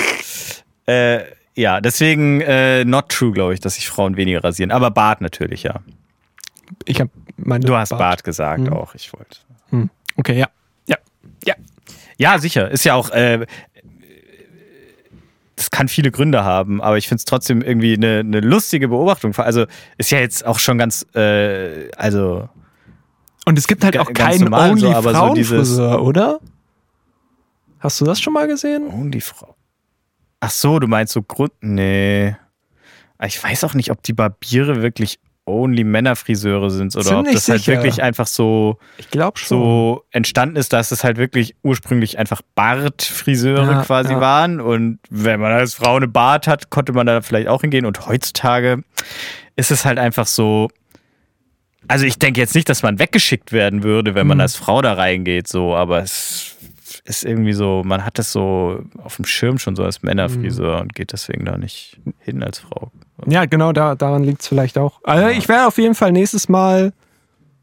[0.87, 1.21] Äh,
[1.55, 4.71] ja, deswegen äh, not true, glaube ich, dass sich Frauen weniger rasieren.
[4.71, 5.81] Aber Bart natürlich, ja.
[6.85, 7.65] Ich habe meine.
[7.65, 8.73] Du hast Bart, gesagt Mhm.
[8.73, 9.39] auch, ich wollte.
[9.71, 9.91] Hm.
[10.17, 10.49] Okay, ja.
[10.87, 10.97] Ja.
[11.45, 11.55] Ja.
[12.19, 12.71] Ja, sicher.
[12.71, 13.11] Ist ja auch.
[13.11, 13.47] Äh,
[15.61, 19.37] das kann viele Gründe haben, aber ich finde es trotzdem irgendwie eine, eine lustige Beobachtung.
[19.37, 19.67] Also
[19.99, 22.49] ist ja jetzt auch schon ganz, äh, also
[23.45, 26.41] Und es gibt halt auch keinen normal so, only aber so Frauenfriseur, oder?
[27.79, 28.87] Hast du das schon mal gesehen?
[28.87, 29.55] Only Frau.
[30.41, 31.53] Ach so, du meinst so Grund.
[31.61, 32.35] Nee.
[33.19, 35.21] Aber Ich weiß auch nicht, ob die Barbiere wirklich
[35.51, 37.73] only Männerfriseure sind oder Ziemlich ob das halt sicher.
[37.73, 39.49] wirklich einfach so, Ich glaube schon.
[39.59, 44.21] so entstanden ist, dass es halt wirklich ursprünglich einfach Bartfriseure Ja, quasi ja.
[44.21, 44.61] waren.
[44.61, 47.87] Und wenn man als Frau eine Bart hat, konnte man da vielleicht auch hingehen.
[47.87, 48.83] Und heutzutage
[49.57, 50.69] ist es halt einfach so.
[51.89, 54.43] Also ich denke jetzt nicht, dass man weggeschickt werden würde, wenn man Mhm.
[54.43, 56.57] als Frau da reingeht, so, aber es
[57.05, 60.81] ist irgendwie so, man hat das so auf dem Schirm schon so als Männerfriseur Mhm.
[60.83, 62.93] und geht deswegen da nicht hin als Frau.
[63.27, 65.01] Ja, genau, da, daran liegt es vielleicht auch.
[65.05, 66.93] Also ich werde auf jeden Fall nächstes Mal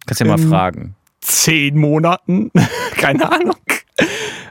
[0.05, 0.95] Kannst ja mal fragen.
[1.21, 2.51] zehn Monaten,
[2.97, 3.55] keine Ahnung.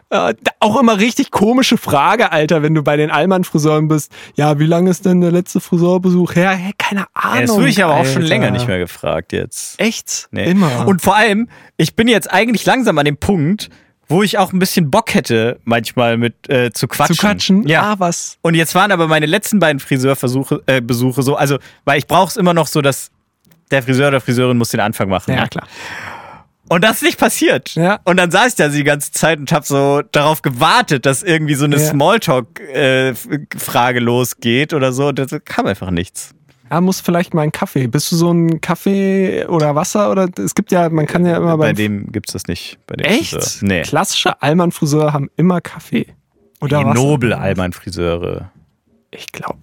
[0.08, 4.12] Äh, auch immer richtig komische Frage, Alter, wenn du bei den Allmann-Friseuren bist.
[4.36, 6.50] Ja, wie lange ist denn der letzte Friseurbesuch her?
[6.50, 7.34] Hey, keine Ahnung.
[7.34, 8.28] Ja, das wurde ich aber auch schon Alter.
[8.28, 9.80] länger nicht mehr gefragt jetzt.
[9.80, 10.28] Echt?
[10.30, 10.50] Nee.
[10.50, 10.86] Immer.
[10.86, 13.68] Und vor allem, ich bin jetzt eigentlich langsam an dem Punkt,
[14.08, 17.16] wo ich auch ein bisschen Bock hätte, manchmal mit äh, zu quatschen.
[17.16, 17.68] zu quatschen?
[17.68, 17.82] Ja.
[17.82, 18.38] Ah, was?
[18.42, 22.28] Und jetzt waren aber meine letzten beiden Friseurversuche, äh, Besuche so, also, weil ich brauche
[22.28, 23.10] es immer noch so, dass
[23.70, 25.34] der Friseur oder Friseurin muss den Anfang machen.
[25.34, 25.48] Ja, ne?
[25.48, 25.66] klar.
[26.68, 27.74] Und das ist nicht passiert.
[27.76, 28.00] Ja.
[28.04, 31.54] Und dann saß ich da die ganze Zeit und habe so darauf gewartet, dass irgendwie
[31.54, 31.90] so eine Ja.
[31.90, 35.08] Smalltalk-Frage losgeht oder so.
[35.08, 36.34] Und das kam einfach nichts.
[36.70, 37.86] Ja, muss vielleicht mal einen Kaffee.
[37.86, 41.56] Bist du so ein Kaffee oder Wasser oder es gibt ja, man kann ja immer
[41.56, 42.78] Bei beim dem gibt's das nicht.
[42.86, 43.34] Bei dem Echt?
[43.34, 43.68] Friseur.
[43.68, 43.82] Nee.
[43.82, 46.06] Klassische Allmann-Friseure haben immer Kaffee.
[46.60, 46.94] Oder Die Wasser.
[46.94, 48.50] Nobel Allmann Friseure.
[49.10, 49.58] Ich glaube.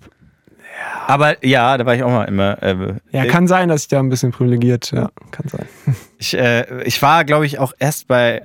[1.07, 2.61] Aber ja, da war ich auch mal immer.
[2.63, 5.67] Äh, Ja, äh, kann sein, dass ich da ein bisschen privilegiert, ja, kann sein.
[6.17, 8.43] ich, äh, ich war, glaube ich, auch erst bei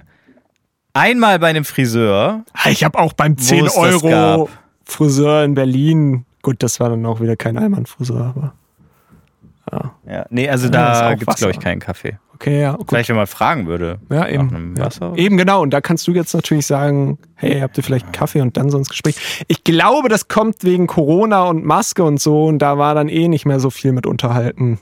[0.92, 2.44] einmal bei einem Friseur.
[2.66, 4.48] Ich habe auch beim Wo 10 es das Euro.
[4.84, 8.55] Friseur in Berlin, gut, das war dann auch wieder kein Allmann-Friseur, aber
[10.07, 12.18] Ja, nee, also Ja, das ist da auch gibt's glaube ich, keinen Kaffee.
[12.34, 12.88] okay, ja, gut.
[12.88, 13.99] Vielleicht, wenn man fragen würde.
[14.11, 14.74] Ja, eben.
[14.78, 14.86] Ja.
[14.86, 15.12] Wasser?
[15.16, 15.61] Eben genau.
[15.61, 18.70] Und da kannst du jetzt natürlich sagen, hey, habt ihr vielleicht einen Kaffee und dann
[18.70, 19.44] so ins Gespräch.
[19.46, 22.46] Ich glaube, das kommt wegen Corona und Maske und so.
[22.46, 24.80] Und da war dann eh nicht mehr so viel mit unterhalten.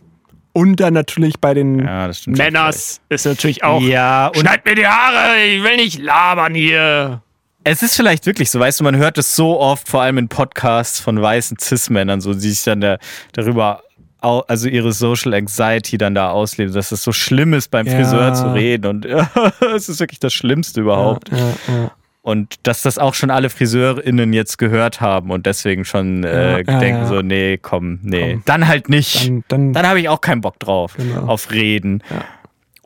[0.52, 3.80] Und dann natürlich bei den Ja, Männers ist natürlich auch.
[3.82, 7.22] Ja, und Schneid mir die Haare, ich will nicht labern hier.
[7.68, 10.28] Es ist vielleicht wirklich so, weißt du, man hört es so oft, vor allem in
[10.28, 12.98] Podcasts von weißen Cis-Männern, so, die sich dann da,
[13.32, 13.82] darüber,
[14.20, 17.96] also ihre Social Anxiety dann da ausleben, dass es so schlimm ist, beim Ja.
[17.96, 19.04] Friseur zu reden und
[19.76, 21.28] es ist wirklich das Schlimmste überhaupt.
[21.30, 21.36] Ja,
[21.68, 21.90] ja.
[22.22, 26.72] Und dass das auch schon alle FriseurInnen jetzt gehört haben und deswegen schon äh, Ja,
[26.72, 27.06] ja, denken ja.
[27.06, 28.32] so, nee, komm, nee.
[28.34, 28.42] Komm.
[28.46, 29.26] Dann halt nicht.
[29.28, 31.26] Dann, dann, Dann habe ich auch keinen Bock drauf, Genau.
[31.26, 32.02] auf Reden.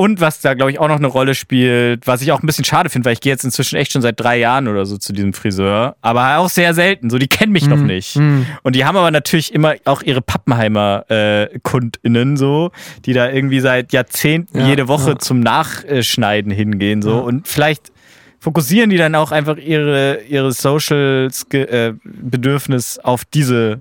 [0.01, 2.65] Und was da, glaube ich, auch noch eine Rolle spielt, was ich auch ein bisschen
[2.65, 5.13] schade finde, weil ich gehe jetzt inzwischen echt schon seit drei Jahren oder so zu
[5.13, 7.11] diesem Friseur, aber auch sehr selten.
[7.11, 8.17] So, die kennen mich noch nicht.
[8.17, 8.47] mm.
[8.63, 12.71] Und die haben aber natürlich immer auch ihre Pappenheimer äh, KundInnen so,
[13.05, 15.19] die da irgendwie seit Jahrzehnten Ja, jede Woche ja.
[15.19, 17.17] zum Nachschneiden hingehen so Ja.
[17.19, 17.93] und vielleicht
[18.39, 23.81] fokussieren die dann auch einfach ihre ihre Social äh, Bedürfnis auf diese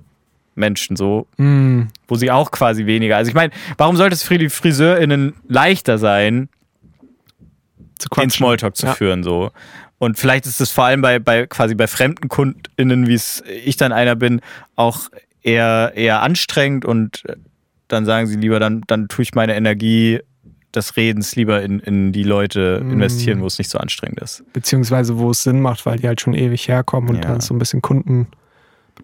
[0.60, 1.82] Menschen so, Mm.
[2.06, 3.16] wo sie auch quasi weniger.
[3.16, 6.48] Also ich meine, warum sollte es für die FriseurInnen leichter sein,
[7.98, 8.30] zu den.
[8.30, 8.94] Smalltalk zu Ja.
[8.94, 9.50] führen so?
[9.98, 13.76] Und vielleicht ist es vor allem bei, bei quasi bei fremden KundInnen, wie es ich
[13.76, 14.40] dann einer bin,
[14.76, 15.10] auch
[15.42, 17.24] eher, eher anstrengend und
[17.88, 20.20] dann sagen sie lieber, dann, dann tue ich meine Energie
[20.74, 22.92] des Redens lieber in, in die Leute Mm.
[22.92, 24.42] investieren, wo es nicht so anstrengend ist.
[24.52, 27.22] Beziehungsweise wo es Sinn macht, weil die halt schon ewig herkommen und Ja.
[27.22, 27.82] da ist so ein bisschen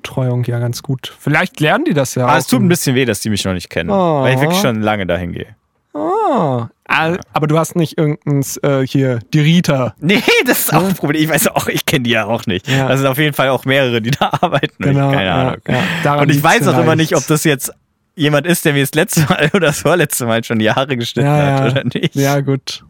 [0.02, 1.14] Kundenbetreuung ja ganz gut.
[1.18, 2.38] Vielleicht lernen die das ja Aber auch.
[2.38, 4.22] es tut ein bisschen weh, dass die mich noch nicht kennen, Oh.
[4.22, 5.56] weil ich wirklich schon lange dahin gehe.
[5.94, 9.94] Ah, Ah, aber du hast nicht irgendein, äh, hier, die Rita.
[9.98, 11.20] Nee, das ist auch ein Problem.
[11.20, 12.68] Ich weiß auch, ich kenne die ja auch nicht.
[12.68, 12.86] Ja.
[12.88, 14.84] Das sind auf jeden Fall auch mehrere, die da arbeiten.
[14.84, 15.56] und Genau, ich, keine Ahnung.
[16.04, 16.20] ja.
[16.20, 17.72] Und ich weiß auch immer nicht, ob das jetzt
[18.14, 21.28] jemand ist, der mir das letzte Mal oder das vorletzte Mal schon die Haare geschnitten
[21.28, 22.14] hat oder nicht.
[22.14, 22.84] Ja, gut.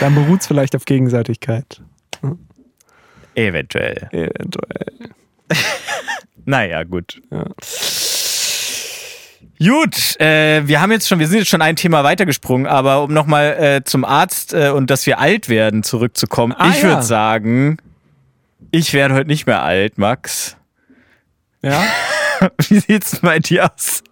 [0.00, 1.80] Dann beruht es vielleicht auf Gegenseitigkeit.
[3.34, 4.08] Eventuell.
[4.12, 4.86] Eventuell.
[6.46, 7.22] Naja, gut.
[7.30, 7.44] Ja.
[9.58, 13.12] Gut, äh, wir haben jetzt schon, wir sind jetzt schon ein Thema weitergesprungen, aber um
[13.14, 16.88] nochmal äh, zum Arzt äh, und dass wir alt werden zurückzukommen, Ah, ich ja.
[16.90, 17.78] würde sagen,
[18.72, 20.56] ich werde heute nicht mehr alt, Max.
[21.62, 21.82] Ja?
[22.68, 24.02] Wie sieht's denn bei dir aus?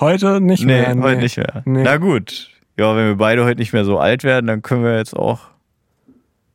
[0.00, 0.96] Heute nicht Nee, mehr.
[1.02, 1.62] heute nicht mehr.
[1.66, 1.82] Nee.
[1.82, 2.50] Na gut.
[2.78, 5.40] Ja, wenn wir beide heute nicht mehr so alt werden, dann können wir jetzt auch.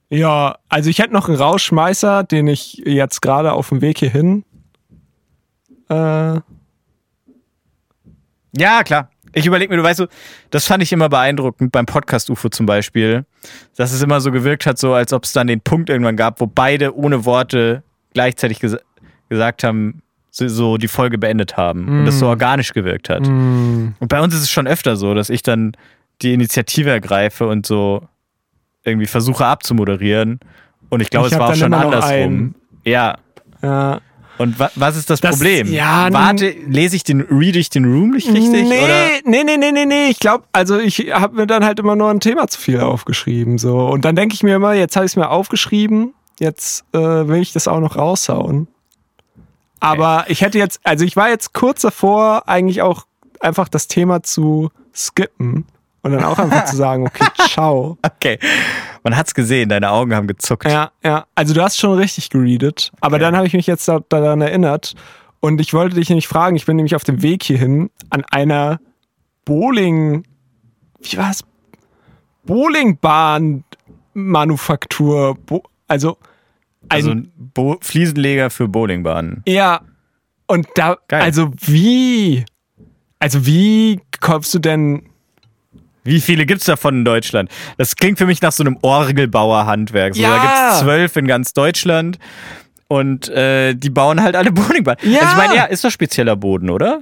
[0.10, 4.44] Ja, also ich hätte noch einen Rausschmeißer, den ich jetzt gerade auf dem Weg hierhin.
[5.90, 6.40] Äh,
[8.58, 9.10] Ja, klar.
[9.34, 10.08] Ich überlege mir, du weißt so,
[10.50, 13.26] das fand ich immer beeindruckend beim Podcast UFO zum Beispiel,
[13.78, 16.42] dass es immer so gewirkt hat, so als ob es dann den Punkt irgendwann gab,
[16.42, 17.84] wo beide ohne Worte
[18.14, 18.76] gleichzeitig ges
[19.30, 20.02] gesagt haben,
[20.32, 23.22] so, so die Folge beendet haben und das so organisch gewirkt hat.
[23.28, 25.74] mh, Und bei uns ist es schon öfter so, dass ich dann
[26.24, 28.08] die Initiative ergreife und so
[28.84, 30.40] irgendwie versuche abzumoderieren.
[30.90, 32.56] Und ich glaube, es war auch schon andersrum.
[32.86, 33.18] Ja,
[33.62, 34.00] ja.
[34.38, 35.68] Und wa was ist das, Das- Problem?
[35.72, 38.52] ja, Warte, lese ich den, read ich den Room nicht richtig?
[38.70, 39.08] nee, Oder?
[39.26, 40.08] nee, nee, nee, nee, nee.
[40.08, 43.58] Ich glaube, also ich habe mir dann halt immer nur ein Thema zu viel aufgeschrieben.
[43.58, 43.88] So.
[43.90, 47.42] Und dann denke ich mir immer, jetzt habe ich es mir aufgeschrieben, jetzt äh, will
[47.42, 48.70] ich das auch noch raushauen.
[49.82, 53.06] Aber ich hätte jetzt, also ich war jetzt kurz davor, eigentlich auch
[53.42, 55.66] einfach das Thema zu skippen
[56.02, 57.98] und dann auch einfach zu sagen, okay, ciao.
[58.06, 58.40] Okay.
[59.04, 60.66] Man hat's gesehen, deine Augen haben gezuckt.
[60.66, 61.26] Ja, ja.
[61.36, 63.24] Also du hast schon richtig geredet, aber Okay.
[63.26, 64.94] dann habe ich mich jetzt da- daran erinnert
[65.40, 68.80] und ich wollte dich nämlich fragen, ich bin nämlich auf dem Weg hierhin an einer
[69.46, 70.24] Bowling,
[71.02, 71.44] wie war's?
[74.14, 75.36] Bowlingbahn-Manufaktur.
[75.46, 76.18] Bo also
[76.84, 79.44] ein, Also ein Bo Fliesenleger für Bowlingbahnen.
[79.48, 79.82] ja.
[80.48, 81.22] Und da, Geil.
[81.22, 82.44] also wie,
[83.20, 85.04] also wie kommst du denn
[86.10, 87.50] Wie viele gibt's davon in Deutschland?
[87.78, 90.16] Das klingt für mich nach so einem Orgelbauerhandwerk.
[90.16, 90.42] So, Da Ja.
[90.42, 92.18] gibt's zwölf in ganz Deutschland.
[92.88, 95.00] Und äh, die bauen halt alle Bowlingbahnen.
[95.12, 95.20] Ja.
[95.20, 97.02] Also ich meine, ja, ist doch spezieller Boden, oder?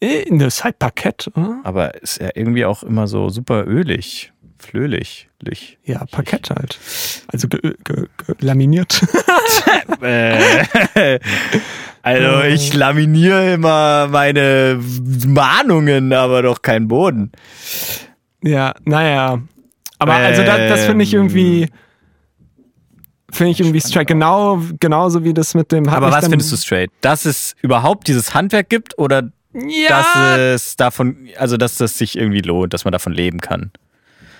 [0.00, 1.60] äh, das ist halt Parkett, oder?
[1.64, 5.28] Aber ist ja irgendwie auch immer so super ölig, flöhlich.
[5.40, 5.78] lich.
[5.84, 6.78] Ja, Parkett halt.
[7.32, 9.00] Also ge ge ge laminiert.
[10.02, 11.18] Äh,
[12.02, 14.78] also ich laminiere immer meine
[15.26, 17.32] Mahnungen, aber doch keinen Boden.
[18.42, 19.40] Ja, naja.
[19.98, 21.20] Aber also das, das finde ich Ähm.
[21.20, 21.68] irgendwie.
[23.30, 24.06] Finde ich irgendwie straight.
[24.06, 25.86] Genau, genauso wie das mit dem.
[25.88, 26.90] Aber was findest du straight?
[27.02, 32.16] Dass es überhaupt dieses Handwerk gibt oder Ja, dass es davon, also dass das sich
[32.16, 33.70] irgendwie lohnt, dass man davon leben kann?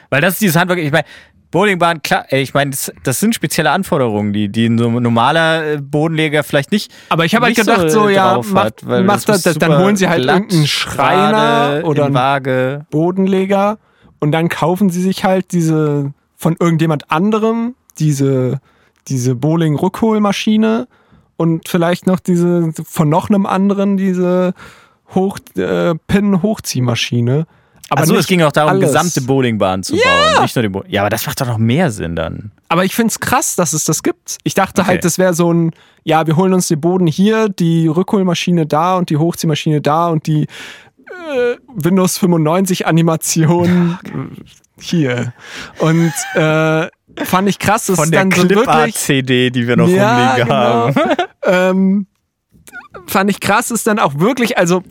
[0.09, 1.05] Weil das ist dieses Handwerk, ich meine,
[1.51, 5.79] Bowlingbahn, klar, ey, ich meine, das, das sind spezielle Anforderungen, die, die ein normaler äh,
[5.81, 6.93] Bodenleger vielleicht nicht.
[7.09, 10.25] aber ich habe halt gedacht, so, ja, macht, hat, das, muss dann holen sie halt
[10.25, 12.87] irgendeinen Schreiner oder in einen.
[12.91, 13.79] Bodenleger
[14.21, 18.61] und dann kaufen sie sich halt diese von irgendjemand anderem, diese,
[19.09, 20.87] diese Bowling-Rückholmaschine
[21.37, 24.55] und vielleicht noch diese von noch einem anderen, diese
[25.15, 27.47] Hoch, äh, Pin-Hochziehmaschine.
[27.91, 28.91] Aber Also es ging auch darum, alles.
[28.91, 31.91] gesamte Bowlingbahnen zu bauen, nicht nur die Bo Ja, aber das macht doch noch mehr
[31.91, 32.53] Sinn dann.
[32.69, 34.37] Aber ich find's krass, dass es das gibt.
[34.45, 34.89] Ich dachte Okay.
[34.91, 35.71] halt, das wäre so ein,
[36.05, 40.27] ja, wir holen uns den Boden hier, die Rückholmaschine da und die Hochziehmaschine da und
[40.27, 40.47] die
[41.19, 43.99] äh, Windows 95 Animation
[44.81, 45.33] hier.
[45.79, 46.89] Und äh,
[47.25, 50.31] fand ich krass, dass Von es der dann so wirklich Clipart-CD, die wir noch Ja,
[50.33, 50.55] rumliegen genau.
[50.55, 50.95] haben.
[51.45, 52.07] ähm,
[53.07, 54.83] fand ich krass, ist dann auch wirklich, also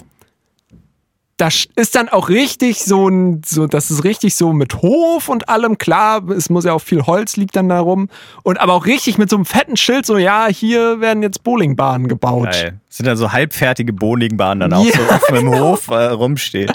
[1.38, 5.50] da ist dann auch richtig so ein, so, das ist richtig so mit Hof und
[5.50, 8.10] allem, klar, es muss ja auch viel Holz liegt dann da rum.
[8.42, 12.08] Und aber auch richtig mit so einem fetten Schild, so, ja, hier werden jetzt Bowlingbahnen
[12.08, 12.50] gebaut.
[12.52, 12.82] Geil.
[12.90, 16.72] Sind dann so halbfertige Bowlingbahnen dann auch Ja, so auf dem Hof äh, rumstehen.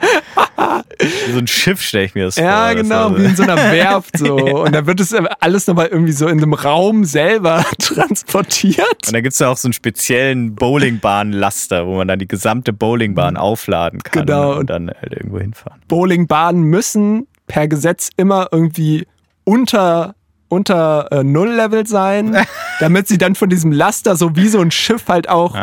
[1.26, 2.74] Wie so ein Schiff stelle ich mir das Ja, vor.
[2.74, 4.34] Das genau, war wie in so einer Werft so.
[4.64, 9.06] Und dann wird es alles nochmal irgendwie so in einem Raum selber transportiert.
[9.06, 12.72] Und da gibt es ja auch so einen speziellen Bowlingbahnlaster, wo man dann die gesamte
[12.72, 14.56] Bowlingbahn aufladen kann Genau.
[14.58, 15.80] und dann halt irgendwo hinfahren.
[15.88, 19.06] Bowlingbahnen müssen per Gesetz immer irgendwie
[19.44, 20.14] unter
[20.52, 22.36] unter äh, Null-Level sein,
[22.80, 25.54] damit sie dann von diesem Laster so wie so ein Schiff halt auch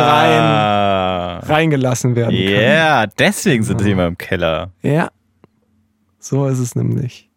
[0.00, 1.38] Ah.
[1.40, 2.60] reingelassen werden Ja, können.
[2.62, 4.70] yeah, deswegen sind sie immer im Keller.
[4.82, 5.10] Ja,
[6.18, 7.28] so ist es nämlich.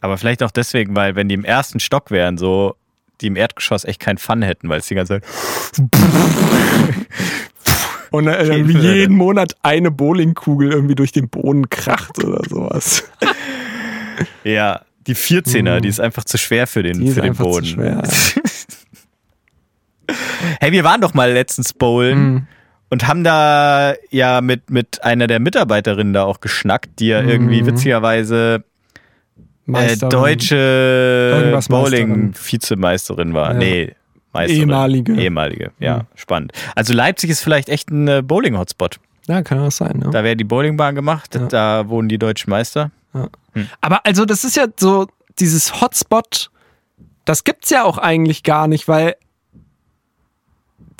[0.00, 2.74] Aber vielleicht auch deswegen, weil wenn die im ersten Stock wären, so
[3.20, 5.24] die im Erdgeschoss echt keinen Fun hätten, weil es die ganze Zeit.
[8.10, 13.04] Und äh, irgendwie jeden Monat eine Bowlingkugel irgendwie durch den Boden kracht oder sowas.
[14.44, 17.00] Ja, die 14er, die ist einfach zu schwer für den, Mhm.
[17.00, 17.66] Die ist für den einfach zu Boden.
[17.66, 18.02] schwer.
[20.60, 22.46] hey, wir waren doch mal letztens bowlen Mhm.
[22.90, 27.62] und haben da ja mit, mit einer der Mitarbeiterinnen da auch geschnackt, die ja irgendwie
[27.62, 27.66] Mhm.
[27.66, 28.64] witzigerweise
[29.72, 33.52] äh, deutsche Bowling-Vizemeisterin war.
[33.52, 33.58] Ja.
[33.58, 33.94] Nee,
[34.32, 34.60] Meisterin.
[34.62, 35.12] Ehemalige.
[35.14, 36.02] Ehemalige, ja, Mhm.
[36.14, 36.52] spannend.
[36.76, 38.98] Also Leipzig ist vielleicht echt ein äh, Bowling-Hotspot.
[39.26, 39.98] Ja, kann auch sein.
[39.98, 40.10] Ne?
[40.12, 41.46] Da wäre die Bowlingbahn gemacht, Ja.
[41.46, 42.92] da wohnen die deutschen Meister.
[43.80, 45.06] Aber also das ist ja so,
[45.38, 46.50] dieses Hotspot,
[47.24, 49.16] das gibt's ja auch eigentlich gar nicht, weil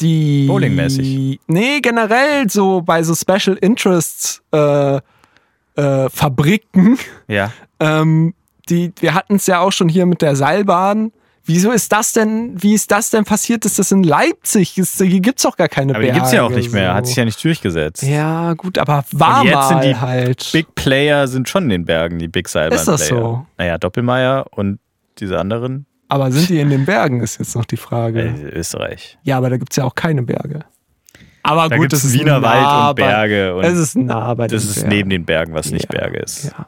[0.00, 0.46] die...
[0.46, 1.40] Bowlingmäßig.
[1.46, 4.96] Nee, generell so bei so Special Interests äh,
[5.76, 7.52] äh, Fabriken, Ja.
[7.80, 8.34] ähm,
[8.68, 11.12] die, wir hatten es ja auch schon hier mit der Seilbahn.
[11.46, 15.00] Wieso ist das denn, wie ist das denn passiert, dass das in Leipzig ist?
[15.00, 16.18] Hier gibt's doch gar keine Aber die Berge.
[16.20, 16.94] gibt's ja auch nicht mehr, so.
[16.94, 18.02] hat sich ja nicht durchgesetzt.
[18.02, 20.48] Ja, gut, aber war Und jetzt mal sind die halt.
[20.52, 23.20] Big Player sind schon in den Bergen, die Big Seilbahn Ist das Player.
[23.20, 23.46] so?
[23.58, 24.80] Naja, Doppelmeier und
[25.18, 28.22] diese anderen, aber sind die in den Bergen, ist jetzt noch die Frage.
[28.22, 29.18] äh, Österreich.
[29.22, 30.60] Ja, aber da gibt's ja auch keine Berge.
[31.42, 34.48] Aber Da gut, das ist Wiener nah Wald und Berge und es ist nah bei
[34.48, 34.88] das den ist Bergen.
[34.88, 36.44] neben den Bergen, was nicht Ja, Berge ist.
[36.44, 36.66] Ja.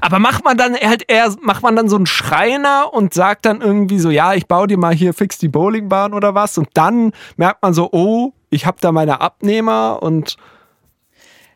[0.00, 3.60] Aber macht man dann halt eher, macht man dann so einen Schreiner und sagt dann
[3.60, 7.12] irgendwie so, ja, ich baue dir mal hier fix die Bowlingbahn oder was und dann
[7.36, 10.36] merkt man so, oh, ich habe da meine Abnehmer und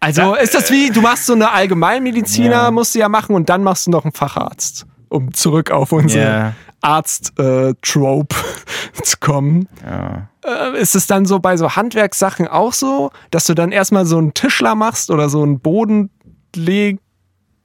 [0.00, 2.70] also ist das wie, du machst so eine Allgemeinmediziner, Ja.
[2.70, 6.24] musst du ja machen und dann machst du noch einen Facharzt, um zurück auf unsere
[6.24, 6.52] Ja.
[6.82, 8.36] Arzt-Trope
[9.02, 9.68] zu kommen.
[9.84, 10.28] Ja.
[10.44, 14.18] Äh, ist es dann so bei so Handwerkssachen auch so, dass du dann erstmal so
[14.18, 17.00] einen Tischler machst oder so einen Bodenleg,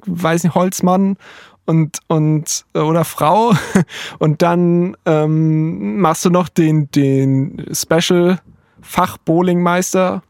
[0.06, 1.18] weiß nicht, Holzmann
[1.66, 3.54] und, und äh, oder Frau
[4.20, 8.40] und dann ähm, machst du noch den, den Special
[8.82, 10.24] Fach-Bowlingmeister.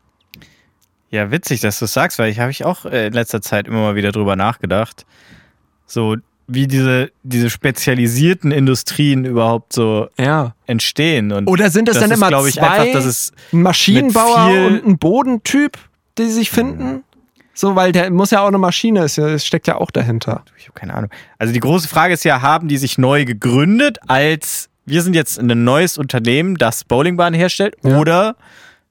[1.10, 3.68] Ja, witzig, dass du es sagst, weil ich habe ich auch äh, in letzter Zeit
[3.68, 5.06] immer mal wieder drüber nachgedacht.
[5.86, 6.16] So
[6.48, 10.56] wie diese, diese spezialisierten Industrien überhaupt so Ja.
[10.66, 11.32] entstehen.
[11.32, 14.66] Und Oder sind es das dann ist, immer ich, zwei, einfach, dass es ein Maschinenbauer
[14.68, 15.78] und ein Bodentyp,
[16.18, 17.04] die sich finden?
[17.56, 20.44] So, weil der muss ja auch eine Maschine, ist ja- es steckt ja auch dahinter.
[20.58, 21.10] ich habe keine Ahnung.
[21.38, 25.40] Also die große Frage ist ja, haben die sich neu gegründet als wir sind jetzt
[25.40, 27.98] ein neues Unternehmen, das Bowlingbahnen herstellt, Ja.
[28.00, 28.36] oder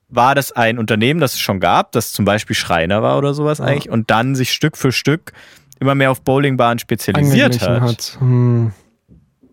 [0.08, 3.60] war das ein Unternehmen, das es schon gab, das zum Beispiel Schreiner war oder sowas
[3.60, 5.32] eigentlich und dann sich Stück für Stück
[5.80, 7.80] immer mehr auf Bowlingbahnen spezialisiert hat?
[7.82, 8.16] hat.
[8.20, 8.72] Hm.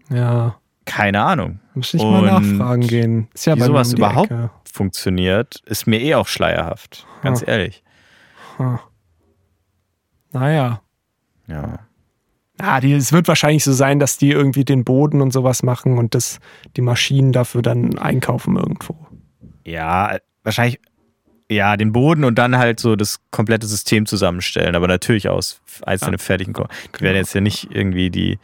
[0.09, 0.55] Ja,
[0.85, 1.59] Keine Ahnung.
[1.73, 3.27] muss ich mal Und nachfragen gehen.
[3.33, 4.49] Ist ja Wie sowas um überhaupt Ecke.
[4.71, 7.05] funktioniert, ist mir eh auch schleierhaft.
[7.21, 7.49] Ganz Hm.
[7.49, 7.83] ehrlich.
[10.31, 10.81] Naja.
[11.47, 11.79] Ja.
[12.61, 15.97] Ja, die, es wird wahrscheinlich so sein, dass die irgendwie den Boden und sowas machen
[15.97, 16.39] und das,
[16.75, 18.95] die Maschinen dafür dann einkaufen irgendwo.
[19.65, 20.79] Ja, wahrscheinlich,
[21.49, 26.19] ja, den Boden und dann halt so das komplette System zusammenstellen, aber natürlich aus einzelnen
[26.19, 28.37] fertigen Ko Die werden jetzt ja nicht irgendwie die.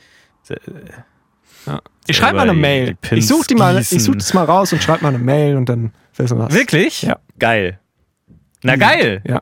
[2.08, 2.98] Ich schreibe mal eine die- Mail.
[3.12, 4.00] die ich suche die mal, ich gießen.
[4.00, 6.54] suche das mal raus und schreibe mal eine Mail und dann wissen wir was.
[6.54, 7.02] Wirklich?
[7.02, 7.18] Ja.
[7.40, 7.80] Geil.
[8.64, 9.22] Na geil.
[9.28, 9.42] Ja.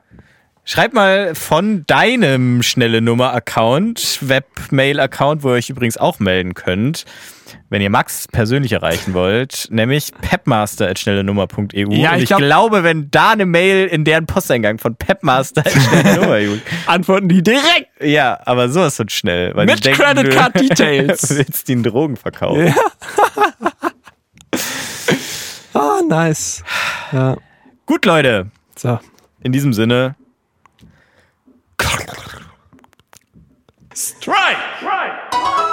[0.66, 7.04] Schreibt mal von deinem schnelle Nummer-Account, Webmail-Account, wo ihr euch übrigens auch melden könnt,
[7.68, 11.90] wenn ihr Max persönlich erreichen wollt, nämlich pepmaster.schnellenummer.eu.
[11.90, 17.28] Ja, ich ich glaub- glaube, wenn da eine Mail in deren Posteingang von pepmaster.schnellenummer.eu Antworten
[17.28, 17.90] die direkt.
[18.00, 19.54] Ja, aber sowas wird schnell.
[19.54, 21.28] Weil Mit denken, Credit Card Details.
[21.36, 22.68] willst ihnen Drogen verkaufen.
[22.68, 22.74] Ja.
[25.76, 26.62] Ah, nice.
[27.10, 27.36] Ja.
[27.84, 28.46] Gut, Leute.
[28.76, 29.00] So.
[29.42, 30.14] In diesem Sinne.
[33.94, 35.63] ストライク